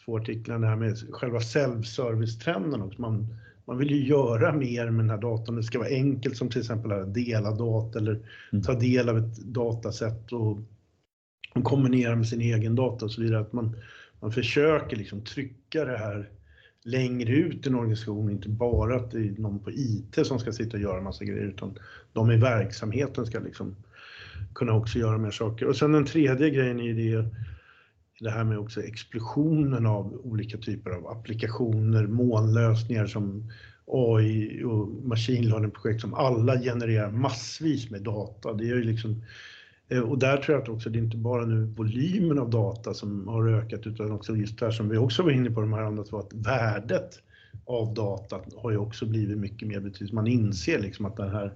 två 0.06 0.18
artiklarna, 0.18 0.60
det 0.60 0.68
här 0.68 0.76
med 0.76 0.98
själva 1.12 1.40
self-service-trenden 1.40 2.82
också. 2.82 3.02
Man, 3.02 3.28
man 3.66 3.78
vill 3.78 3.92
ju 3.92 4.08
göra 4.08 4.54
mer 4.54 4.90
med 4.90 5.06
den 5.06 5.10
här 5.10 5.18
datorn. 5.18 5.56
Det 5.56 5.64
ska 5.64 5.80
vara 5.80 5.90
enkelt 5.90 6.38
som 6.38 6.50
till 6.50 6.62
exempel 6.62 6.92
att 6.92 7.14
dela 7.14 7.52
data 7.52 8.00
eller 8.00 8.20
mm. 8.52 8.64
ta 8.64 8.74
del 8.74 9.10
av 9.10 9.18
ett 9.18 9.38
datasätt 9.38 10.32
och, 10.32 10.58
och 11.56 11.64
kombinera 11.64 12.16
med 12.16 12.28
sin 12.28 12.42
egen 12.42 12.76
data 12.76 13.06
och 13.06 13.12
så 13.12 13.22
vidare. 13.22 13.42
Att 13.42 13.54
man, 13.54 13.76
man 14.20 14.32
försöker 14.32 14.98
liksom 14.98 15.22
trycka 15.22 15.86
det 15.86 15.98
här 15.98 16.30
längre 16.86 17.34
ut 17.34 17.66
i 17.66 17.70
en 17.70 17.76
organisation, 17.76 18.30
inte 18.30 18.50
bara 18.50 18.96
att 18.96 19.12
det 19.12 19.18
är 19.18 19.42
någon 19.42 19.60
på 19.60 19.72
IT 19.72 20.20
som 20.24 20.40
ska 20.40 20.52
sitta 20.52 20.78
och 20.78 20.84
göra 20.84 21.02
massa 21.02 21.26
grejer, 21.26 21.46
utan 21.46 21.78
de 22.14 22.32
i 22.32 22.38
verksamheten 22.38 23.26
ska 23.26 23.40
liksom 23.40 23.76
kunna 24.56 24.74
också 24.74 25.00
göra 25.00 25.18
mer 25.18 25.32
saker. 25.32 25.68
Och 25.68 25.76
sen 25.76 25.92
den 25.92 26.06
tredje 26.06 26.50
grejen 26.50 26.80
är 26.80 26.94
det 26.94 27.26
det 28.24 28.32
här 28.32 28.44
med 28.44 28.58
också 28.58 28.82
explosionen 28.82 29.86
av 29.86 30.22
olika 30.24 30.58
typer 30.58 30.92
av 30.92 31.08
applikationer, 31.08 32.08
molnlösningar 32.08 33.08
som 33.08 33.52
AI 33.88 34.64
och 34.64 34.88
machine 34.88 35.50
learning-projekt 35.50 36.02
som 36.02 36.14
alla 36.14 36.60
genererar 36.60 37.12
massvis 37.12 37.90
med 37.90 38.02
data. 38.02 38.54
Det 38.54 38.64
är 38.64 38.76
ju 38.76 38.84
liksom, 38.84 39.24
eh, 39.90 40.00
och 40.00 40.20
där 40.20 40.38
tror 40.38 40.56
jag 40.56 40.64
att 40.64 40.70
också 40.70 40.90
det 40.90 41.00
är 41.00 41.04
inte 41.04 41.18
bara 41.18 41.46
nu 41.46 41.66
volymen 41.66 42.40
av 42.40 42.50
data 42.50 42.94
som 42.94 43.28
har 43.28 43.48
ökat 43.48 43.88
utan 43.88 44.12
också 44.12 44.36
just 44.36 44.60
det 44.60 44.66
här 44.66 44.72
som 44.72 44.90
vi 44.90 44.98
också 44.98 45.24
var 45.24 45.32
inne 45.32 45.52
på 45.52 45.62
de 45.62 45.74
här 45.74 45.84
andra 45.84 46.04
två, 46.04 46.18
att 46.20 46.34
värdet 46.34 47.20
av 47.66 47.94
data 47.94 48.40
har 48.56 48.72
ju 48.72 48.78
också 48.78 49.06
blivit 49.06 49.38
mycket 49.38 49.68
mer 49.68 49.80
betydelse. 49.80 50.16
Man 50.16 50.28
inser 50.28 50.80
liksom 50.80 51.06
att 51.06 51.18
den 51.18 51.30
här 51.30 51.54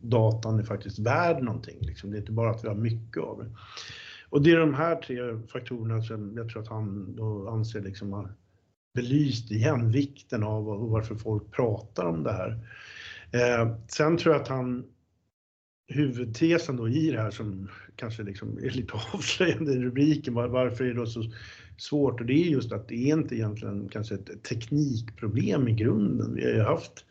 datan 0.00 0.58
är 0.58 0.62
faktiskt 0.62 0.98
värd 0.98 1.42
någonting. 1.42 1.76
Liksom. 1.80 2.10
Det 2.10 2.16
är 2.16 2.20
inte 2.20 2.32
bara 2.32 2.50
att 2.50 2.64
vi 2.64 2.68
har 2.68 2.74
mycket 2.74 3.22
av 3.22 3.38
det. 3.38 3.50
Och 4.30 4.42
det 4.42 4.50
är 4.50 4.60
de 4.60 4.74
här 4.74 4.96
tre 4.96 5.16
faktorerna 5.52 6.02
som 6.02 6.36
jag 6.36 6.48
tror 6.48 6.62
att 6.62 6.68
han 6.68 7.16
då 7.16 7.48
anser 7.48 7.80
liksom 7.80 8.12
har 8.12 8.32
belyst 8.94 9.50
igen 9.50 9.90
vikten 9.90 10.42
av 10.42 10.68
och 10.68 10.90
varför 10.90 11.14
folk 11.14 11.50
pratar 11.50 12.04
om 12.04 12.22
det 12.22 12.32
här. 12.32 12.58
Eh, 13.32 13.76
sen 13.88 14.16
tror 14.16 14.34
jag 14.34 14.42
att 14.42 14.48
han 14.48 14.84
huvudtesen 15.88 16.76
då 16.76 16.88
i 16.88 17.10
det 17.10 17.20
här 17.20 17.30
som 17.30 17.68
kanske 17.96 18.22
liksom 18.22 18.58
är 18.58 18.70
lite 18.70 18.92
avslöjande 19.12 19.72
i 19.72 19.78
rubriken, 19.78 20.34
varför 20.34 20.84
är 20.84 20.88
det 20.88 20.94
då 20.94 21.06
så 21.06 21.22
svårt? 21.76 22.20
Och 22.20 22.26
det 22.26 22.32
är 22.32 22.50
just 22.50 22.72
att 22.72 22.88
det 22.88 22.94
är 22.94 23.16
inte 23.16 23.34
egentligen 23.34 23.88
kanske 23.88 24.14
ett 24.14 24.42
teknikproblem 24.42 25.68
i 25.68 25.72
grunden. 25.72 26.34
Vi 26.34 26.44
har 26.44 26.52
ju 26.52 26.62
haft 26.62 27.04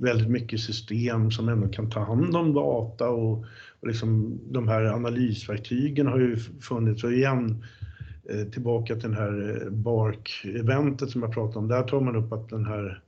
väldigt 0.00 0.30
mycket 0.30 0.60
system 0.60 1.30
som 1.30 1.48
ändå 1.48 1.68
kan 1.68 1.90
ta 1.90 2.00
hand 2.00 2.36
om 2.36 2.54
data 2.54 3.08
och, 3.08 3.44
och 3.80 3.88
liksom 3.88 4.40
de 4.50 4.68
här 4.68 4.84
analysverktygen 4.84 6.06
har 6.06 6.18
ju 6.18 6.36
funnits. 6.36 7.04
Och 7.04 7.12
igen, 7.12 7.64
eh, 8.30 8.46
tillbaka 8.46 8.94
till 8.94 9.02
den 9.02 9.18
här 9.18 9.62
eh, 9.62 9.70
BARC-eventet 9.70 11.10
som 11.10 11.22
jag 11.22 11.32
pratade 11.32 11.58
om, 11.58 11.68
där 11.68 11.82
tar 11.82 12.00
man 12.00 12.16
upp 12.16 12.32
att 12.32 12.48
den 12.48 12.64
här 12.64 13.02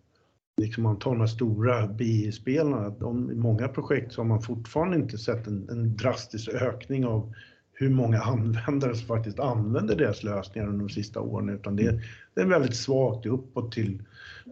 liksom 0.56 0.82
man 0.82 0.98
tar 0.98 1.10
de 1.10 1.20
här 1.20 1.26
stora 1.26 1.86
BI-spelarna, 1.86 2.94
i 3.32 3.34
många 3.34 3.68
projekt 3.68 4.12
så 4.12 4.20
har 4.20 4.26
man 4.28 4.42
fortfarande 4.42 4.96
inte 4.96 5.18
sett 5.18 5.46
en, 5.46 5.68
en, 5.68 5.96
drastisk 5.96 6.48
ökning 6.48 7.06
av 7.06 7.34
hur 7.82 7.90
många 7.90 8.20
användare 8.20 8.94
som 8.94 9.06
faktiskt 9.06 9.40
använder 9.40 9.96
deras 9.96 10.22
lösningar 10.22 10.68
under 10.68 10.80
de 10.86 10.88
sista 10.88 11.20
åren, 11.20 11.48
utan 11.48 11.76
det, 11.76 12.00
det 12.34 12.40
är 12.40 12.46
väldigt 12.46 12.76
svagt 12.76 13.26
uppåt 13.26 13.72
till, 13.72 14.02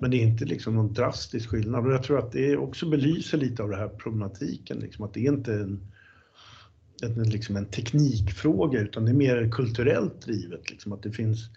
men 0.01 0.11
det 0.11 0.16
är 0.16 0.23
inte 0.23 0.45
liksom 0.45 0.75
någon 0.75 0.93
drastisk 0.93 1.49
skillnad. 1.49 1.87
Och 1.87 1.93
jag 1.93 2.03
tror 2.03 2.19
att 2.19 2.33
det 2.33 2.57
också 2.57 2.88
belyser 2.88 3.38
lite 3.38 3.62
av 3.62 3.71
den 3.71 3.79
här 3.79 3.88
problematiken, 3.88 4.79
liksom, 4.79 5.05
att 5.05 5.14
det 5.14 5.21
är 5.21 5.33
inte 5.33 5.55
en, 5.55 5.81
en, 7.03 7.23
liksom 7.23 7.57
en 7.57 7.66
teknikfråga, 7.66 8.81
utan 8.81 9.05
det 9.05 9.11
är 9.11 9.14
mer 9.14 9.51
kulturellt 9.53 10.23
drivet, 10.23 10.71
liksom, 10.71 10.93
att 10.93 11.03
det 11.03 11.12
finns 11.12 11.49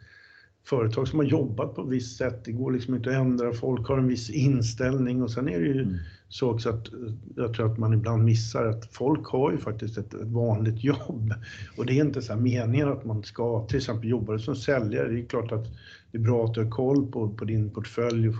företag 0.65 1.07
som 1.07 1.19
har 1.19 1.25
jobbat 1.25 1.75
på 1.75 1.81
ett 1.81 1.87
visst 1.87 2.17
sätt. 2.17 2.45
Det 2.45 2.51
går 2.51 2.71
liksom 2.71 2.95
inte 2.95 3.09
att 3.09 3.15
ändra. 3.15 3.53
Folk 3.53 3.87
har 3.87 3.97
en 3.97 4.07
viss 4.07 4.29
inställning 4.29 5.21
och 5.21 5.31
sen 5.31 5.49
är 5.49 5.59
det 5.59 5.65
ju 5.65 5.81
mm. 5.81 5.97
så 6.29 6.51
också 6.51 6.69
att 6.69 6.87
jag 7.35 7.53
tror 7.53 7.71
att 7.71 7.77
man 7.77 7.93
ibland 7.93 8.23
missar 8.23 8.65
att 8.65 8.85
folk 8.93 9.25
har 9.25 9.51
ju 9.51 9.57
faktiskt 9.57 9.97
ett, 9.97 10.13
ett 10.13 10.27
vanligt 10.27 10.83
jobb 10.83 11.33
och 11.77 11.85
det 11.85 11.99
är 11.99 12.05
inte 12.05 12.21
så 12.21 12.35
meningen 12.35 12.87
att 12.87 13.05
man 13.05 13.23
ska 13.23 13.67
till 13.67 13.77
exempel 13.77 14.09
jobba 14.09 14.39
som 14.39 14.55
säljare. 14.55 15.11
Det 15.11 15.19
är 15.19 15.25
klart 15.25 15.51
att 15.51 15.65
det 16.11 16.17
är 16.17 16.21
bra 16.21 16.45
att 16.45 16.53
du 16.53 16.63
har 16.63 16.71
koll 16.71 17.11
på, 17.11 17.29
på 17.29 17.45
din 17.45 17.69
portfölj. 17.69 18.29
Och, 18.29 18.35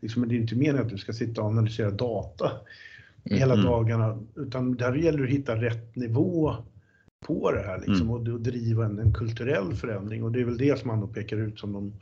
liksom, 0.00 0.28
det 0.28 0.34
är 0.34 0.36
inte 0.36 0.54
meningen 0.54 0.82
att 0.82 0.88
du 0.88 0.98
ska 0.98 1.12
sitta 1.12 1.42
och 1.42 1.48
analysera 1.48 1.90
data 1.90 2.50
mm. 3.24 3.38
hela 3.38 3.56
dagarna 3.56 4.18
utan 4.34 4.76
där 4.76 4.94
gäller 4.94 5.18
det 5.18 5.24
att 5.24 5.30
hitta 5.30 5.56
rätt 5.56 5.96
nivå 5.96 6.54
på 7.26 7.52
det 7.52 7.62
här 7.62 7.78
liksom, 7.78 7.94
mm. 7.94 8.10
och, 8.10 8.28
och, 8.28 8.40
driva 8.40 8.84
en, 8.84 8.98
en, 8.98 9.12
kulturell 9.12 9.74
förändring 9.74 10.24
och 10.24 10.32
det 10.32 10.40
är 10.40 10.44
väl 10.44 10.58
det 10.58 10.80
som 10.80 10.90
han 10.90 11.00
då 11.00 11.06
pekar 11.06 11.36
ut 11.36 11.58
som 11.58 11.72
de 11.72 11.92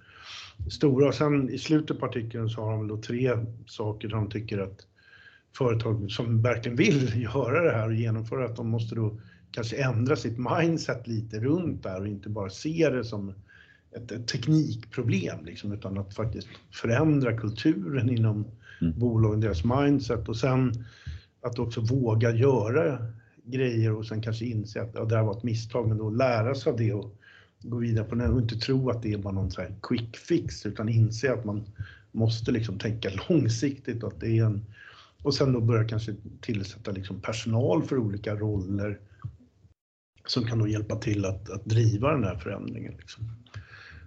stora. 0.70 1.08
Och 1.08 1.14
sen 1.14 1.50
i 1.50 1.58
slutet 1.58 2.00
på 2.00 2.06
artikeln 2.06 2.48
så 2.48 2.62
har 2.62 2.78
väl 2.78 2.88
då 2.88 2.96
tre 2.96 3.36
saker 3.66 4.08
som 4.08 4.18
han 4.18 4.28
tycker 4.28 4.58
att 4.58 4.86
företag 5.56 6.10
som 6.10 6.42
verkligen 6.42 6.76
vill 6.76 7.22
göra 7.22 7.62
det 7.62 7.72
här 7.72 7.88
och 7.88 7.94
genomföra 7.94 8.44
att 8.44 8.56
de 8.56 8.68
måste 8.68 8.94
då 8.94 9.20
kanske 9.50 9.76
ändra 9.76 10.16
sitt 10.16 10.38
mindset 10.38 11.06
lite 11.06 11.40
runt 11.40 11.82
där 11.82 12.00
och 12.00 12.08
inte 12.08 12.28
bara 12.28 12.50
se 12.50 12.90
det 12.90 13.04
som 13.04 13.34
ett, 13.96 14.12
ett 14.12 14.28
teknikproblem 14.28 15.44
liksom, 15.44 15.72
utan 15.72 15.98
att 15.98 16.14
faktiskt 16.14 16.48
förändra 16.72 17.36
kulturen 17.36 18.10
inom 18.10 18.44
mm. 18.80 18.98
bolagen, 18.98 19.40
deras 19.40 19.64
mindset 19.64 20.28
och 20.28 20.36
sen 20.36 20.84
att 21.42 21.58
också 21.58 21.80
våga 21.80 22.30
göra 22.30 22.98
grejer 23.44 23.92
och 23.92 24.06
sen 24.06 24.22
kanske 24.22 24.44
inse 24.44 24.82
att 24.82 24.90
ja, 24.94 25.04
det 25.04 25.16
här 25.16 25.24
var 25.24 25.36
ett 25.36 25.42
misstag, 25.42 25.88
men 25.88 25.98
då 25.98 26.10
lära 26.10 26.54
sig 26.54 26.70
av 26.70 26.78
det 26.78 26.92
och 26.92 27.16
gå 27.62 27.76
vidare 27.76 28.04
på 28.04 28.14
det 28.14 28.28
och 28.28 28.40
inte 28.40 28.56
tro 28.56 28.90
att 28.90 29.02
det 29.02 29.12
är 29.12 29.18
bara 29.18 29.34
någon 29.34 29.50
så 29.50 29.60
här 29.60 29.74
quick 29.82 30.16
fix 30.16 30.66
utan 30.66 30.88
inse 30.88 31.32
att 31.32 31.44
man 31.44 31.64
måste 32.12 32.50
liksom 32.50 32.78
tänka 32.78 33.10
långsiktigt 33.28 34.02
och 34.02 34.12
att 34.12 34.20
det 34.20 34.38
är 34.38 34.44
en 34.44 34.64
och 35.22 35.34
sen 35.34 35.52
då 35.52 35.60
börja 35.60 35.88
kanske 35.88 36.14
tillsätta 36.40 36.90
liksom 36.90 37.20
personal 37.20 37.82
för 37.82 37.98
olika 37.98 38.34
roller 38.34 38.98
som 40.26 40.46
kan 40.46 40.58
då 40.58 40.68
hjälpa 40.68 40.96
till 40.96 41.24
att, 41.24 41.50
att 41.50 41.64
driva 41.64 42.12
den 42.12 42.24
här 42.24 42.36
förändringen. 42.36 42.94
Liksom. 42.98 43.24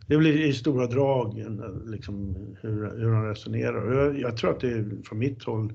Det 0.08 0.18
blir 0.18 0.46
i 0.46 0.54
stora 0.54 0.88
drag 0.88 1.46
liksom, 1.86 2.36
hur, 2.62 3.00
hur 3.00 3.12
han 3.12 3.26
resonerar. 3.26 3.94
Jag, 3.94 4.20
jag 4.20 4.38
tror 4.38 4.52
att 4.52 4.60
det 4.60 4.72
är 4.72 5.04
från 5.04 5.20
mitt 5.20 5.44
håll 5.44 5.74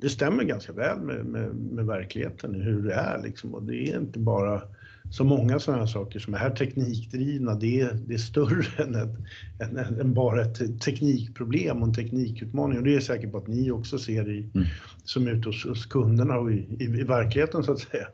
det 0.00 0.08
stämmer 0.08 0.44
ganska 0.44 0.72
väl 0.72 1.00
med, 1.00 1.26
med, 1.26 1.54
med 1.54 1.86
verkligheten, 1.86 2.54
hur 2.54 2.82
det 2.82 2.94
är 2.94 3.22
liksom. 3.22 3.54
Och 3.54 3.62
det 3.62 3.76
är 3.76 4.00
inte 4.00 4.18
bara 4.18 4.62
så 5.10 5.24
många 5.24 5.58
sådana 5.58 5.82
här 5.82 5.86
saker 5.86 6.18
som 6.18 6.34
är 6.34 6.38
här 6.38 6.50
teknikdrivna, 6.50 7.54
det 7.54 7.80
är, 7.80 7.94
det 8.06 8.14
är 8.14 8.18
större 8.18 8.64
än, 8.82 8.94
ett, 8.94 9.16
än, 9.60 10.00
än, 10.00 10.14
bara 10.14 10.42
ett 10.42 10.80
teknikproblem 10.80 11.82
och 11.82 11.88
en 11.88 11.94
teknikutmaning. 11.94 12.78
Och 12.78 12.84
det 12.84 12.90
är 12.90 12.94
jag 12.94 13.02
säker 13.02 13.28
på 13.28 13.38
att 13.38 13.46
ni 13.46 13.70
också 13.70 13.98
ser 13.98 14.30
i, 14.30 14.50
mm. 14.54 14.66
som 15.04 15.26
är 15.26 15.30
ute 15.30 15.48
hos, 15.48 15.64
hos 15.64 15.86
kunderna 15.86 16.38
och 16.38 16.52
i, 16.52 16.76
i, 16.78 16.84
i, 16.84 17.02
verkligheten 17.02 17.64
så 17.64 17.72
att 17.72 17.80
säga 17.80 18.08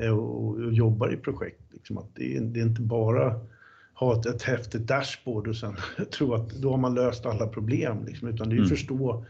eh, 0.00 0.18
och, 0.18 0.48
och 0.48 0.72
jobbar 0.72 1.12
i 1.12 1.16
projekt. 1.16 1.60
Liksom 1.72 1.98
att 1.98 2.14
det, 2.14 2.36
är, 2.36 2.40
det 2.40 2.60
är 2.60 2.64
inte 2.64 2.82
bara 2.82 3.40
ha 3.94 4.20
ett, 4.20 4.26
ett 4.26 4.42
häftigt 4.42 4.86
dashboard 4.86 5.48
och 5.48 5.56
sen 5.56 5.76
tro 6.10 6.34
att 6.34 6.50
då 6.50 6.70
har 6.70 6.78
man 6.78 6.94
löst 6.94 7.26
alla 7.26 7.46
problem, 7.46 8.04
liksom, 8.06 8.28
utan 8.28 8.48
det 8.48 8.54
är 8.54 8.60
att 8.60 8.66
mm. 8.66 8.76
förstå 8.76 9.24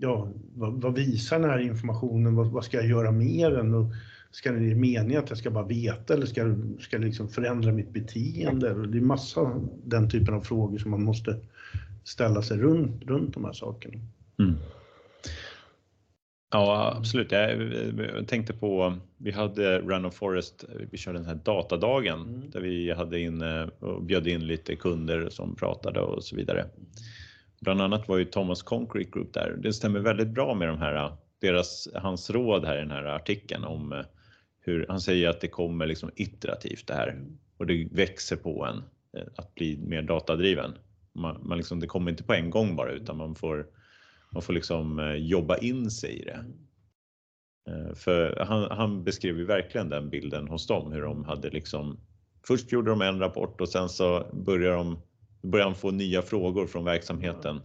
ja, 0.00 0.28
vad, 0.54 0.82
vad, 0.82 0.94
visar 0.94 1.38
den 1.38 1.50
här 1.50 1.58
informationen? 1.58 2.34
Vad, 2.34 2.46
vad, 2.46 2.64
ska 2.64 2.76
jag 2.76 2.86
göra 2.86 3.10
mer 3.10 3.58
än 3.58 3.74
och 3.74 3.86
Ska 4.32 4.52
det 4.52 4.74
meningen 4.74 5.22
att 5.22 5.28
jag 5.28 5.38
ska 5.38 5.50
bara 5.50 5.66
veta 5.66 6.14
eller 6.14 6.26
ska, 6.26 6.56
ska 6.80 6.98
det 6.98 7.04
liksom 7.04 7.28
förändra 7.28 7.72
mitt 7.72 7.90
beteende? 7.90 8.86
Det 8.86 8.98
är 8.98 9.02
massa 9.02 9.60
den 9.84 10.10
typen 10.10 10.34
av 10.34 10.40
frågor 10.40 10.78
som 10.78 10.90
man 10.90 11.02
måste 11.02 11.36
ställa 12.04 12.42
sig 12.42 12.58
runt, 12.58 13.02
runt 13.04 13.34
de 13.34 13.44
här 13.44 13.52
sakerna. 13.52 13.94
Mm. 14.38 14.54
Ja, 16.50 16.94
absolut. 16.98 17.32
Jag 17.32 18.28
tänkte 18.28 18.52
på, 18.52 18.96
vi 19.16 19.30
hade 19.30 19.78
Run 19.78 20.04
of 20.04 20.14
Forest, 20.14 20.64
vi 20.90 20.98
körde 20.98 21.18
den 21.18 21.26
här 21.26 21.40
datadagen 21.44 22.20
mm. 22.20 22.50
där 22.50 22.60
vi 22.60 22.92
hade 22.92 23.20
in 23.20 23.42
och 23.78 24.02
bjöd 24.02 24.26
in 24.26 24.46
lite 24.46 24.76
kunder 24.76 25.28
som 25.28 25.56
pratade 25.56 26.00
och 26.00 26.24
så 26.24 26.36
vidare. 26.36 26.66
Bland 27.60 27.80
annat 27.80 28.08
var 28.08 28.18
ju 28.18 28.24
Thomas 28.24 28.62
Concrete 28.62 29.10
Group 29.10 29.34
där. 29.34 29.56
Det 29.62 29.72
stämmer 29.72 30.00
väldigt 30.00 30.28
bra 30.28 30.54
med 30.54 30.68
de 30.68 30.78
här, 30.78 31.12
deras, 31.38 31.88
hans 31.94 32.30
råd 32.30 32.64
här 32.64 32.76
i 32.76 32.80
den 32.80 32.90
här 32.90 33.04
artikeln 33.04 33.64
om 33.64 33.92
eh, 33.92 34.04
hur 34.60 34.86
han 34.88 35.00
säger 35.00 35.28
att 35.28 35.40
det 35.40 35.48
kommer 35.48 35.86
liksom 35.86 36.10
iterativt 36.16 36.86
det 36.86 36.94
här 36.94 37.26
och 37.56 37.66
det 37.66 37.88
växer 37.92 38.36
på 38.36 38.64
en 38.64 38.76
eh, 39.20 39.28
att 39.36 39.54
bli 39.54 39.78
mer 39.86 40.02
datadriven. 40.02 40.78
Man, 41.12 41.40
man 41.42 41.56
liksom, 41.58 41.80
det 41.80 41.86
kommer 41.86 42.10
inte 42.10 42.24
på 42.24 42.34
en 42.34 42.50
gång 42.50 42.76
bara 42.76 42.92
utan 42.92 43.16
man 43.16 43.34
får, 43.34 43.66
man 44.30 44.42
får 44.42 44.52
liksom 44.52 44.98
eh, 44.98 45.14
jobba 45.14 45.56
in 45.56 45.90
sig 45.90 46.20
i 46.20 46.24
det. 46.24 46.44
För 47.94 48.44
han, 48.44 48.70
han 48.70 49.04
beskrev 49.04 49.38
ju 49.38 49.44
verkligen 49.44 49.88
den 49.88 50.10
bilden 50.10 50.48
hos 50.48 50.66
dem, 50.66 50.92
hur 50.92 51.02
de 51.02 51.24
hade 51.24 51.50
liksom 51.50 52.00
Först 52.46 52.72
gjorde 52.72 52.90
de 52.90 53.02
en 53.02 53.18
rapport 53.18 53.60
och 53.60 53.68
sen 53.68 53.88
så 53.88 54.26
började 54.32 54.76
de 54.76 55.02
började 55.42 55.70
han 55.70 55.78
få 55.78 55.90
nya 55.90 56.22
frågor 56.22 56.66
från 56.66 56.84
verksamheten 56.84 57.60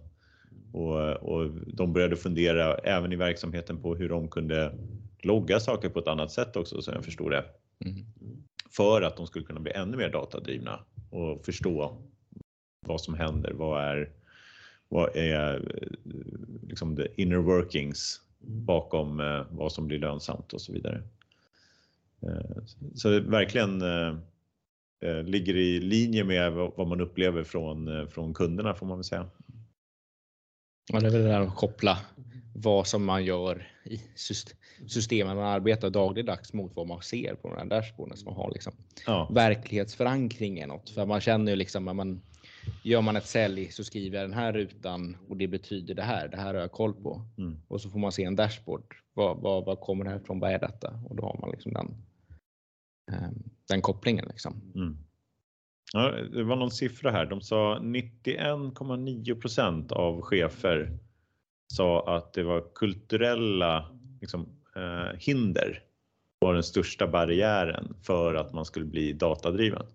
och, 0.72 1.14
och 1.14 1.52
de 1.68 1.94
började 1.94 2.16
fundera 2.16 2.76
även 2.76 3.14
i 3.14 3.16
verksamheten 3.16 3.82
på 3.82 3.96
hur 3.96 4.10
de 4.10 4.28
kunde 4.28 4.78
logga 5.20 5.60
saker 5.60 5.90
på 5.90 6.00
ett 6.00 6.08
annat 6.08 6.32
sätt 6.32 6.56
också 6.56 6.82
som 6.82 6.94
jag 6.94 7.06
förstod 7.06 7.32
det. 7.32 7.46
Mm. 7.86 8.06
För 8.72 9.02
att 9.02 9.18
de 9.18 9.28
skulle 9.28 9.46
kunna 9.46 9.60
bli 9.60 9.72
ännu 9.72 9.98
mer 9.98 10.10
datadrivna 10.10 10.80
och 11.10 11.46
förstå 11.46 11.98
vad 12.80 13.02
som 13.02 13.14
händer. 13.14 13.52
Vad 13.52 13.84
är, 13.84 14.10
vad 14.90 15.16
är 15.16 15.72
liksom 16.68 16.96
the 16.96 17.22
inner 17.22 17.38
workings 17.38 18.22
bakom 18.40 19.20
eh, 19.20 19.42
vad 19.50 19.72
som 19.72 19.88
blir 19.88 20.00
lönsamt 20.00 20.54
och 20.54 20.62
så 20.62 20.74
vidare. 20.74 21.04
Eh, 22.22 22.64
så 22.96 23.20
verkligen 23.20 23.82
Eh, 23.82 24.18
ligger 25.25 25.55
i 25.55 25.79
linje 25.79 26.23
med 26.23 26.51
vad 26.51 26.88
man 26.88 27.01
upplever 27.01 27.43
från, 27.43 27.99
eh, 27.99 28.08
från 28.08 28.34
kunderna 28.34 28.73
får 28.73 28.86
man 28.86 28.97
väl 28.97 29.03
säga. 29.03 29.29
Ja, 30.93 31.00
det 31.00 31.08
är 31.08 31.12
väl 31.12 31.21
det 31.21 31.27
där 31.27 31.41
att 31.41 31.56
koppla 31.56 31.98
vad 32.56 32.87
som 32.87 33.06
man 33.06 33.25
gör 33.25 33.67
i 33.85 34.02
systemen 34.87 35.37
man 35.37 35.46
arbetar 35.46 35.89
dagligdags 35.89 36.54
mot 36.54 36.75
vad 36.75 36.87
man 36.87 37.02
ser 37.02 37.35
på 37.35 37.50
den 37.50 37.58
här 37.58 37.65
dashboarden 37.65 38.17
som 38.17 38.25
man 38.25 38.35
har 38.35 38.52
liksom 38.52 38.73
ja. 39.06 39.29
verklighetsförankring 39.31 40.60
i 40.60 40.65
något. 40.65 40.89
För 40.89 41.06
man 41.06 41.21
känner 41.21 41.52
ju 41.52 41.56
liksom 41.56 41.87
att 41.87 41.96
man 41.96 42.21
gör 42.83 43.02
man 43.02 43.15
ett 43.15 43.25
sälj 43.25 43.71
så 43.71 43.83
skriver 43.83 44.17
jag 44.17 44.29
den 44.29 44.37
här 44.37 44.54
rutan 44.54 45.17
och 45.29 45.37
det 45.37 45.48
betyder 45.48 45.93
det 45.96 46.04
här. 46.04 46.27
Det 46.27 46.37
här 46.37 46.54
har 46.54 46.62
jag 46.62 46.71
koll 46.71 46.93
på 46.93 47.21
mm. 47.37 47.62
och 47.67 47.81
så 47.81 47.89
får 47.89 48.00
man 48.00 48.12
se 48.12 48.23
en 48.23 48.35
dashboard. 48.35 48.96
Vad, 49.13 49.37
vad, 49.37 49.65
vad 49.65 49.79
kommer 49.79 50.06
det 50.06 50.12
här 50.12 50.17
ifrån? 50.17 50.39
Vad 50.39 50.52
är 50.52 50.60
detta? 50.60 51.00
Och 51.10 51.15
då 51.15 51.23
har 51.23 51.37
man 51.41 51.52
liksom 51.52 51.73
den 51.73 51.96
den 53.67 53.81
kopplingen. 53.81 54.25
Liksom. 54.29 54.62
Mm. 54.75 54.97
Ja, 55.93 56.12
det 56.12 56.43
var 56.43 56.56
någon 56.56 56.71
siffra 56.71 57.12
här. 57.12 57.25
De 57.25 57.41
sa 57.41 57.79
91,9% 57.81 59.91
av 59.91 60.21
chefer 60.21 60.97
sa 61.67 62.17
att 62.17 62.33
det 62.33 62.43
var 62.43 62.63
kulturella 62.75 63.89
liksom, 64.21 64.49
eh, 64.75 65.10
hinder 65.19 65.83
var 66.39 66.53
den 66.53 66.63
största 66.63 67.08
barriären 67.08 67.95
för 68.01 68.35
att 68.35 68.53
man 68.53 68.65
skulle 68.65 68.85
bli 68.85 69.13
datadriven. 69.13 69.85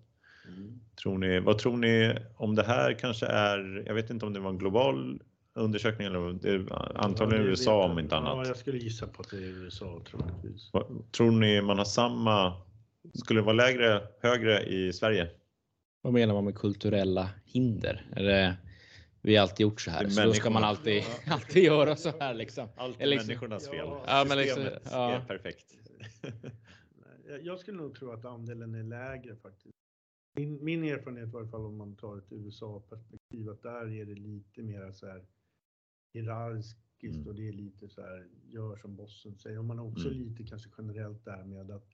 Mm. 0.47 0.79
Tror 1.03 1.17
ni, 1.17 1.39
vad 1.39 1.57
tror 1.57 1.77
ni 1.77 2.15
om 2.35 2.55
det 2.55 2.63
här 2.63 2.93
kanske 2.93 3.25
är, 3.25 3.83
jag 3.87 3.93
vet 3.93 4.09
inte 4.09 4.25
om 4.25 4.33
det 4.33 4.39
var 4.39 4.49
en 4.49 4.57
global 4.57 5.21
undersökning 5.53 6.07
eller 6.07 6.33
det 6.33 6.65
antagligen 6.95 7.45
ja, 7.45 7.49
USA 7.49 7.85
om 7.85 7.99
inte 7.99 8.15
annat. 8.15 8.37
Ja, 8.37 8.47
jag 8.47 8.57
skulle 8.57 8.77
gissa 8.77 9.07
på 9.07 9.21
att 9.21 9.29
det 9.29 9.37
är 9.37 9.63
USA 9.63 10.01
troligtvis. 10.09 10.71
Tror 11.11 11.31
ni 11.31 11.61
man 11.61 11.77
har 11.77 11.85
samma, 11.85 12.53
skulle 13.13 13.39
det 13.39 13.45
vara 13.45 13.55
lägre, 13.55 14.07
högre 14.19 14.65
i 14.65 14.93
Sverige? 14.93 15.29
Vad 16.01 16.13
menar 16.13 16.33
man 16.33 16.45
med 16.45 16.55
kulturella 16.55 17.29
hinder? 17.45 18.05
Är 18.15 18.23
det, 18.23 18.57
vi 19.21 19.35
har 19.35 19.41
alltid 19.41 19.63
gjort 19.63 19.81
så 19.81 19.91
här, 19.91 20.09
så 20.09 20.23
då 20.23 20.33
ska 20.33 20.49
man 20.49 20.63
alltid, 20.63 21.03
alltid 21.27 21.63
göra 21.63 21.95
så 21.95 22.11
här 22.19 22.33
liksom. 22.33 22.67
Allt 22.75 23.01
är 23.01 23.05
liksom, 23.05 23.27
människornas 23.27 23.69
fel. 23.69 23.85
Ja, 23.85 24.03
ja 24.07 24.25
men 24.29 24.37
liksom, 24.37 24.63
ja. 24.91 25.13
är 25.13 25.25
perfekt. 25.25 25.77
jag 27.41 27.59
skulle 27.59 27.77
nog 27.77 27.95
tro 27.95 28.11
att 28.11 28.25
andelen 28.25 28.75
är 28.75 28.83
lägre 28.83 29.35
faktiskt. 29.35 29.75
Min, 30.35 30.63
min 30.63 30.83
erfarenhet 30.83 31.27
i 31.27 31.31
varje 31.31 31.47
fall 31.47 31.65
om 31.65 31.77
man 31.77 31.95
tar 31.95 32.17
ett 32.17 32.31
USA-perspektiv, 32.31 33.49
att 33.49 33.61
där 33.61 33.91
är 33.91 34.05
det 34.05 34.15
lite 34.15 34.61
mer 34.61 34.91
så 34.91 35.07
här 35.07 35.25
hierarkiskt 36.13 37.15
mm. 37.15 37.27
och 37.27 37.35
det 37.35 37.47
är 37.47 37.53
lite 37.53 37.89
så 37.89 38.01
här, 38.01 38.27
gör 38.43 38.77
som 38.77 38.95
bossen 38.95 39.37
säger. 39.37 39.59
Och 39.59 39.65
man 39.65 39.79
har 39.79 39.87
också 39.91 40.07
mm. 40.07 40.19
lite 40.19 40.43
kanske 40.43 40.69
generellt 40.77 41.25
där 41.25 41.43
med 41.43 41.71
att 41.71 41.89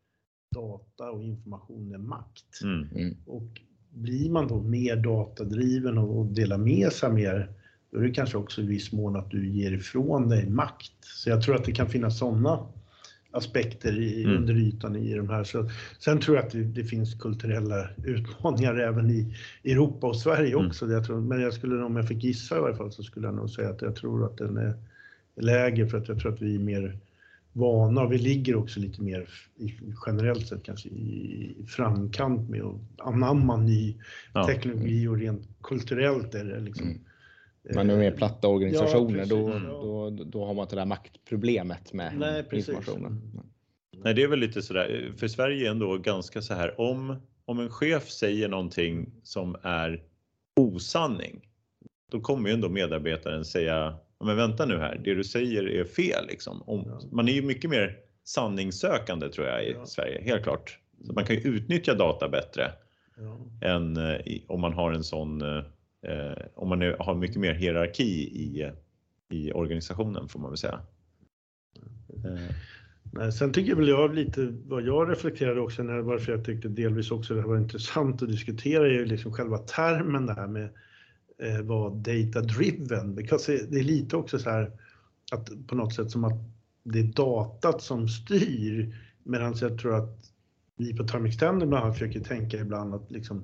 data 0.49 1.11
och 1.11 1.23
information 1.23 1.93
är 1.93 1.97
makt. 1.97 2.61
Mm. 2.63 2.87
mm. 2.95 3.15
Och 3.25 3.61
blir 3.89 4.29
man 4.29 4.47
då 4.47 4.61
mer 4.61 4.95
datadriven 4.95 5.97
och 5.97 6.25
delar 6.25 6.57
med 6.57 6.91
sig 6.91 7.11
mer, 7.11 7.51
då 7.91 7.99
är 7.99 8.03
det 8.03 8.11
kanske 8.11 8.37
också 8.37 8.61
i 8.61 8.65
viss 8.65 8.91
mån 8.91 9.15
att 9.15 9.31
du 9.31 9.49
ger 9.49 9.71
ifrån 9.71 10.29
dig 10.29 10.49
makt. 10.49 10.93
Så 11.01 11.29
jag 11.29 11.41
tror 11.41 11.55
att 11.55 11.65
det 11.65 11.71
kan 11.71 11.89
finnas 11.89 12.19
sådana 12.19 12.67
aspekter 13.31 13.99
i, 13.99 14.23
mm. 14.23 14.37
under 14.37 14.53
ytan 14.53 14.95
i 14.95 15.13
de 15.13 15.29
här. 15.29 15.43
Så, 15.43 15.69
sen 15.99 16.19
tror 16.19 16.37
jag 16.37 16.45
att 16.45 16.51
det, 16.51 16.63
det, 16.63 16.83
finns 16.83 17.13
kulturella 17.13 17.89
utmaningar 18.03 18.75
även 18.75 19.09
i 19.09 19.35
Europa 19.63 20.07
och 20.07 20.17
Sverige 20.17 20.53
mm. 20.53 20.67
också. 20.67 20.85
Mm. 20.85 20.95
Jag 20.95 21.05
tror, 21.05 21.21
men 21.21 21.41
jag 21.41 21.53
skulle, 21.53 21.83
om 21.83 21.95
jag 21.95 22.07
fick 22.07 22.23
gissa 22.23 22.57
i 22.57 22.59
varje 22.59 22.75
fall 22.75 22.91
så 22.91 23.03
skulle 23.03 23.27
jag 23.27 23.35
nog 23.35 23.49
säga 23.49 23.69
att 23.69 23.81
jag 23.81 23.95
tror 23.95 24.25
att 24.25 24.37
den 24.37 24.57
är 24.57 24.73
lägre 25.35 25.87
för 25.87 25.97
att 25.97 26.07
jag 26.07 26.19
tror 26.19 26.33
att 26.33 26.41
vi 26.41 26.55
är 26.55 26.59
mer 26.59 26.97
vana. 27.57 28.07
Vi 28.07 28.17
ligger 28.17 28.55
också 28.55 28.79
lite 28.79 29.01
mer 29.01 29.29
i, 29.57 29.73
generellt 30.05 30.47
sett 30.47 30.63
kanske 30.63 30.89
i 30.89 31.65
framkant 31.67 32.49
med 32.49 32.61
att 32.61 32.75
anamma 32.97 33.57
ny 33.57 33.95
ja. 34.33 34.47
teknologi 34.47 35.07
och 35.07 35.17
rent 35.17 35.47
kulturellt 35.61 36.35
är 36.35 36.45
det 36.45 36.59
liksom 36.59 36.87
mm. 36.87 37.01
Man 37.75 37.89
är 37.89 37.97
mer 37.97 38.11
platta 38.11 38.47
organisationer, 38.47 39.19
ja, 39.19 39.25
då, 39.25 39.59
då, 40.09 40.23
då 40.23 40.45
har 40.45 40.53
man 40.53 40.63
inte 40.63 40.75
det 40.75 40.81
där 40.81 40.85
maktproblemet 40.85 41.93
med 41.93 42.17
Nej, 42.17 42.45
informationen. 42.51 43.21
Nej, 44.03 44.13
det 44.13 44.23
är 44.23 44.27
väl 44.27 44.39
lite 44.39 44.61
sådär, 44.61 45.13
för 45.17 45.27
Sverige 45.27 45.67
är 45.67 45.71
ändå 45.71 45.97
ganska 45.97 46.41
så 46.41 46.53
här 46.53 46.81
om, 46.81 47.15
om 47.45 47.59
en 47.59 47.69
chef 47.69 48.09
säger 48.09 48.49
någonting 48.49 49.11
som 49.23 49.55
är 49.63 50.03
osanning, 50.55 51.41
då 52.11 52.21
kommer 52.21 52.49
ju 52.49 52.53
ändå 52.53 52.69
medarbetaren 52.69 53.45
säga, 53.45 53.97
men 54.19 54.35
vänta 54.37 54.65
nu 54.65 54.77
här, 54.77 55.01
det 55.03 55.13
du 55.13 55.23
säger 55.23 55.69
är 55.69 55.83
fel 55.83 56.27
liksom. 56.27 56.61
Om, 56.61 57.09
man 57.11 57.27
är 57.27 57.33
ju 57.33 57.41
mycket 57.41 57.69
mer 57.69 57.97
sanningssökande 58.23 59.29
tror 59.29 59.47
jag 59.47 59.65
i 59.65 59.71
ja. 59.71 59.85
Sverige, 59.85 60.21
helt 60.21 60.43
klart. 60.43 60.79
Så 61.03 61.13
man 61.13 61.25
kan 61.25 61.35
ju 61.35 61.41
utnyttja 61.41 61.93
data 61.93 62.29
bättre 62.29 62.71
ja. 63.17 63.67
än 63.67 63.97
eh, 63.97 64.19
om 64.47 64.61
man 64.61 64.73
har 64.73 64.91
en 64.91 65.03
sån 65.03 65.41
eh, 65.41 65.63
eh, 66.01 66.37
om 66.55 66.69
man 66.69 66.81
har 66.99 67.15
mycket 67.15 67.37
mer 67.37 67.53
hierarki 67.53 68.03
i, 68.03 68.71
i 69.29 69.51
organisationen 69.51 70.27
får 70.27 70.39
man 70.39 70.51
väl 70.51 70.57
säga. 70.57 70.79
Eh. 72.25 73.29
Sen 73.29 73.53
tycker 73.53 73.75
väl 73.75 73.87
jag 73.87 74.15
lite, 74.15 74.53
vad 74.65 74.83
jag 74.83 75.11
reflekterade 75.11 75.61
också, 75.61 75.83
när, 75.83 75.99
varför 75.99 76.31
jag 76.31 76.45
tyckte 76.45 76.67
delvis 76.67 77.11
också 77.11 77.33
det 77.33 77.41
var 77.41 77.57
intressant 77.57 78.21
att 78.21 78.29
diskutera, 78.29 78.85
är 78.85 78.91
ju 78.91 79.05
liksom 79.05 79.33
själva 79.33 79.57
termen 79.57 80.25
det 80.25 80.33
här 80.33 80.47
med 80.47 80.69
eh, 81.41 81.61
vara 81.61 81.89
data 81.89 82.41
driven, 82.41 83.15
det 83.15 83.79
är 83.79 83.83
lite 83.83 84.15
också 84.15 84.39
så 84.39 84.49
här 84.49 84.71
att 85.31 85.67
på 85.67 85.75
något 85.75 85.95
sätt 85.95 86.11
som 86.11 86.23
att 86.23 86.39
det 86.83 86.99
är 86.99 87.03
datat 87.03 87.81
som 87.81 88.07
styr, 88.07 88.95
medan 89.23 89.55
jag 89.61 89.79
tror 89.79 89.95
att 89.95 90.31
vi 90.77 90.97
på 90.97 91.03
Term 91.03 91.25
Extender 91.25 91.67
bland 91.67 91.83
annat 91.83 91.97
försöker 91.97 92.19
tänka 92.19 92.57
ibland 92.57 92.93
att 92.93 93.11
liksom 93.11 93.43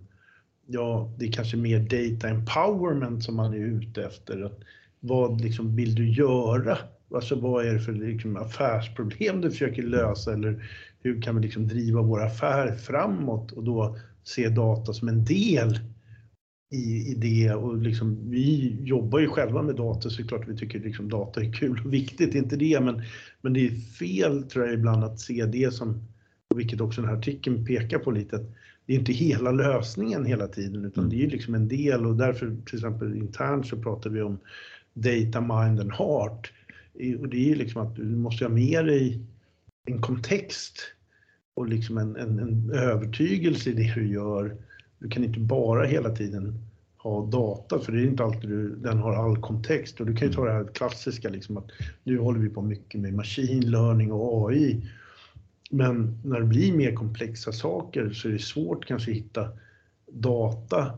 ja, 0.68 1.14
det 1.18 1.26
är 1.26 1.32
kanske 1.32 1.58
mer 1.58 1.80
data 1.80 2.30
empowerment 2.30 3.24
som 3.24 3.36
man 3.36 3.54
är 3.54 3.58
ute 3.58 4.04
efter. 4.04 4.42
Att 4.42 4.60
vad 5.00 5.42
liksom 5.42 5.76
vill 5.76 5.96
du 5.96 6.10
göra? 6.10 6.78
Alltså 7.14 7.36
vad 7.36 7.66
är 7.66 7.74
det 7.74 7.80
för 7.80 7.94
liksom 7.94 8.38
affärsproblem 8.38 9.42
du 9.42 9.52
försöker 9.52 9.84
lösa 9.84 10.34
eller 10.34 10.70
hur 11.00 11.22
kan 11.22 11.36
vi 11.36 11.42
liksom 11.42 11.68
driva 11.68 12.02
vår 12.02 12.24
affär 12.24 12.76
framåt 12.76 13.52
och 13.52 13.64
då 13.64 13.98
se 14.24 14.50
data 14.50 14.94
som 14.94 15.08
en 15.08 15.26
del 15.26 15.80
i, 16.74 17.12
i 17.12 17.14
det 17.14 17.54
och 17.54 17.78
liksom, 17.78 18.30
vi 18.30 18.78
jobbar 18.84 19.20
ju 19.20 19.28
själva 19.28 19.62
med 19.62 19.76
data 19.76 20.10
så 20.10 20.18
det 20.18 20.24
är 20.24 20.28
klart 20.28 20.48
vi 20.48 20.58
tycker 20.58 20.80
liksom 20.80 21.10
data 21.10 21.42
är 21.42 21.54
kul 21.54 21.82
och 21.86 21.94
viktigt, 21.94 22.36
inte 22.36 22.56
det 22.56 22.80
men, 22.80 23.02
men 23.42 23.54
det 23.54 23.68
är 23.68 23.72
fel 23.72 24.44
tror 24.44 24.66
jag 24.66 24.74
ibland 24.74 25.04
att 25.04 25.20
se 25.20 25.46
det 25.46 25.74
som, 25.74 26.04
vilket 26.56 26.82
också 26.82 27.02
den 27.02 27.10
här 27.10 27.18
artikeln 27.18 27.66
pekar 27.66 28.00
på 28.00 28.12
lite, 28.12 28.36
att 28.36 28.54
det 28.86 28.94
är 28.94 29.00
inte 29.00 29.14
hela 29.14 29.52
lösningen 29.52 30.26
hela 30.26 30.48
tiden 30.48 30.86
utan 30.86 31.10
det 31.10 31.24
är 31.24 31.30
liksom 31.30 31.56
en 31.56 31.68
del 31.68 32.06
och 32.06 32.16
därför 32.16 32.56
till 32.66 32.76
exempel 32.76 33.16
internt 33.18 33.68
så 33.68 33.78
pratar 33.78 34.10
vi 34.10 34.22
om 34.22 34.40
data, 34.94 35.42
mind 35.42 35.80
and 35.80 35.92
heart. 35.92 36.54
Och 37.20 37.30
det 37.30 37.52
är 37.52 37.56
liksom 37.56 37.82
att 37.82 37.96
du 37.96 38.06
måste 38.06 38.46
ha 38.46 38.50
med 38.50 38.86
dig 38.86 39.20
en 39.86 40.02
kontext 40.02 40.80
och 41.54 41.68
liksom 41.68 41.98
en, 41.98 42.16
en, 42.16 42.40
en 42.40 42.72
övertygelse 42.72 43.70
i 43.70 43.74
det 43.74 43.94
du 43.96 44.08
gör. 44.08 44.58
Du 45.04 45.10
kan 45.10 45.24
inte 45.24 45.40
bara 45.40 45.86
hela 45.86 46.10
tiden 46.10 46.60
ha 46.98 47.26
data, 47.26 47.80
för 47.80 47.92
det 47.92 48.02
är 48.02 48.06
inte 48.06 48.24
alltid 48.24 48.50
du, 48.50 48.76
den 48.76 48.98
har 48.98 49.14
all 49.14 49.38
kontext. 49.38 50.00
Och 50.00 50.06
du 50.06 50.16
kan 50.16 50.28
ju 50.28 50.34
ta 50.34 50.46
det 50.46 50.52
här 50.52 50.68
klassiska, 50.74 51.30
liksom 51.30 51.58
att 51.58 51.68
nu 52.04 52.20
håller 52.20 52.40
vi 52.40 52.50
på 52.50 52.62
mycket 52.62 53.02
med 53.02 53.14
machine 53.14 53.72
learning 53.72 54.12
och 54.12 54.50
AI. 54.50 54.90
Men 55.72 56.20
när 56.24 56.40
det 56.40 56.46
blir 56.46 56.74
mer 56.74 56.96
komplexa 56.96 57.52
saker 57.52 58.10
så 58.10 58.28
är 58.28 58.32
det 58.32 58.40
svårt 58.40 58.86
kanske 58.86 59.12
att 59.12 59.18
hitta 59.18 59.50
data 60.12 60.92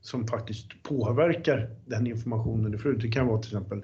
som 0.00 0.26
faktiskt 0.26 0.82
påverkar 0.82 1.70
den 1.86 2.06
informationen 2.06 2.72
du 2.72 2.78
får 2.78 2.92
ut. 2.92 3.02
Det 3.02 3.08
kan 3.08 3.26
vara 3.26 3.42
till 3.42 3.56
exempel 3.56 3.82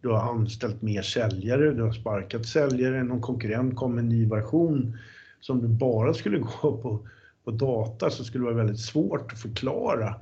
du 0.00 0.08
har 0.08 0.30
anställt 0.30 0.82
mer 0.82 1.02
säljare, 1.02 1.74
du 1.74 1.82
har 1.82 1.92
sparkat 1.92 2.46
säljare, 2.46 3.04
någon 3.04 3.20
konkurrent 3.20 3.76
kom 3.76 3.94
med 3.94 4.02
en 4.02 4.08
ny 4.08 4.26
version. 4.26 4.98
som 5.40 5.62
du 5.62 5.68
bara 5.68 6.14
skulle 6.14 6.38
gå 6.62 6.76
på, 6.76 7.08
på 7.48 7.50
data 7.50 8.10
så 8.10 8.24
skulle 8.24 8.42
det 8.42 8.52
vara 8.52 8.64
väldigt 8.64 8.80
svårt 8.80 9.32
att 9.32 9.38
förklara 9.38 10.14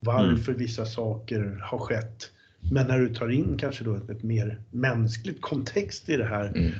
varför 0.00 0.52
mm. 0.52 0.58
vissa 0.58 0.86
saker 0.86 1.60
har 1.62 1.78
skett. 1.78 2.30
Men 2.72 2.86
när 2.86 2.98
du 2.98 3.14
tar 3.14 3.28
in 3.28 3.58
kanske 3.58 3.84
då 3.84 3.94
ett, 3.94 4.10
ett 4.10 4.22
mer 4.22 4.60
mänskligt 4.70 5.40
kontext 5.40 6.08
i 6.08 6.16
det 6.16 6.24
här 6.24 6.48
mm 6.48 6.72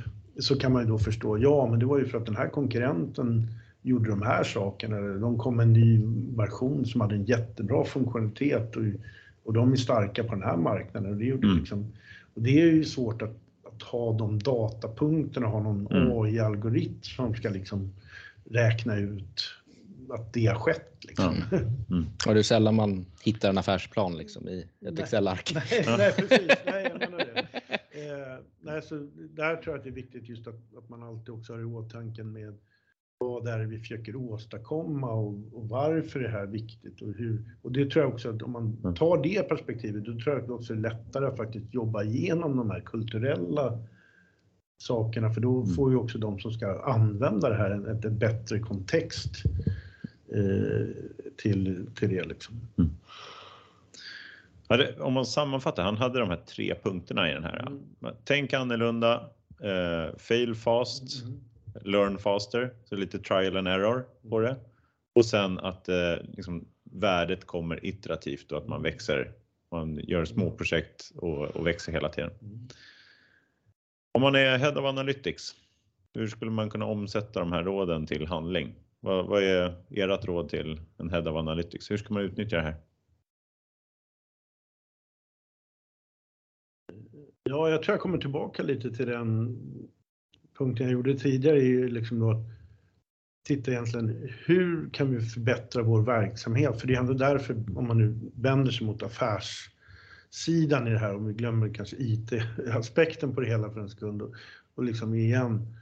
så 0.43 0.59
kan 0.59 0.73
man 0.73 0.83
ju 0.83 0.89
då 0.89 0.99
förstå, 0.99 1.39
ja 1.39 1.67
men 1.71 1.79
det 1.79 1.87
var 1.87 1.99
ju 1.99 2.05
för 2.05 2.19
att 2.19 2.27
den 2.27 2.37
här 2.37 2.49
konkurrenten 2.49 3.47
gjorde 3.83 4.11
de 4.11 4.23
här 4.23 4.45
sakerna. 4.45 5.01
De 5.01 5.39
kom 5.39 5.57
med 5.57 5.63
en 5.67 5.73
ny 5.73 6.03
version 6.37 6.87
som 6.87 7.01
hade 7.01 7.15
en 7.15 7.25
jättebra 7.25 7.85
funktionalitet 7.85 8.77
och, 8.77 8.83
och 9.45 9.53
de 9.53 9.73
är 9.73 9.77
starka 9.77 10.25
på 10.25 10.35
den 10.35 10.43
här 10.43 10.57
marknaden. 10.57 11.11
Och 11.11 11.17
det, 11.17 11.25
gjorde 11.25 11.47
mm. 11.47 11.59
liksom, 11.59 11.93
och 12.35 12.43
det 12.43 12.61
är 12.61 12.67
ju 12.67 12.85
svårt 12.85 13.23
att, 13.23 13.37
att 13.75 13.83
ha 13.83 14.13
de 14.13 14.39
datapunkterna, 14.39 15.47
ha 15.47 15.63
någon 15.63 15.87
mm. 15.87 16.13
AI-algoritm 16.13 17.03
som 17.03 17.35
ska 17.35 17.49
liksom 17.49 17.93
räkna 18.51 18.97
ut 18.97 19.43
att 20.13 20.33
det 20.33 20.47
har 20.47 20.59
skett. 20.59 21.05
Liksom. 21.09 21.35
Mm. 21.53 21.67
Mm. 21.91 22.05
Och 22.29 22.35
det 22.35 22.41
är 22.41 22.43
sällan 22.43 22.75
man 22.75 23.07
hittar 23.23 23.49
en 23.49 23.59
affärsplan 23.59 24.17
liksom, 24.17 24.49
i 24.49 24.67
ett 24.87 24.99
Excel-ark. 24.99 25.53
Nej, 25.55 25.85
nej, 25.99 26.13
precis. 26.13 26.49
Nej, 26.67 26.83
jag 26.91 26.99
menar 26.99 27.19
det. 27.19 27.41
Eh, 27.91 28.39
nej, 28.61 28.83
så 28.83 29.09
där 29.15 29.57
tror 29.57 29.75
jag 29.75 29.79
att 29.79 29.85
det 29.85 29.91
är 29.91 29.95
viktigt 29.95 30.29
just 30.29 30.47
att, 30.47 30.77
att 30.79 30.89
man 30.89 31.03
alltid 31.03 31.35
också 31.35 31.53
har 31.53 31.61
i 31.61 31.65
åtanke 31.65 32.25
med 32.25 32.59
vad 33.19 33.45
det 33.45 33.51
är 33.51 33.59
vi 33.59 33.79
försöker 33.79 34.17
åstadkomma 34.17 35.13
och, 35.13 35.35
och, 35.53 35.69
varför 35.69 36.21
det 36.21 36.29
här 36.29 36.43
är 36.43 36.47
viktigt 36.47 37.03
och 37.03 37.15
hur. 37.15 37.57
Och 37.63 37.73
det 37.73 37.91
tror 37.91 38.05
jag 38.05 38.15
också 38.15 38.31
att 38.31 38.43
om 38.43 38.53
man 38.53 38.79
mm. 38.83 38.95
tar 38.95 39.23
det 39.23 39.49
perspektivet, 39.49 40.05
då 40.05 40.13
tror 40.13 40.35
jag 40.35 40.41
att 40.41 40.47
det 40.47 40.53
också 40.53 40.73
är 40.73 40.77
lättare 40.77 41.27
att 41.27 41.37
faktiskt 41.37 41.75
jobba 41.75 42.03
igenom 42.03 42.57
de 42.57 42.71
här 42.71 42.81
kulturella 42.81 43.79
sakerna, 44.79 45.31
för 45.31 45.41
då 45.41 45.63
mm. 45.63 45.75
får 45.75 45.91
ju 45.91 45.97
också 45.97 46.19
de 46.19 46.39
som 46.39 46.53
ska 46.53 46.83
använda 46.83 47.49
det 47.49 47.57
här 47.57 47.71
en, 47.71 47.87
ett, 47.87 48.13
bättre 48.13 48.59
kontext 48.59 49.33
till, 51.37 51.87
till 51.97 52.09
det. 52.09 52.25
Liksom. 52.25 52.61
Mm 52.79 52.91
om 55.01 55.13
man 55.13 55.27
sammanfattar, 55.27 55.83
han 55.83 55.97
hade 55.97 56.19
de 56.19 56.29
här 56.29 56.41
tre 56.47 56.75
punkterna 56.83 57.31
i 57.31 57.35
den 57.35 57.45
här. 57.45 57.61
Mm. 57.61 58.15
Tänk 58.25 58.53
annorlunda, 58.53 59.31
eh, 59.63 60.17
fail 60.19 60.55
fast, 60.55 61.23
mm. 61.23 61.41
learn 61.85 62.19
faster, 62.19 62.75
så 62.85 62.97
lite 62.97 63.19
trial 63.19 63.57
and 63.57 63.69
error 63.69 64.05
på 64.29 64.41
det. 64.41 64.57
Och 65.15 65.27
sen 65.27 65.59
att 65.59 65.89
eh, 65.89 66.15
liksom, 66.33 66.65
värdet 66.83 67.47
kommer 67.47 67.87
iterativt 67.87 68.53
och 68.53 68.59
att 68.59 68.69
man 68.69 68.83
växer. 68.83 69.33
Man 69.71 70.01
gör 70.03 70.25
små 70.25 70.51
projekt 70.51 71.13
och, 71.17 71.57
och 71.57 71.67
växer 71.67 71.93
hela 71.93 72.09
tiden. 72.09 72.31
Mm. 72.43 72.69
Om 74.13 74.23
man 74.23 74.35
är 74.35 74.59
Head 74.59 74.79
of 74.79 74.85
Analytics, 74.85 75.55
Hur 76.15 76.27
skulle 76.27 76.51
man 76.51 76.71
kunna 76.71 76.85
omsätta 76.85 77.41
de 77.41 77.53
här 77.53 77.63
råden 77.63 78.07
till 78.07 78.27
handling? 78.27 78.75
Vad, 79.01 79.27
vad 79.27 79.43
är 79.43 79.85
ert 79.91 80.25
råd 80.25 80.49
till 80.49 80.81
en 80.99 81.11
Head 81.11 81.31
of 81.31 81.37
Analytics? 81.37 81.91
Hur 81.91 81.97
ska 81.97 82.15
man 82.15 82.23
utnyttja 82.23 82.57
det 82.57 82.63
här? 82.63 82.77
Ja, 87.43 87.71
jag 87.71 87.83
tror 87.83 87.95
jag 87.95 88.01
kommer 88.01 88.19
tillbaka 88.19 88.63
lite 88.63 88.91
till 88.91 89.07
den 89.07 89.59
punkten 90.59 90.87
jag 90.87 90.93
gjorde 90.93 91.19
tidigare, 91.19 91.59
är 91.59 91.89
liksom 91.89 92.19
då 92.19 92.31
att 92.31 92.47
titta 93.47 93.71
egentligen 93.71 94.31
hur 94.45 94.91
kan 94.91 95.11
vi 95.11 95.21
förbättra 95.21 95.83
vår 95.83 96.03
verksamhet? 96.03 96.81
För 96.81 96.87
det 96.87 96.95
är 96.95 96.99
ändå 96.99 97.13
därför, 97.13 97.55
om 97.77 97.87
man 97.87 97.99
nu 97.99 98.31
vänder 98.35 98.73
sig 98.73 98.87
mot 98.87 99.03
affärssidan 99.03 100.87
i 100.87 100.91
det 100.91 100.99
här, 100.99 101.17
om 101.17 101.27
vi 101.27 101.35
glömmer 101.35 101.75
kanske 101.75 101.97
IT-aspekten 101.99 103.35
på 103.35 103.41
det 103.41 103.47
hela 103.47 103.71
för 103.71 103.81
en 103.81 103.89
sekund 103.89 104.23
och, 104.23 104.35
och 104.75 104.85
liksom 104.85 105.15
igen, 105.15 105.77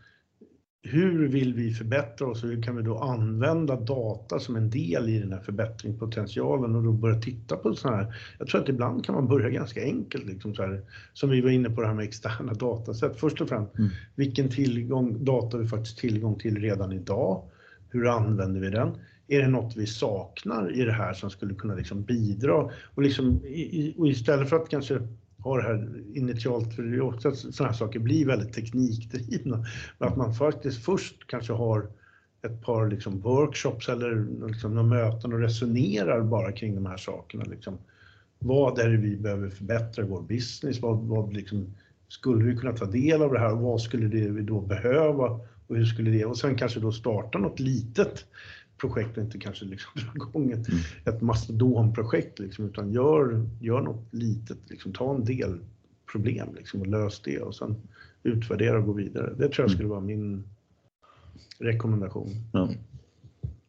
hur 0.83 1.29
vill 1.29 1.55
vi 1.55 1.71
förbättra 1.71 2.27
oss 2.27 2.45
och 2.45 2.49
hur 2.49 2.63
kan 2.63 2.77
vi 2.77 2.83
då 2.83 2.99
använda 2.99 3.81
data 3.81 4.39
som 4.39 4.57
en 4.57 4.71
del 4.71 5.09
i 5.09 5.19
den 5.19 5.33
här 5.33 5.41
förbättringspotentialen 5.41 6.75
och 6.75 6.83
då 6.83 6.93
börja 6.93 7.21
titta 7.21 7.57
på 7.57 7.75
sådana 7.75 7.97
här. 7.97 8.15
Jag 8.39 8.49
tror 8.49 8.63
att 8.63 8.69
ibland 8.69 9.05
kan 9.05 9.15
man 9.15 9.29
börja 9.29 9.51
ganska 9.51 9.83
enkelt, 9.83 10.27
liksom 10.27 10.55
så 10.55 10.63
här, 10.63 10.83
som 11.13 11.31
vi 11.31 11.41
var 11.41 11.51
inne 11.51 11.71
på 11.71 11.81
det 11.81 11.87
här 11.87 11.95
med 11.95 12.05
externa 12.05 12.53
datasätt. 12.53 13.17
Först 13.17 13.41
och 13.41 13.49
främst, 13.49 13.79
mm. 13.79 13.91
vilken 14.15 14.49
tillgång, 14.49 15.25
data 15.25 15.57
har 15.57 15.63
vi 15.63 15.69
faktiskt 15.69 15.99
tillgång 15.99 16.39
till 16.39 16.57
redan 16.57 16.93
idag? 16.93 17.43
Hur 17.91 18.07
använder 18.07 18.61
vi 18.61 18.71
den? 18.71 18.91
Är 19.29 19.43
det 19.43 19.49
något 19.49 19.77
vi 19.77 19.87
saknar 19.87 20.81
i 20.81 20.85
det 20.85 20.93
här 20.93 21.13
som 21.13 21.31
skulle 21.31 21.55
kunna 21.55 21.75
liksom 21.75 22.03
bidra? 22.03 22.71
Och, 22.95 23.03
liksom, 23.03 23.41
och 23.97 24.09
istället 24.09 24.49
för 24.49 24.57
att 24.57 24.69
kanske 24.69 25.01
ha 25.49 25.57
det 25.57 25.63
här 25.63 26.03
initialt, 26.15 26.75
för 26.75 26.83
det 26.83 26.97
är 26.97 27.01
också 27.01 27.29
att 27.29 27.37
sådana 27.37 27.71
här 27.71 27.79
saker 27.79 27.99
blir 27.99 28.27
väldigt 28.27 28.53
teknikdrivna. 28.53 29.65
Men 29.99 30.09
att 30.09 30.17
man 30.17 30.35
faktiskt 30.35 30.85
först 30.85 31.27
kanske 31.27 31.53
har 31.53 31.89
ett 32.43 32.63
par 32.63 32.91
liksom 32.91 33.21
workshops 33.21 33.89
eller 33.89 34.27
liksom 34.49 34.75
några 34.75 34.89
möten 34.89 35.33
och 35.33 35.41
resonerar 35.41 36.23
bara 36.23 36.53
kring 36.53 36.75
de 36.75 36.87
här 36.87 36.97
sakerna. 36.97 37.45
Liksom. 37.45 37.79
Vad 38.39 38.79
är 38.79 38.89
det 38.89 38.97
vi 38.97 39.17
behöver 39.17 39.49
förbättra 39.49 40.05
i 40.05 40.09
vår 40.09 40.23
business? 40.23 40.81
Vad, 40.81 40.99
vad 40.99 41.33
liksom, 41.33 41.75
skulle 42.09 42.45
vi 42.45 42.57
kunna 42.57 42.73
ta 42.73 42.85
del 42.85 43.23
av 43.23 43.33
det 43.33 43.39
här? 43.39 43.55
Vad 43.55 43.81
skulle 43.81 44.09
det 44.09 44.29
vi 44.29 44.43
då 44.43 44.61
behöva? 44.61 45.41
Och 45.67 45.77
hur 45.77 45.85
skulle 45.85 46.11
det? 46.11 46.25
Och 46.25 46.39
sen 46.39 46.57
kanske 46.57 46.81
då 46.81 46.93
starta 46.93 47.39
något 47.39 47.61
litet 47.61 48.25
projekt 48.79 49.17
och 49.17 49.25
inte 49.25 49.39
kanske 49.39 49.65
liksom 49.65 49.91
dra 49.95 50.13
igång 50.15 50.53
ett, 50.53 50.69
mm. 50.69 50.81
ett 51.05 51.21
mastodonprojekt 51.21 52.39
liksom, 52.39 52.65
utan 52.65 52.93
gör, 52.93 53.47
gör 53.61 53.81
något 53.81 54.15
litet, 54.15 54.59
liksom, 54.71 54.93
ta 54.93 55.15
en 55.15 55.25
del 55.25 55.59
problem 56.13 56.55
liksom, 56.57 56.81
och 56.81 56.87
lös 56.87 57.21
det 57.21 57.39
och 57.39 57.55
sen 57.55 57.77
utvärdera 58.23 58.79
och 58.79 58.87
gå 58.87 58.93
vidare. 58.93 59.31
Det 59.31 59.49
tror 59.49 59.51
jag 59.51 59.59
mm. 59.59 59.75
skulle 59.75 59.89
vara 59.89 60.01
min 60.01 60.45
rekommendation. 61.59 62.31
Ja. 62.53 62.71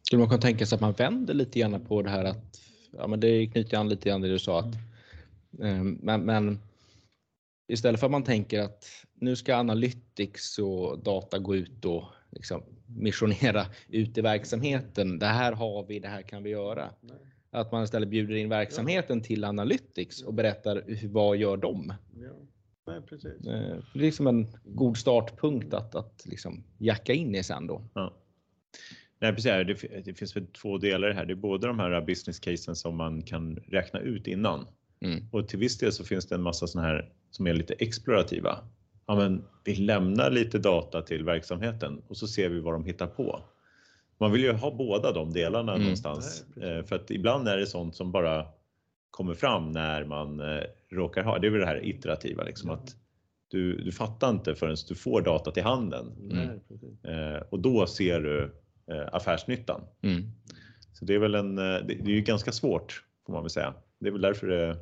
Skulle 0.02 0.20
man 0.20 0.28
kunna 0.28 0.40
tänka 0.40 0.66
sig 0.66 0.76
att 0.76 0.80
man 0.80 0.92
vänder 0.92 1.34
lite 1.34 1.60
grann 1.60 1.80
på 1.88 2.02
det 2.02 2.10
här 2.10 2.24
att, 2.24 2.60
ja 2.90 3.06
men 3.06 3.20
det 3.20 3.46
knyter 3.46 3.76
an 3.76 3.88
lite 3.88 4.08
grann 4.08 4.20
det 4.20 4.28
du 4.28 4.38
sa 4.38 4.60
att, 4.60 4.74
um, 5.58 5.98
men, 6.02 6.20
men 6.20 6.58
istället 7.68 8.00
för 8.00 8.06
att 8.06 8.10
man 8.10 8.24
tänker 8.24 8.60
att 8.60 8.86
nu 9.14 9.36
ska 9.36 9.56
Analytics 9.56 10.58
och 10.58 10.98
data 10.98 11.38
gå 11.38 11.56
ut 11.56 11.84
och 11.84 12.04
liksom 12.30 12.62
missionera 12.96 13.66
ut 13.88 14.18
i 14.18 14.20
verksamheten. 14.20 15.18
Det 15.18 15.26
här 15.26 15.52
har 15.52 15.86
vi, 15.86 15.98
det 15.98 16.08
här 16.08 16.22
kan 16.22 16.42
vi 16.42 16.50
göra. 16.50 16.90
Nej. 17.00 17.16
Att 17.50 17.72
man 17.72 17.84
istället 17.84 18.08
bjuder 18.08 18.34
in 18.34 18.48
verksamheten 18.48 19.18
ja. 19.18 19.24
till 19.24 19.44
Analytics 19.44 20.22
och 20.22 20.34
berättar 20.34 21.06
vad 21.08 21.36
gör 21.36 21.56
de? 21.56 21.94
Ja. 22.14 22.32
Nej, 22.86 23.02
precis. 23.02 23.46
Eh, 23.46 23.78
det 23.94 23.98
är 23.98 24.02
liksom 24.02 24.26
en 24.26 24.46
god 24.64 24.96
startpunkt 24.96 25.74
att, 25.74 25.94
att 25.94 26.26
liksom 26.26 26.64
jacka 26.78 27.12
in 27.12 27.34
i 27.34 27.42
sen 27.42 27.66
då. 27.66 27.84
Ja. 27.94 28.16
Nej, 29.20 29.32
precis. 29.32 29.52
Det, 29.52 30.02
det 30.04 30.14
finns 30.14 30.36
väl 30.36 30.46
två 30.46 30.78
delar 30.78 31.10
här. 31.10 31.26
Det 31.26 31.32
är 31.32 31.36
både 31.36 31.66
de 31.66 31.78
här 31.78 32.00
business 32.00 32.38
casen 32.38 32.76
som 32.76 32.96
man 32.96 33.22
kan 33.22 33.56
räkna 33.56 34.00
ut 34.00 34.26
innan 34.26 34.66
mm. 35.00 35.24
och 35.32 35.48
till 35.48 35.58
viss 35.58 35.78
del 35.78 35.92
så 35.92 36.04
finns 36.04 36.26
det 36.26 36.34
en 36.34 36.42
massa 36.42 36.66
sådana 36.66 36.88
här 36.88 37.12
som 37.30 37.46
är 37.46 37.54
lite 37.54 37.74
explorativa 37.74 38.58
ja, 39.10 39.16
men 39.16 39.44
vi 39.64 39.76
lämnar 39.76 40.30
lite 40.30 40.58
data 40.58 41.02
till 41.02 41.24
verksamheten 41.24 42.02
och 42.08 42.16
så 42.16 42.28
ser 42.28 42.48
vi 42.48 42.60
vad 42.60 42.74
de 42.74 42.84
hittar 42.84 43.06
på. 43.06 43.42
Man 44.18 44.32
vill 44.32 44.42
ju 44.42 44.52
ha 44.52 44.70
båda 44.70 45.12
de 45.12 45.32
delarna 45.32 45.72
mm. 45.72 45.82
någonstans 45.82 46.44
Nej, 46.54 46.84
för 46.84 46.96
att 46.96 47.10
ibland 47.10 47.48
är 47.48 47.56
det 47.56 47.66
sånt 47.66 47.96
som 47.96 48.12
bara 48.12 48.46
kommer 49.10 49.34
fram 49.34 49.72
när 49.72 50.04
man 50.04 50.40
eh, 50.40 50.62
råkar 50.90 51.22
ha, 51.22 51.38
det 51.38 51.46
är 51.46 51.50
väl 51.50 51.60
det 51.60 51.66
här 51.66 51.84
iterativa 51.86 52.42
liksom 52.42 52.70
att 52.70 52.96
du, 53.48 53.84
du 53.84 53.92
fattar 53.92 54.30
inte 54.30 54.54
förrän 54.54 54.76
du 54.88 54.94
får 54.94 55.22
data 55.22 55.50
till 55.50 55.62
handen 55.62 56.06
mm. 56.30 56.60
eh, 57.02 57.42
och 57.50 57.60
då 57.60 57.86
ser 57.86 58.20
du 58.20 58.54
eh, 58.90 59.08
affärsnyttan. 59.12 59.80
Mm. 60.02 60.22
Så 60.92 61.04
det 61.04 61.14
är 61.14 61.18
väl 61.18 61.34
en, 61.34 61.58
eh, 61.58 61.64
det, 61.64 61.94
det, 61.94 62.10
är 62.10 62.14
ju 62.14 62.20
ganska 62.20 62.52
svårt 62.52 63.04
får 63.26 63.32
man 63.32 63.42
väl 63.42 63.50
säga. 63.50 63.74
Det 64.00 64.08
är 64.08 64.12
väl 64.12 64.20
därför 64.20 64.46
det, 64.46 64.76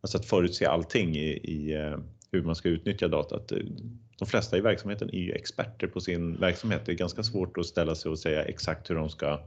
alltså 0.00 0.18
att 0.18 0.26
förutse 0.26 0.66
allting 0.66 1.16
i, 1.16 1.28
i 1.28 1.74
eh, 1.74 1.98
hur 2.32 2.42
man 2.42 2.54
ska 2.54 2.68
utnyttja 2.68 3.08
datat. 3.08 3.52
De 4.18 4.26
flesta 4.26 4.58
i 4.58 4.60
verksamheten 4.60 5.10
är 5.10 5.18
ju 5.18 5.32
experter 5.32 5.86
på 5.86 6.00
sin 6.00 6.40
verksamhet. 6.40 6.82
Det 6.86 6.92
är 6.92 6.96
ganska 6.96 7.22
svårt 7.22 7.58
att 7.58 7.66
ställa 7.66 7.94
sig 7.94 8.10
och 8.10 8.18
säga 8.18 8.44
exakt 8.44 8.90
hur 8.90 8.94
de 8.94 9.08
ska 9.08 9.40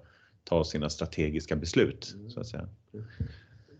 ta 0.44 0.64
sina 0.64 0.90
strategiska 0.90 1.56
beslut. 1.56 2.16
Så 2.28 2.40
att 2.40 2.48
säga. 2.48 2.68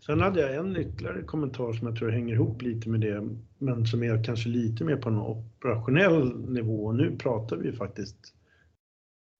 Sen 0.06 0.22
hade 0.22 0.42
jag 0.42 0.56
en 0.56 0.78
ytterligare 0.78 1.22
kommentar 1.22 1.74
som 1.74 1.88
jag 1.88 1.98
tror 1.98 2.10
hänger 2.10 2.34
ihop 2.34 2.62
lite 2.62 2.90
med 2.90 3.02
det, 3.02 3.30
men 3.58 3.86
som 3.86 4.04
är 4.04 4.24
kanske 4.24 4.50
lite 4.50 4.84
mer 4.84 4.96
på 4.96 5.10
en 5.10 5.18
operationell 5.18 6.50
nivå. 6.50 6.92
Nu 6.92 7.16
pratar 7.18 7.58
vi 7.58 7.72
faktiskt 7.72 8.34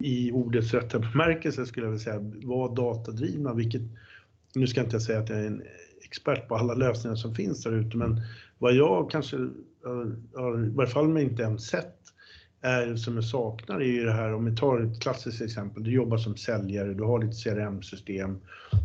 i 0.04 0.32
ordets 0.32 0.74
rätta 0.74 1.00
bemärkelse 1.00 1.66
skulle 1.66 1.86
jag 1.86 1.92
vilja 1.92 2.04
säga, 2.04 2.32
vara 2.44 2.74
datadrivna, 2.74 3.54
vilket 3.54 3.82
nu 4.56 4.68
ska 4.68 4.80
jag 4.80 4.88
inte 4.88 5.00
säga 5.00 5.20
att 5.20 5.30
jag 5.30 5.40
är 5.40 5.48
en 5.48 5.64
expert 6.06 6.48
på 6.48 6.56
alla 6.56 6.74
lösningar 6.74 7.16
som 7.16 7.36
finns 7.36 7.64
där 7.64 7.72
ute, 7.72 7.98
men 7.98 8.22
vad 8.60 8.74
jag 8.74 9.12
kanske 9.12 9.38
i 9.38 10.70
varje 10.74 10.92
fall 10.92 11.18
inte 11.18 11.44
än 11.44 11.60
sett, 11.60 11.96
är, 12.62 12.96
som 12.96 13.16
jag 13.16 13.24
saknar 13.24 13.80
är 13.80 13.86
ju 13.86 14.04
det 14.04 14.12
här, 14.12 14.34
om 14.34 14.46
vi 14.46 14.56
tar 14.56 14.80
ett 14.80 15.02
klassiskt 15.02 15.42
exempel, 15.42 15.84
du 15.84 15.92
jobbar 15.92 16.18
som 16.18 16.38
säljare, 16.38 16.94
du 16.94 17.04
har 17.04 17.20
ditt 17.20 17.44
CRM-system, 17.44 18.40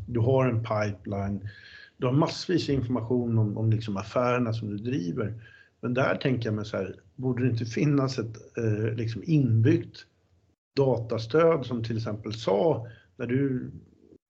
du 0.07 0.21
har 0.21 0.47
en 0.47 0.63
pipeline, 0.63 1.49
du 1.97 2.07
har 2.07 2.13
massvis 2.13 2.69
information 2.69 3.39
om, 3.39 3.59
om 3.59 3.71
liksom 3.71 3.97
affärerna 3.97 4.53
som 4.53 4.69
du 4.69 4.77
driver. 4.77 5.35
Men 5.81 5.95
där 5.95 6.17
tänker 6.17 6.47
jag 6.47 6.55
mig 6.55 6.65
så 6.65 6.77
här, 6.77 6.95
borde 7.17 7.43
det 7.43 7.51
inte 7.51 7.65
finnas 7.65 8.19
ett 8.19 8.59
eh, 8.59 8.95
liksom 8.95 9.23
inbyggt 9.25 10.07
datastöd 10.77 11.67
som 11.67 11.85
till 11.85 11.97
exempel 11.97 12.33
sa 12.33 12.87
när 13.17 13.27
du, 13.27 13.71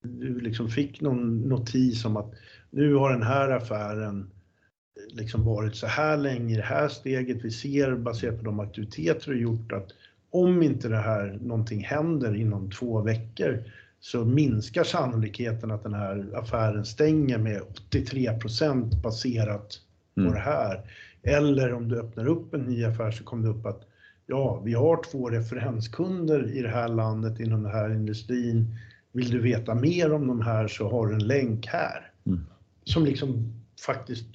du 0.02 0.40
liksom 0.40 0.68
fick 0.68 1.00
någon 1.00 1.40
notis 1.40 2.04
om 2.04 2.16
att 2.16 2.32
nu 2.70 2.94
har 2.94 3.12
den 3.12 3.22
här 3.22 3.50
affären 3.50 4.30
liksom 5.08 5.44
varit 5.44 5.76
så 5.76 5.86
här 5.86 6.16
länge 6.16 6.54
i 6.54 6.56
det 6.56 6.62
här 6.62 6.88
steget. 6.88 7.44
Vi 7.44 7.50
ser 7.50 7.94
baserat 7.94 8.38
på 8.38 8.44
de 8.44 8.60
aktiviteter 8.60 9.32
du 9.32 9.40
gjort 9.40 9.72
att 9.72 9.92
om 10.30 10.62
inte 10.62 10.88
det 10.88 10.96
här 10.96 11.38
någonting 11.42 11.84
händer 11.84 12.34
inom 12.34 12.70
två 12.70 13.00
veckor 13.00 13.64
så 14.00 14.24
minskar 14.24 14.84
sannolikheten 14.84 15.70
att 15.70 15.82
den 15.82 15.94
här 15.94 16.30
affären 16.34 16.84
stänger 16.84 17.38
med 17.38 17.62
83% 17.90 19.02
baserat 19.02 19.80
på 20.14 20.20
mm. 20.20 20.32
det 20.32 20.40
här. 20.40 20.80
Eller 21.22 21.72
om 21.74 21.88
du 21.88 22.00
öppnar 22.00 22.26
upp 22.26 22.54
en 22.54 22.60
ny 22.60 22.84
affär 22.84 23.10
så 23.10 23.24
kommer 23.24 23.44
det 23.44 23.50
upp 23.50 23.66
att 23.66 23.86
ja, 24.26 24.62
vi 24.64 24.74
har 24.74 25.02
två 25.10 25.30
referenskunder 25.30 26.56
i 26.56 26.62
det 26.62 26.68
här 26.68 26.88
landet 26.88 27.40
inom 27.40 27.62
den 27.62 27.72
här 27.72 27.90
industrin. 27.90 28.74
Vill 29.12 29.30
du 29.30 29.38
veta 29.40 29.74
mer 29.74 30.12
om 30.12 30.26
de 30.26 30.40
här 30.40 30.68
så 30.68 30.90
har 30.90 31.06
du 31.06 31.14
en 31.14 31.26
länk 31.26 31.66
här. 31.66 32.10
Mm. 32.26 32.46
Som 32.84 33.04
liksom 33.04 33.52
faktiskt 33.86 34.26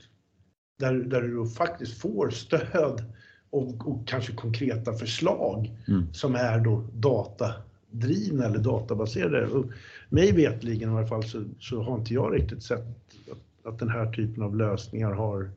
där, 0.80 0.94
där 0.94 1.22
du 1.22 1.48
faktiskt 1.50 2.02
får 2.02 2.30
stöd 2.30 3.04
och, 3.50 3.88
och 3.88 4.08
kanske 4.08 4.34
konkreta 4.34 4.94
förslag 4.94 5.72
mm. 5.88 6.14
som 6.14 6.36
är 6.36 6.60
då 6.60 6.84
datadrivna 6.94 8.46
eller 8.46 8.60
databaserade. 8.60 9.48
Och 9.48 9.66
mig 10.10 10.32
vetligen 10.32 10.90
i 10.90 10.98
alla 10.98 11.08
fall 11.08 11.24
så, 11.24 11.44
så, 11.60 11.82
har 11.82 11.96
inte 11.96 12.14
jag 12.14 12.36
riktigt 12.36 12.64
sett 12.64 12.86
att, 13.32 13.68
att 13.74 13.80
den 13.80 13.90
här 13.90 14.14
typen 14.14 14.44
av 14.44 14.56
lösningar 14.56 15.12
har, 15.12 15.52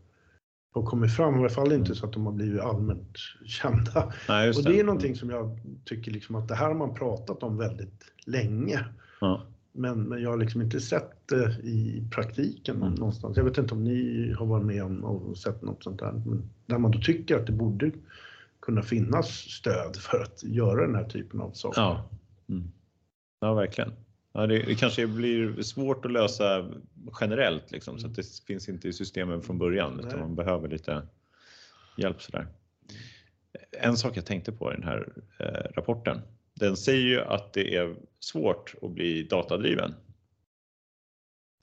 har 0.74 0.82
kommit 0.82 1.16
fram. 1.16 1.34
I 1.34 1.38
alla 1.38 1.48
fall 1.48 1.72
inte 1.72 1.94
så 1.94 2.06
att 2.06 2.12
de 2.12 2.26
har 2.26 2.32
blivit 2.32 2.60
allmänt 2.60 3.16
kända. 3.44 4.12
Nej, 4.28 4.48
och 4.48 4.64
det 4.64 4.80
är 4.80 4.84
någonting 4.84 5.16
som 5.16 5.30
jag 5.30 5.58
tycker 5.84 6.10
liksom 6.10 6.34
att 6.34 6.48
det 6.48 6.54
här 6.54 6.66
har 6.66 6.74
man 6.74 6.94
pratat 6.94 7.42
om 7.42 7.56
väldigt 7.56 8.04
länge. 8.24 8.84
Ja. 9.20 9.46
Men, 9.78 10.02
men 10.02 10.22
jag 10.22 10.30
har 10.30 10.36
liksom 10.36 10.62
inte 10.62 10.80
sett 10.80 11.28
det 11.28 11.56
i 11.62 12.08
praktiken 12.10 12.76
mm. 12.76 12.94
någonstans. 12.94 13.36
Jag 13.36 13.44
vet 13.44 13.58
inte 13.58 13.74
om 13.74 13.84
ni 13.84 14.32
har 14.38 14.46
varit 14.46 14.66
med 14.66 14.84
om 14.84 15.04
och 15.04 15.38
sett 15.38 15.62
något 15.62 15.84
sånt 15.84 15.98
där. 15.98 16.12
Men 16.12 16.50
där 16.66 16.78
man 16.78 16.90
då 16.90 16.98
tycker 16.98 17.36
att 17.36 17.46
det 17.46 17.52
borde 17.52 17.90
kunna 18.60 18.82
finnas 18.82 19.28
stöd 19.28 19.96
för 19.96 20.22
att 20.22 20.44
göra 20.44 20.86
den 20.86 20.94
här 20.94 21.04
typen 21.04 21.40
av 21.40 21.50
saker. 21.50 21.80
Ja, 21.80 22.08
mm. 22.48 22.72
ja 23.40 23.54
verkligen. 23.54 23.92
Ja, 24.32 24.46
det, 24.46 24.58
det, 24.58 24.74
kanske 24.74 25.06
blir 25.06 25.62
svårt 25.62 26.04
att 26.04 26.12
lösa 26.12 26.70
generellt 27.20 27.70
liksom, 27.70 27.98
så 27.98 28.06
att 28.06 28.14
det 28.14 28.26
finns 28.46 28.68
inte 28.68 28.88
i 28.88 28.92
systemen 28.92 29.42
från 29.42 29.58
början 29.58 29.92
Nej. 29.96 30.06
utan 30.06 30.20
man 30.20 30.34
behöver 30.34 30.68
lite 30.68 31.02
hjälp 31.96 32.22
sådär. 32.22 32.46
en 33.70 33.96
sak 33.96 34.16
jag 34.16 34.26
tänkte 34.26 34.52
på 34.52 34.72
i 34.72 34.74
den 34.74 34.84
här 34.84 35.08
eh, 35.38 35.72
rapporten. 35.74 36.20
Den 36.58 36.76
säger 36.76 37.06
ju 37.06 37.20
att 37.20 37.52
det 37.52 37.76
är 37.76 37.96
svårt 38.20 38.74
att 38.82 38.90
bli 38.90 39.22
datadriven. 39.22 39.94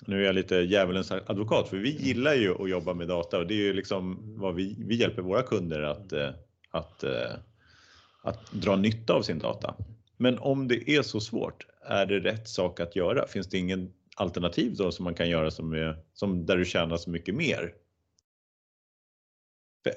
Nu 0.05 0.21
är 0.21 0.25
jag 0.25 0.35
lite 0.35 0.55
djävulens 0.55 1.11
advokat 1.11 1.69
för 1.69 1.77
vi 1.77 1.89
gillar 1.89 2.33
ju 2.33 2.63
att 2.63 2.69
jobba 2.69 2.93
med 2.93 3.07
data 3.07 3.39
och 3.39 3.47
det 3.47 3.53
är 3.53 3.63
ju 3.63 3.73
liksom 3.73 4.17
vad 4.39 4.55
vi, 4.55 4.75
vi 4.87 4.95
hjälper 4.95 5.21
våra 5.21 5.41
kunder 5.43 5.81
att, 5.81 6.13
eh, 6.13 6.29
att, 6.71 7.03
eh, 7.03 7.31
att 8.23 8.51
dra 8.51 8.75
nytta 8.75 9.13
av 9.13 9.21
sin 9.21 9.39
data. 9.39 9.75
Men 10.17 10.39
om 10.39 10.67
det 10.67 10.89
är 10.89 11.01
så 11.01 11.19
svårt, 11.19 11.65
är 11.81 12.05
det 12.05 12.19
rätt 12.19 12.49
sak 12.49 12.79
att 12.79 12.95
göra? 12.95 13.27
Finns 13.27 13.47
det 13.47 13.57
ingen 13.57 13.93
alternativ 14.15 14.75
då 14.75 14.91
som 14.91 15.03
man 15.03 15.15
kan 15.15 15.29
göra 15.29 15.51
som, 15.51 15.73
är, 15.73 15.97
som 16.13 16.45
där 16.45 16.57
du 16.57 16.65
tjänar 16.65 16.97
så 16.97 17.09
mycket 17.09 17.35
mer? 17.35 17.73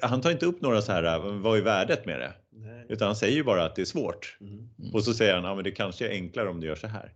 Han 0.03 0.21
tar 0.21 0.31
inte 0.31 0.47
upp 0.47 0.61
några 0.61 0.83
så 0.83 0.93
här, 0.93 1.19
vad 1.19 1.59
är 1.59 1.63
värdet 1.63 2.07
med 2.07 2.21
det? 2.21 2.33
Nej. 2.51 2.87
Utan 2.89 3.07
han 3.07 3.17
säger 3.17 3.37
ju 3.37 3.45
bara 3.45 3.65
att 3.65 3.77
det 3.77 3.83
är 3.83 3.87
svårt. 3.87 4.39
Mm. 4.41 4.69
Mm. 4.79 4.95
Och 4.95 5.05
så 5.05 5.15
säger 5.15 5.35
han, 5.35 5.45
ja 5.45 5.55
men 5.55 5.65
det 5.65 5.71
kanske 5.71 6.09
är 6.09 6.11
enklare 6.11 6.49
om 6.49 6.61
du 6.61 6.67
gör 6.67 6.75
så 6.75 6.87
här. 6.87 7.13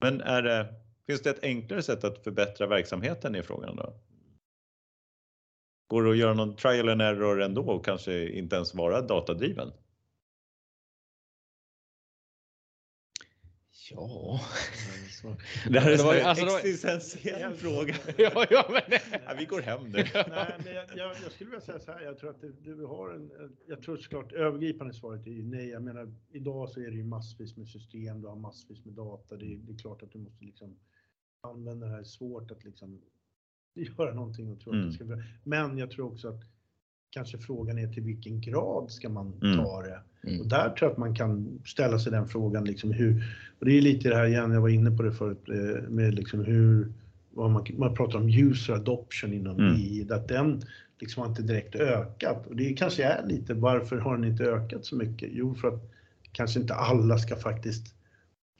Men 0.00 0.20
är 0.20 0.42
det, 0.42 0.74
finns 1.06 1.22
det 1.22 1.30
ett 1.30 1.44
enklare 1.44 1.82
sätt 1.82 2.04
att 2.04 2.24
förbättra 2.24 2.66
verksamheten 2.66 3.34
i 3.34 3.42
frågan 3.42 3.76
då? 3.76 3.94
Går 5.88 6.02
det 6.02 6.10
att 6.10 6.16
göra 6.16 6.34
någon 6.34 6.56
trial 6.56 6.88
and 6.88 7.02
error 7.02 7.42
ändå 7.42 7.62
och 7.62 7.84
kanske 7.84 8.28
inte 8.28 8.56
ens 8.56 8.74
vara 8.74 9.00
datadriven? 9.00 9.72
Ja. 13.90 14.40
Det 15.70 15.80
här 15.80 15.90
är 15.90 16.20
en 16.20 16.26
alltså, 16.26 16.58
existentiell 16.58 17.54
fråga. 17.56 17.94
ja, 18.16 18.46
ja, 18.50 18.66
men... 18.68 18.98
ja, 19.26 19.34
vi 19.38 19.44
går 19.44 19.60
hem 19.60 19.82
nu. 19.84 20.04
Nej, 20.14 20.54
men 20.64 20.74
jag, 20.74 20.84
jag, 20.96 21.16
jag, 21.22 21.32
skulle 21.32 21.50
vilja 21.50 21.60
säga 21.60 21.80
så 21.80 21.92
här. 21.92 22.00
Jag 22.00 22.18
tror 22.18 22.30
att 22.30 22.40
du, 22.40 22.52
du 22.52 22.84
har 22.84 23.10
en. 23.10 23.30
Jag 23.68 23.82
tror 23.82 23.96
såklart 23.96 24.32
övergripande 24.32 24.94
svaret 24.94 25.26
är 25.26 25.30
ju 25.30 25.42
nej. 25.42 25.68
Jag 25.68 25.82
menar 25.82 26.14
idag 26.32 26.68
så 26.68 26.80
är 26.80 26.90
det 26.90 26.96
ju 26.96 27.04
massvis 27.04 27.56
med 27.56 27.68
system. 27.68 28.20
Du 28.20 28.28
har 28.28 28.36
massvis 28.36 28.84
med 28.84 28.94
data. 28.94 29.36
Det, 29.36 29.56
det 29.56 29.72
är 29.72 29.78
klart 29.78 30.02
att 30.02 30.12
du 30.12 30.18
måste 30.18 30.44
liksom 30.44 30.76
använda 31.40 31.86
det 31.86 31.92
här. 31.92 31.98
Det 31.98 32.02
är 32.02 32.04
svårt 32.04 32.50
att 32.50 32.64
liksom 32.64 33.00
göra 33.74 34.14
någonting 34.14 34.52
och 34.52 34.60
tro 34.60 34.72
mm. 34.72 34.84
att 34.84 34.98
det 34.98 35.04
ska. 35.04 35.22
Men 35.44 35.78
jag 35.78 35.90
tror 35.90 36.12
också 36.12 36.28
att 36.28 36.57
kanske 37.10 37.38
frågan 37.38 37.78
är 37.78 37.88
till 37.88 38.02
vilken 38.02 38.40
grad 38.40 38.90
ska 38.90 39.08
man 39.08 39.32
mm. 39.42 39.56
ta 39.56 39.82
det? 39.82 40.00
Mm. 40.26 40.40
Och 40.40 40.46
där 40.46 40.70
tror 40.70 40.76
jag 40.80 40.90
att 40.90 40.98
man 40.98 41.14
kan 41.14 41.60
ställa 41.64 41.98
sig 41.98 42.12
den 42.12 42.28
frågan 42.28 42.64
liksom 42.64 42.92
hur, 42.92 43.24
och 43.58 43.66
det 43.66 43.78
är 43.78 43.82
lite 43.82 44.08
det 44.08 44.16
här 44.16 44.26
igen, 44.26 44.52
jag 44.52 44.60
var 44.60 44.68
inne 44.68 44.90
på 44.90 45.02
det 45.02 45.12
förut, 45.12 45.48
eh, 45.48 45.88
med 45.88 46.14
liksom 46.14 46.44
hur, 46.44 46.92
man, 47.34 47.66
man 47.78 47.94
pratar 47.94 48.18
om 48.18 48.28
user 48.28 48.72
adoption 48.72 49.32
inom 49.32 49.58
mm. 49.58 49.74
AI, 49.74 50.08
att 50.10 50.28
den 50.28 50.62
liksom 51.00 51.22
har 51.22 51.28
inte 51.28 51.42
direkt 51.42 51.74
ökat. 51.74 52.46
Och 52.46 52.56
det 52.56 52.72
kanske 52.72 53.04
är 53.04 53.26
lite, 53.26 53.54
varför 53.54 53.98
har 53.98 54.16
den 54.16 54.24
inte 54.24 54.44
ökat 54.44 54.84
så 54.84 54.96
mycket? 54.96 55.28
Jo, 55.32 55.54
för 55.54 55.68
att 55.68 55.92
kanske 56.32 56.60
inte 56.60 56.74
alla 56.74 57.18
ska 57.18 57.36
faktiskt 57.36 57.94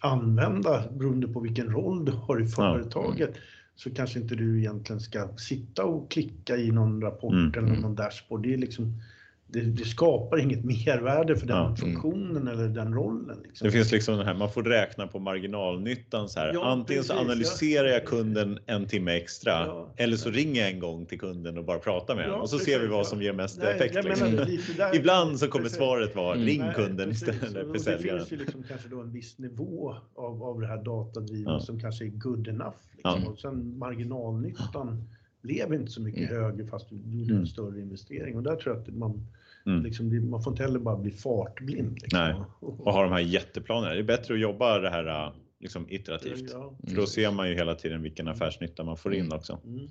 använda, 0.01 0.85
beroende 0.99 1.29
på 1.29 1.41
vilken 1.41 1.71
roll 1.73 2.05
du 2.05 2.13
har 2.13 2.43
i 2.43 2.47
företaget, 2.47 3.29
mm 3.29 3.41
så 3.79 3.91
kanske 3.91 4.19
inte 4.19 4.35
du 4.35 4.59
egentligen 4.59 5.01
ska 5.01 5.29
sitta 5.37 5.85
och 5.85 6.11
klicka 6.11 6.57
i 6.57 6.71
någon 6.71 7.03
rapport 7.03 7.33
mm. 7.33 7.53
eller 7.53 7.69
mm. 7.69 7.81
någon 7.81 7.95
dashboard. 7.95 8.43
Det 8.43 8.55
är 8.55 8.59
liksom 8.59 9.03
det, 9.51 9.61
det, 9.61 9.85
skapar 9.85 10.39
inget 10.39 10.65
mervärde 10.65 11.37
för 11.37 11.47
den 11.47 11.57
ja, 11.57 11.65
mm. 11.65 11.77
funktionen 11.77 12.37
mm. 12.37 12.49
eller 12.49 12.69
den 12.69 12.95
rollen. 12.95 13.37
Liksom. 13.43 13.65
Det 13.67 13.73
finns 13.73 13.93
liksom 13.93 14.17
den 14.17 14.27
här, 14.27 14.35
man 14.35 14.51
får 14.51 14.63
räkna 14.63 15.07
på 15.07 15.19
marginalnyttan 15.19 16.29
så 16.29 16.41
här. 16.41 16.55
Ja, 16.55 16.65
Antingen 16.65 17.03
precis, 17.03 17.07
så 17.07 17.19
analyserar 17.19 17.89
jag 17.89 18.05
kunden 18.05 18.59
en 18.67 18.87
timme 18.87 19.13
extra 19.13 19.51
ja, 19.51 19.93
eller 19.97 20.17
så 20.17 20.31
ringer 20.31 20.61
jag 20.61 20.71
en 20.71 20.79
gång 20.79 21.07
till 21.07 21.21
kunden 21.21 21.59
och 21.59 21.65
bara 21.65 21.79
pratar 21.79 22.15
med 22.15 22.25
honom 22.25 22.41
och 22.41 22.51
så 22.51 22.59
precis, 22.59 22.75
ser 22.75 22.81
vi 22.81 22.87
vad 22.87 23.07
som 23.07 23.23
ger 23.23 23.33
mest 23.33 23.59
Nej, 23.59 23.75
effekt. 23.75 24.05
Liksom. 24.05 24.37
Där, 24.77 24.95
Ibland 24.95 25.39
så 25.39 25.49
kommer 25.49 25.65
precis. 25.65 25.79
svaret 25.79 26.17
vara 26.17 26.35
mm. 26.35 26.47
ring 26.47 26.63
kunden 26.75 27.11
istället 27.11 27.41
för 27.41 27.79
säljaren. 27.79 28.19
Det 28.19 28.27
finns 28.27 28.33
ju 28.33 28.45
liksom 28.45 28.63
kanske 28.69 28.89
då 28.89 29.01
en 29.01 29.13
viss 29.13 29.39
nivå 29.39 29.97
av, 30.15 30.43
av 30.43 30.61
det 30.61 30.67
här 30.67 30.85
datadrivet 30.85 31.63
som 31.63 31.81
kanske 31.81 32.05
är 32.05 32.09
good 32.09 32.49
enough. 32.49 32.77
Liksom. 32.97 33.27
Och 33.27 33.39
sen 33.39 33.79
marginalnyttan 33.79 35.05
blev 35.49 35.75
inte 35.75 35.93
så 35.93 36.01
mycket 36.01 36.31
mm. 36.31 36.43
högre 36.43 36.67
fast 36.67 36.89
du 36.91 36.97
gjorde 36.97 37.25
en 37.25 37.31
mm. 37.31 37.47
större 37.47 37.81
investering 37.81 38.37
och 38.37 38.43
där 38.43 38.57
tror 38.57 38.75
jag 38.75 38.83
att 38.83 38.95
man 38.95 39.27
Mm. 39.67 39.83
Liksom, 39.83 40.31
man 40.31 40.43
får 40.43 40.53
inte 40.53 40.63
heller 40.63 40.79
bara 40.79 40.97
bli 40.97 41.11
fartblind. 41.11 41.99
Liksom. 42.03 42.21
Nej. 42.21 42.35
Och 42.61 42.93
ha 42.93 43.03
de 43.03 43.13
här 43.13 43.21
jätteplanerna. 43.21 43.95
Det 43.95 44.01
är 44.01 44.05
bättre 44.05 44.35
att 44.35 44.41
jobba 44.41 44.79
det 44.79 44.91
här 44.91 45.27
äh, 45.27 45.33
liksom, 45.61 45.87
iterativt. 45.89 46.51
Ja, 46.53 46.75
För 46.89 46.97
då 46.97 47.07
ser 47.07 47.31
man 47.31 47.49
ju 47.49 47.55
hela 47.55 47.75
tiden 47.75 48.03
vilken 48.03 48.29
affärsnytta 48.29 48.85
man 48.85 48.97
får 48.97 49.15
in 49.15 49.21
mm. 49.21 49.39
också. 49.39 49.61
Mm. 49.65 49.89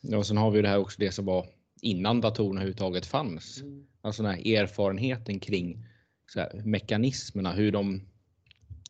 Ja, 0.00 0.18
och 0.18 0.26
sen 0.26 0.36
har 0.36 0.50
vi 0.50 0.62
det 0.62 0.68
här 0.68 0.78
också 0.78 0.96
det 1.00 1.12
som 1.12 1.24
var 1.24 1.46
innan 1.82 2.20
datorerna 2.20 2.60
överhuvudtaget 2.60 3.06
fanns. 3.06 3.60
Mm. 3.62 3.86
Alltså 4.00 4.22
den 4.22 4.32
här 4.32 4.46
erfarenheten 4.46 5.40
kring 5.40 5.84
så 6.26 6.40
här, 6.40 6.62
mekanismerna, 6.64 7.52
hur 7.52 7.72
de 7.72 8.00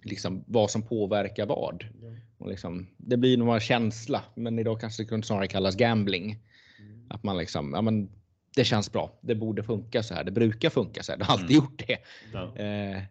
liksom 0.03 0.45
vad 0.47 0.71
som 0.71 0.83
påverkar 0.83 1.47
vad. 1.47 1.85
Ja. 2.03 2.09
Och 2.39 2.49
liksom, 2.49 2.87
det 2.97 3.17
blir 3.17 3.37
nog 3.37 3.55
en 3.55 3.61
känsla, 3.61 4.23
men 4.35 4.59
idag 4.59 4.81
kanske 4.81 5.03
det 5.03 5.09
kunde 5.09 5.27
snarare 5.27 5.47
kallas 5.47 5.77
gambling. 5.77 6.39
Mm. 6.79 7.07
Att 7.11 7.23
man 7.23 7.37
liksom, 7.37 7.73
ja 7.75 7.83
men 7.83 8.09
det 8.57 8.65
känns 8.65 8.93
bra. 8.93 9.19
Det 9.21 9.35
borde 9.35 9.63
funka 9.63 10.03
så 10.03 10.15
här. 10.15 10.25
Det 10.25 10.31
brukar 10.31 10.71
funka 10.71 11.03
så 11.03 11.13
här. 11.13 11.19
Det 11.19 11.25
har 11.25 11.33
alltid 11.33 11.57
mm. 11.57 11.65
gjort 11.65 11.83
det. 11.87 11.99
Ja. 12.33 12.57
Eh, 12.57 13.03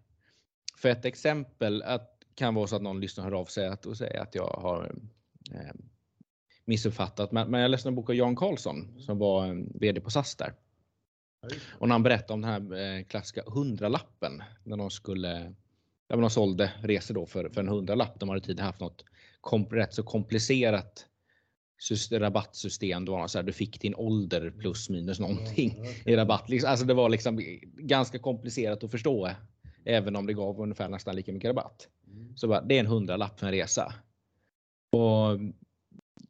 för 0.77 0.89
ett 0.89 1.05
exempel 1.05 1.83
att, 1.83 2.13
kan 2.35 2.55
vara 2.55 2.67
så 2.67 2.75
att 2.75 2.81
någon 2.81 3.01
lyssnar 3.01 3.23
hör 3.23 3.31
av 3.31 3.45
sig 3.45 3.67
att, 3.67 3.85
och 3.85 3.97
säger 3.97 4.19
att 4.19 4.35
jag 4.35 4.47
har 4.47 4.95
eh, 5.53 5.75
missuppfattat. 6.65 7.31
Men, 7.31 7.51
men 7.51 7.61
jag 7.61 7.71
läste 7.71 7.89
en 7.89 7.95
bok 7.95 8.09
av 8.09 8.15
Jan 8.15 8.35
Karlsson 8.35 9.01
som 9.01 9.17
var 9.17 9.47
eh, 9.47 9.53
VD 9.73 10.01
på 10.01 10.09
SAS 10.09 10.35
där. 10.35 10.53
Och 11.71 11.87
när 11.87 11.95
han 11.95 12.03
berättade 12.03 12.33
om 12.33 12.41
den 12.41 12.51
här 12.51 12.97
eh, 12.97 13.03
klassiska 13.03 13.43
hundralappen 13.47 14.43
när 14.63 14.77
de 14.77 14.89
skulle 14.89 15.53
där 16.09 16.17
de 16.17 16.29
sålde 16.29 16.73
resor 16.81 17.15
då 17.15 17.25
för, 17.25 17.49
för 17.49 17.61
en 17.61 17.67
hundralapp. 17.67 18.19
De 18.19 18.29
hade 18.29 18.41
tidigare 18.41 18.65
haft 18.65 18.79
något 18.79 19.03
kom, 19.41 19.65
rätt 19.65 19.93
så 19.93 20.03
komplicerat 20.03 21.05
rabattsystem. 22.11 23.05
Det 23.05 23.11
var 23.11 23.27
så 23.27 23.37
här, 23.37 23.43
du 23.43 23.53
fick 23.53 23.81
din 23.81 23.95
ålder 23.95 24.53
plus 24.59 24.89
minus 24.89 25.19
någonting 25.19 25.71
mm, 25.71 25.81
okay. 25.81 26.13
i 26.13 26.15
rabatt. 26.15 26.49
Liksom, 26.49 26.69
alltså 26.69 26.85
det 26.85 26.93
var 26.93 27.09
liksom 27.09 27.39
ganska 27.77 28.19
komplicerat 28.19 28.83
att 28.83 28.91
förstå. 28.91 29.31
Även 29.85 30.15
om 30.15 30.27
det 30.27 30.33
gav 30.33 30.61
ungefär 30.61 30.89
nästan 30.89 31.15
lika 31.15 31.33
mycket 31.33 31.49
rabatt. 31.49 31.87
Mm. 32.07 32.37
Så 32.37 32.47
bara, 32.47 32.61
det 32.61 32.75
är 32.75 32.79
en 32.79 32.87
hundralapp 32.87 33.39
för 33.39 33.47
en 33.47 33.53
resa. 33.53 33.93
Och 34.91 35.39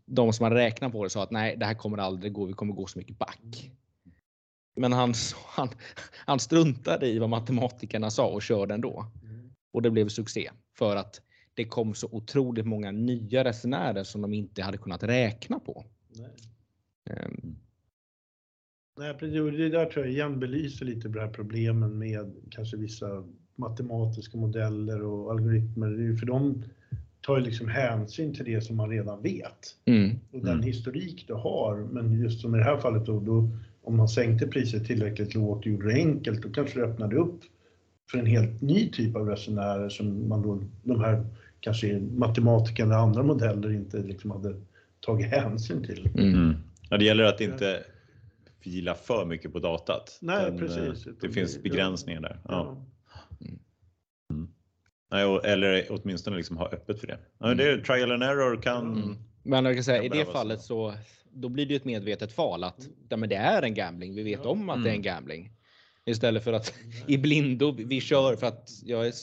de 0.05 0.33
som 0.33 0.43
hade 0.43 0.55
räknat 0.55 0.91
på 0.91 1.03
det 1.03 1.09
sa 1.09 1.23
att 1.23 1.31
nej, 1.31 1.57
det 1.57 1.65
här 1.65 1.73
kommer 1.73 1.97
aldrig 1.97 2.33
gå. 2.33 2.45
Vi 2.45 2.53
kommer 2.53 2.73
gå 2.73 2.87
så 2.87 2.99
mycket 2.99 3.17
back. 3.17 3.71
Men 4.75 4.93
han, 4.93 5.13
han, 5.45 5.69
han 6.25 6.39
struntade 6.39 7.07
i 7.07 7.19
vad 7.19 7.29
matematikerna 7.29 8.09
sa 8.09 8.27
och 8.27 8.41
körde 8.41 8.73
ändå. 8.73 9.05
Och 9.71 9.81
det 9.81 9.91
blev 9.91 10.07
succé 10.07 10.49
för 10.77 10.95
att 10.95 11.21
det 11.53 11.65
kom 11.65 11.93
så 11.93 12.07
otroligt 12.11 12.65
många 12.65 12.91
nya 12.91 13.43
resenärer 13.43 14.03
som 14.03 14.21
de 14.21 14.33
inte 14.33 14.63
hade 14.63 14.77
kunnat 14.77 15.03
räkna 15.03 15.59
på. 15.59 15.85
Nej. 16.09 16.29
Um. 17.25 17.57
Nej, 18.99 19.15
det 19.21 19.69
där 19.69 19.85
tror 19.85 20.05
jag 20.05 20.13
igen 20.13 20.39
belyser 20.39 20.85
lite 20.85 21.07
det 21.07 21.21
här 21.21 21.27
problemen 21.27 21.97
med 21.97 22.35
kanske 22.51 22.77
vissa 22.77 23.23
matematiska 23.55 24.37
modeller 24.37 25.03
och 25.03 25.31
algoritmer. 25.31 26.17
För 26.17 26.25
de 26.25 26.63
tar 27.21 27.37
ju 27.37 27.43
liksom 27.43 27.67
hänsyn 27.67 28.33
till 28.33 28.45
det 28.45 28.61
som 28.61 28.75
man 28.75 28.89
redan 28.89 29.21
vet 29.21 29.75
mm. 29.85 30.19
och 30.31 30.39
den 30.39 30.53
mm. 30.53 30.63
historik 30.63 31.25
du 31.27 31.33
har. 31.33 31.77
Men 31.77 32.21
just 32.21 32.41
som 32.41 32.55
i 32.55 32.57
det 32.57 32.63
här 32.63 32.77
fallet 32.77 33.05
då, 33.05 33.19
då 33.19 33.49
om 33.81 33.97
man 33.97 34.07
sänkte 34.07 34.47
priset 34.47 34.85
tillräckligt 34.85 35.35
lågt 35.35 35.65
och 35.65 35.71
gjorde 35.71 35.87
det 35.87 35.93
enkelt, 35.93 36.41
då 36.41 36.49
kanske 36.49 36.79
det 36.79 36.85
öppnade 36.85 37.15
upp 37.15 37.39
för 38.11 38.17
en 38.17 38.25
helt 38.25 38.61
ny 38.61 38.91
typ 38.91 39.15
av 39.15 39.27
resenärer 39.29 39.89
som 39.89 40.29
man 40.29 40.41
då, 40.41 40.63
de 40.83 40.99
här 40.99 41.25
kanske 41.59 41.99
matematiker 41.99 42.83
eller 42.83 42.95
andra 42.95 43.23
modeller 43.23 43.73
inte 43.73 43.97
liksom 43.97 44.31
hade 44.31 44.55
tagit 44.99 45.27
hänsyn 45.27 45.83
till. 45.83 46.09
Mm. 46.15 46.33
mm. 46.33 46.55
Ja, 46.89 46.97
det 46.97 47.05
gäller 47.05 47.23
att 47.23 47.41
inte 47.41 47.83
fila 48.59 48.93
för 48.93 49.25
mycket 49.25 49.53
på 49.53 49.59
datat. 49.59 50.17
Nej, 50.21 50.45
Den, 50.45 50.59
precis. 50.59 51.07
Eh, 51.07 51.13
det 51.21 51.29
finns 51.29 51.63
begränsningar 51.63 52.21
där. 52.21 52.39
Ja. 52.47 52.77
Mm. 54.31 54.47
Nej, 55.11 55.39
eller 55.43 55.85
åtminstone 55.89 56.37
liksom 56.37 56.57
ha 56.57 56.67
öppet 56.67 56.99
för 56.99 57.07
det. 57.07 57.17
Ja, 57.37 57.53
det 57.53 57.63
är, 57.63 57.73
mm. 57.73 57.83
trial 57.83 58.11
and 58.11 58.23
error 58.23 58.61
kan. 58.61 58.93
Mm. 58.93 59.15
Men 59.43 59.65
jag 59.65 59.75
kan 59.75 59.83
säga, 59.83 60.03
i 60.03 60.09
det 60.09 60.25
fallet 60.25 60.61
så 60.61 60.93
då 61.31 61.49
blir 61.49 61.65
det 61.65 61.75
ett 61.75 61.85
medvetet 61.85 62.37
val 62.37 62.63
att 62.63 62.87
ja, 63.09 63.17
men 63.17 63.29
det 63.29 63.35
är 63.35 63.61
en 63.61 63.73
gambling. 63.73 64.15
Vi 64.15 64.23
vet 64.23 64.45
om 64.45 64.69
att 64.69 64.83
det 64.83 64.89
är 64.89 64.93
en 64.93 65.01
gambling. 65.01 65.51
Istället 66.07 66.43
för 66.43 66.53
att 66.53 66.73
i 67.07 67.17
blindo 67.17 67.71
vi 67.71 68.01
kör 68.01 68.35
för 68.35 68.47
att 68.47 68.69
jag 68.83 69.07
är 69.07 69.13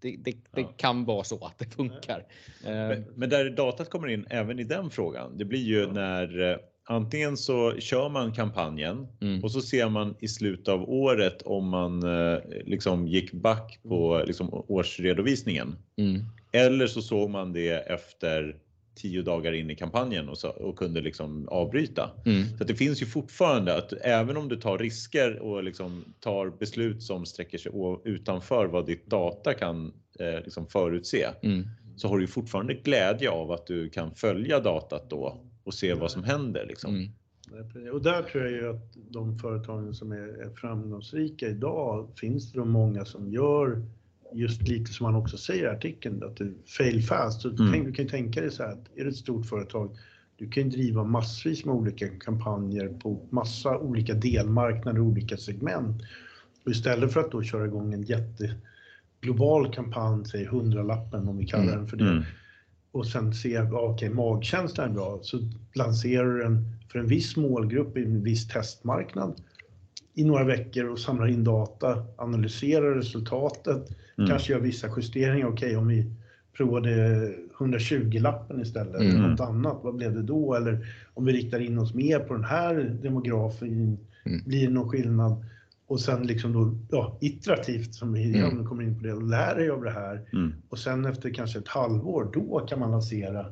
det, 0.00 0.16
det, 0.24 0.36
det 0.54 0.60
ja. 0.60 0.72
kan 0.76 1.04
vara 1.04 1.24
så 1.24 1.44
att 1.44 1.58
det 1.58 1.74
funkar. 1.74 2.26
Men, 2.64 2.90
eh, 2.92 2.98
men, 3.14 3.28
där 3.28 3.50
datat 3.50 3.90
kommer 3.90 4.08
in 4.08 4.26
även 4.30 4.58
i 4.58 4.64
den 4.64 4.90
frågan. 4.90 5.38
Det 5.38 5.44
blir 5.44 5.62
ju 5.62 5.80
ja. 5.80 5.92
när 5.92 6.50
eh, 6.50 6.56
antingen 6.88 7.36
så 7.36 7.74
kör 7.78 8.08
man 8.08 8.32
kampanjen 8.32 9.06
mm. 9.20 9.44
och 9.44 9.52
så 9.52 9.60
ser 9.60 9.88
man 9.88 10.16
i 10.20 10.28
slutet 10.28 10.68
av 10.68 10.90
året 10.90 11.42
om 11.42 11.68
man 11.68 12.02
eh, 12.02 12.38
liksom 12.64 13.08
gick 13.08 13.32
back 13.32 13.78
på 13.82 14.14
mm. 14.14 14.26
liksom, 14.26 14.48
årsredovisningen. 14.52 15.76
Mm. 15.96 16.24
Eller 16.52 16.86
så 16.86 17.02
såg 17.02 17.30
man 17.30 17.52
det 17.52 17.70
efter 17.70 18.56
tio 18.98 19.22
dagar 19.22 19.52
in 19.52 19.70
i 19.70 19.76
kampanjen 19.76 20.28
och, 20.28 20.38
så, 20.38 20.48
och 20.48 20.78
kunde 20.78 21.00
liksom 21.00 21.48
avbryta. 21.48 22.10
Mm. 22.26 22.58
Så 22.58 22.64
det 22.64 22.74
finns 22.74 23.02
ju 23.02 23.06
fortfarande 23.06 23.76
att 23.76 23.92
även 23.92 24.36
om 24.36 24.48
du 24.48 24.56
tar 24.56 24.78
risker 24.78 25.38
och 25.38 25.64
liksom 25.64 26.04
tar 26.20 26.50
beslut 26.58 27.02
som 27.02 27.26
sträcker 27.26 27.58
sig 27.58 27.72
utanför 28.04 28.66
vad 28.66 28.86
ditt 28.86 29.06
data 29.06 29.54
kan 29.54 29.92
eh, 30.18 30.44
liksom 30.44 30.66
förutse, 30.66 31.26
mm. 31.42 31.68
så 31.96 32.08
har 32.08 32.18
du 32.18 32.26
fortfarande 32.26 32.74
glädje 32.74 33.30
av 33.30 33.52
att 33.52 33.66
du 33.66 33.88
kan 33.88 34.14
följa 34.14 34.60
datat 34.60 35.10
då 35.10 35.40
och 35.64 35.74
se 35.74 35.94
vad 35.94 36.10
som 36.10 36.24
händer. 36.24 36.66
Liksom. 36.66 36.94
Mm. 36.94 37.12
Och 37.92 38.02
där 38.02 38.22
tror 38.22 38.44
jag 38.44 38.52
ju 38.52 38.70
att 38.70 38.96
de 39.10 39.38
företagen 39.38 39.94
som 39.94 40.12
är, 40.12 40.42
är 40.42 40.50
framgångsrika 40.50 41.48
idag 41.48 42.08
finns 42.16 42.52
det 42.52 42.64
många 42.64 43.04
som 43.04 43.32
gör 43.32 43.82
just 44.32 44.68
lite 44.68 44.92
som 44.92 45.06
han 45.06 45.14
också 45.14 45.36
säger 45.36 45.64
i 45.64 45.68
artikeln, 45.76 46.22
att 46.22 46.36
du 46.36 46.54
fail 46.66 47.02
fast. 47.02 47.40
Så 47.40 47.48
mm. 47.48 47.72
tänk, 47.72 47.86
du 47.86 47.92
kan 47.92 48.04
ju 48.04 48.10
tänka 48.10 48.40
dig 48.40 48.50
så 48.50 48.62
här 48.62 48.72
att 48.72 48.88
är 48.96 49.04
du 49.04 49.10
ett 49.10 49.16
stort 49.16 49.46
företag, 49.46 49.96
du 50.36 50.50
kan 50.50 50.62
ju 50.62 50.70
driva 50.70 51.04
massvis 51.04 51.64
med 51.64 51.74
olika 51.74 52.08
kampanjer 52.08 52.88
på 52.88 53.26
massa 53.30 53.78
olika 53.78 54.14
delmarknader 54.14 55.00
och 55.00 55.06
olika 55.06 55.36
segment. 55.36 56.02
Och 56.64 56.70
istället 56.70 57.12
för 57.12 57.20
att 57.20 57.30
då 57.30 57.42
köra 57.42 57.66
igång 57.66 57.94
en 57.94 58.02
jätteglobal 58.02 59.72
kampanj, 59.72 60.24
säg 60.24 60.44
hundralappen 60.44 61.28
om 61.28 61.36
vi 61.36 61.46
kallar 61.46 61.64
mm. 61.64 61.78
den 61.78 61.88
för 61.88 61.96
det, 61.96 62.10
mm. 62.10 62.22
och 62.92 63.06
sen 63.06 63.34
se, 63.34 63.60
okej, 63.60 63.78
okay, 63.78 64.10
magkänslan 64.10 64.90
är 64.90 64.94
bra, 64.94 65.18
så 65.22 65.38
lanserar 65.74 66.24
du 66.24 66.42
den 66.42 66.64
för 66.92 66.98
en 66.98 67.06
viss 67.06 67.36
målgrupp 67.36 67.96
i 67.96 68.04
en 68.04 68.22
viss 68.22 68.48
testmarknad 68.48 69.40
i 70.18 70.24
några 70.24 70.44
veckor 70.44 70.88
och 70.88 70.98
samlar 70.98 71.26
in 71.26 71.44
data, 71.44 72.04
analyserar 72.16 72.94
resultatet, 72.94 73.88
mm. 74.18 74.30
kanske 74.30 74.52
gör 74.52 74.60
vissa 74.60 74.88
justeringar. 74.96 75.46
Okej, 75.46 75.66
okay, 75.66 75.76
om 75.76 75.88
vi 75.88 76.10
provade 76.56 76.90
120-lappen 77.58 78.60
istället, 78.60 79.00
mm. 79.00 79.22
något 79.22 79.40
annat, 79.40 79.80
vad 79.82 79.94
blev 79.94 80.14
det 80.14 80.22
då? 80.22 80.54
Eller 80.54 80.86
om 81.14 81.24
vi 81.24 81.32
riktar 81.32 81.60
in 81.60 81.78
oss 81.78 81.94
mer 81.94 82.18
på 82.18 82.34
den 82.34 82.44
här 82.44 82.74
demografin, 83.02 83.98
mm. 84.24 84.40
blir 84.46 84.66
det 84.66 84.72
någon 84.72 84.88
skillnad? 84.88 85.44
Och 85.86 86.00
sen 86.00 86.26
liksom 86.26 86.52
då, 86.52 86.78
ja, 86.90 87.18
iterativt, 87.20 87.94
som 87.94 88.12
vi 88.12 88.38
mm. 88.38 88.66
kommer 88.66 88.82
in 88.82 88.98
på 88.98 89.04
det, 89.04 89.12
och 89.12 89.22
lär 89.22 89.54
dig 89.54 89.70
av 89.70 89.84
det 89.84 89.90
här. 89.90 90.28
Mm. 90.32 90.52
Och 90.68 90.78
sen 90.78 91.04
efter 91.04 91.30
kanske 91.30 91.58
ett 91.58 91.68
halvår, 91.68 92.30
då 92.32 92.66
kan 92.68 92.78
man 92.80 92.90
lansera 92.90 93.46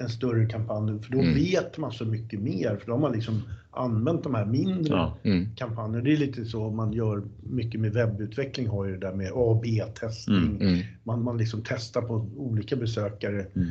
en 0.00 0.08
större 0.08 0.46
kampanj, 0.46 1.02
för 1.02 1.12
då 1.12 1.20
mm. 1.20 1.34
vet 1.34 1.78
man 1.78 1.92
så 1.92 2.04
mycket 2.04 2.40
mer, 2.40 2.76
för 2.76 2.86
då 2.86 2.92
har 2.92 3.00
man 3.00 3.12
liksom 3.12 3.42
använt 3.76 4.22
de 4.22 4.34
här 4.34 4.46
mindre 4.46 4.94
ja. 4.94 5.16
mm. 5.22 5.54
kampanjerna. 5.56 6.04
Det 6.04 6.12
är 6.12 6.16
lite 6.16 6.44
så 6.44 6.70
man 6.70 6.92
gör 6.92 7.22
mycket 7.42 7.80
med 7.80 7.92
webbutveckling, 7.92 8.68
har 8.68 8.84
ju 8.84 8.92
det 8.92 9.06
där 9.06 9.14
med 9.14 9.30
A 9.34 9.60
B-testning. 9.62 10.36
Mm. 10.36 10.60
mm. 10.60 10.80
Man, 11.02 11.22
man 11.22 11.38
liksom 11.38 11.62
testar 11.66 12.02
på 12.02 12.14
olika 12.36 12.76
besökare, 12.76 13.46
mm. 13.54 13.70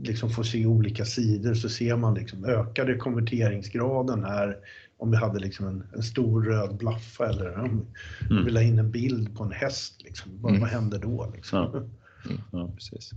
liksom 0.00 0.30
får 0.30 0.42
se 0.42 0.66
olika 0.66 1.04
sidor, 1.04 1.54
så 1.54 1.68
ser 1.68 1.96
man 1.96 2.14
liksom 2.14 2.44
ökade 2.44 2.96
konverteringsgraden 2.96 4.24
här 4.24 4.56
om 5.02 5.10
vi 5.10 5.16
hade 5.16 5.38
liksom 5.38 5.66
en, 5.66 5.84
en 5.94 6.02
stor 6.02 6.42
röd 6.42 6.76
blaffa 6.76 7.28
eller 7.28 7.58
om 7.58 7.86
vi 8.20 8.34
mm. 8.34 8.44
vill 8.44 8.56
ha 8.56 8.62
in 8.62 8.78
en 8.78 8.90
bild 8.90 9.36
på 9.36 9.44
en 9.44 9.52
häst, 9.52 10.02
liksom. 10.04 10.32
vad, 10.40 10.60
vad 10.60 10.68
händer 10.68 10.98
då? 10.98 11.32
Liksom? 11.34 11.58
Ja. 11.58 12.32
ja, 12.52 12.70
precis. 12.74 13.10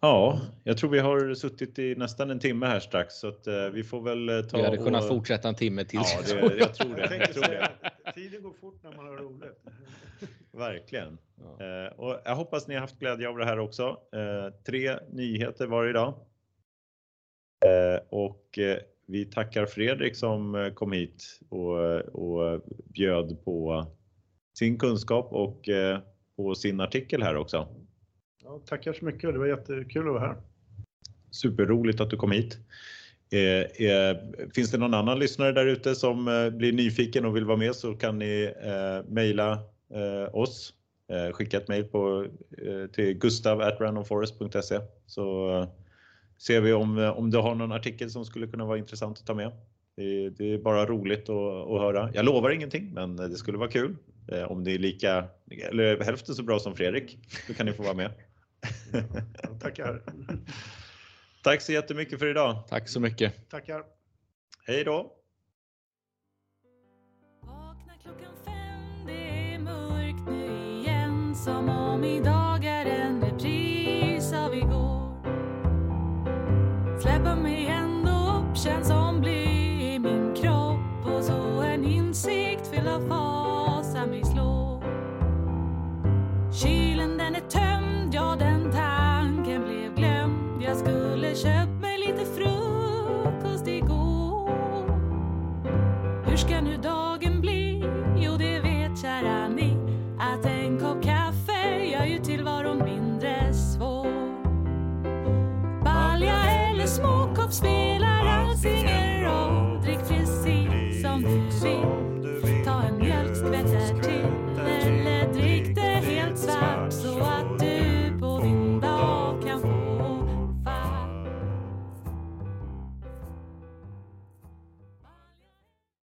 Ja, 0.00 0.40
jag 0.64 0.78
tror 0.78 0.90
vi 0.90 0.98
har 0.98 1.34
suttit 1.34 1.78
i 1.78 1.94
nästan 1.94 2.30
en 2.30 2.38
timme 2.38 2.66
här 2.66 2.80
strax 2.80 3.14
så 3.14 3.28
att 3.28 3.46
eh, 3.46 3.68
vi 3.72 3.84
får 3.84 4.00
väl 4.00 4.28
eh, 4.28 4.40
ta. 4.40 4.56
Vi 4.56 4.64
hade 4.64 4.78
och... 4.78 4.84
kunnat 4.84 5.08
fortsätta 5.08 5.48
en 5.48 5.54
timme 5.54 5.84
till. 5.84 6.00
Ja, 6.28 6.40
det, 6.48 6.56
jag 6.56 6.74
tror 6.74 6.94
det. 6.94 7.16
Jag 7.16 7.32
tror 7.32 7.42
det. 7.42 7.70
Tiden 8.14 8.42
går 8.42 8.52
fort 8.60 8.82
när 8.82 8.92
man 8.92 9.06
har 9.06 9.16
roligt. 9.16 9.62
Verkligen. 10.52 11.18
Ja. 11.58 11.64
Eh, 11.64 11.92
och 11.92 12.20
jag 12.24 12.36
hoppas 12.36 12.68
ni 12.68 12.74
har 12.74 12.80
haft 12.80 12.98
glädje 12.98 13.28
av 13.28 13.38
det 13.38 13.44
här 13.44 13.58
också. 13.58 13.82
Eh, 14.12 14.54
tre 14.66 14.98
nyheter 15.12 15.66
varje 15.66 15.92
dag. 15.92 16.14
Eh, 17.64 18.00
och 18.08 18.58
eh, 18.58 18.78
vi 19.06 19.24
tackar 19.24 19.66
Fredrik 19.66 20.16
som 20.16 20.70
kom 20.74 20.92
hit 20.92 21.40
och, 21.48 22.00
och 22.00 22.62
bjöd 22.84 23.44
på 23.44 23.86
sin 24.58 24.78
kunskap 24.78 25.32
och 25.32 25.68
på 26.36 26.54
sin 26.54 26.80
artikel 26.80 27.22
här 27.22 27.36
också. 27.36 27.85
Ja, 28.48 28.60
tackar 28.66 28.92
så 28.92 29.04
mycket. 29.04 29.32
Det 29.32 29.38
var 29.38 29.46
jättekul 29.46 30.08
att 30.08 30.14
vara 30.14 30.26
här. 30.26 30.36
Superroligt 31.30 32.00
att 32.00 32.10
du 32.10 32.16
kom 32.16 32.32
hit. 32.32 32.58
Eh, 33.32 33.86
eh, 33.88 34.16
finns 34.54 34.70
det 34.70 34.78
någon 34.78 34.94
annan 34.94 35.18
lyssnare 35.18 35.52
där 35.52 35.66
ute 35.66 35.94
som 35.94 36.28
eh, 36.28 36.50
blir 36.50 36.72
nyfiken 36.72 37.24
och 37.24 37.36
vill 37.36 37.44
vara 37.44 37.56
med 37.56 37.74
så 37.74 37.94
kan 37.94 38.18
ni 38.18 38.52
eh, 38.62 39.12
mejla 39.12 39.52
eh, 39.94 40.34
oss. 40.34 40.72
Eh, 41.12 41.32
skicka 41.32 41.56
ett 41.56 41.68
mejl 41.68 41.84
eh, 41.84 42.90
till 42.92 43.14
gustav.randomforest.se 43.14 44.80
så 45.06 45.50
eh, 45.58 45.68
ser 46.38 46.60
vi 46.60 46.72
om, 46.72 46.98
eh, 46.98 47.10
om 47.10 47.30
du 47.30 47.38
har 47.38 47.54
någon 47.54 47.72
artikel 47.72 48.10
som 48.10 48.24
skulle 48.24 48.46
kunna 48.46 48.64
vara 48.64 48.78
intressant 48.78 49.18
att 49.18 49.26
ta 49.26 49.34
med. 49.34 49.52
Det, 49.96 50.30
det 50.30 50.54
är 50.54 50.58
bara 50.58 50.86
roligt 50.86 51.28
att, 51.28 51.70
att 51.70 51.80
höra. 51.80 52.10
Jag 52.14 52.24
lovar 52.24 52.50
ingenting, 52.50 52.92
men 52.94 53.18
eh, 53.18 53.24
det 53.24 53.36
skulle 53.36 53.58
vara 53.58 53.70
kul. 53.70 53.96
Om 54.48 54.64
det 54.64 54.74
är 54.74 54.78
lika, 54.78 55.24
eller 55.70 56.04
hälften 56.04 56.34
så 56.34 56.42
bra 56.42 56.58
som 56.58 56.74
Fredrik, 56.76 57.18
då 57.48 57.54
kan 57.54 57.66
ni 57.66 57.72
få 57.72 57.82
vara 57.82 57.94
med. 57.94 58.10
Ja, 59.42 59.48
tackar. 59.60 60.02
Tack 61.42 61.62
så 61.62 61.72
jättemycket 61.72 62.18
för 62.18 62.26
idag. 62.26 62.64
Tack 62.68 62.88
så 62.88 63.00
mycket. 63.00 63.50
Tackar. 63.50 63.82
Hej 64.66 64.84
då. 64.84 65.12
Vakna 67.42 67.92
klockan 68.02 68.34
fem, 68.44 69.06
det 69.06 69.52
är 69.54 69.58
mörkt 69.58 70.30
nu 70.30 70.80
igen 70.80 71.34
som 71.34 71.68
om 71.68 72.04
idag 72.04 72.45
skulle 91.36 91.65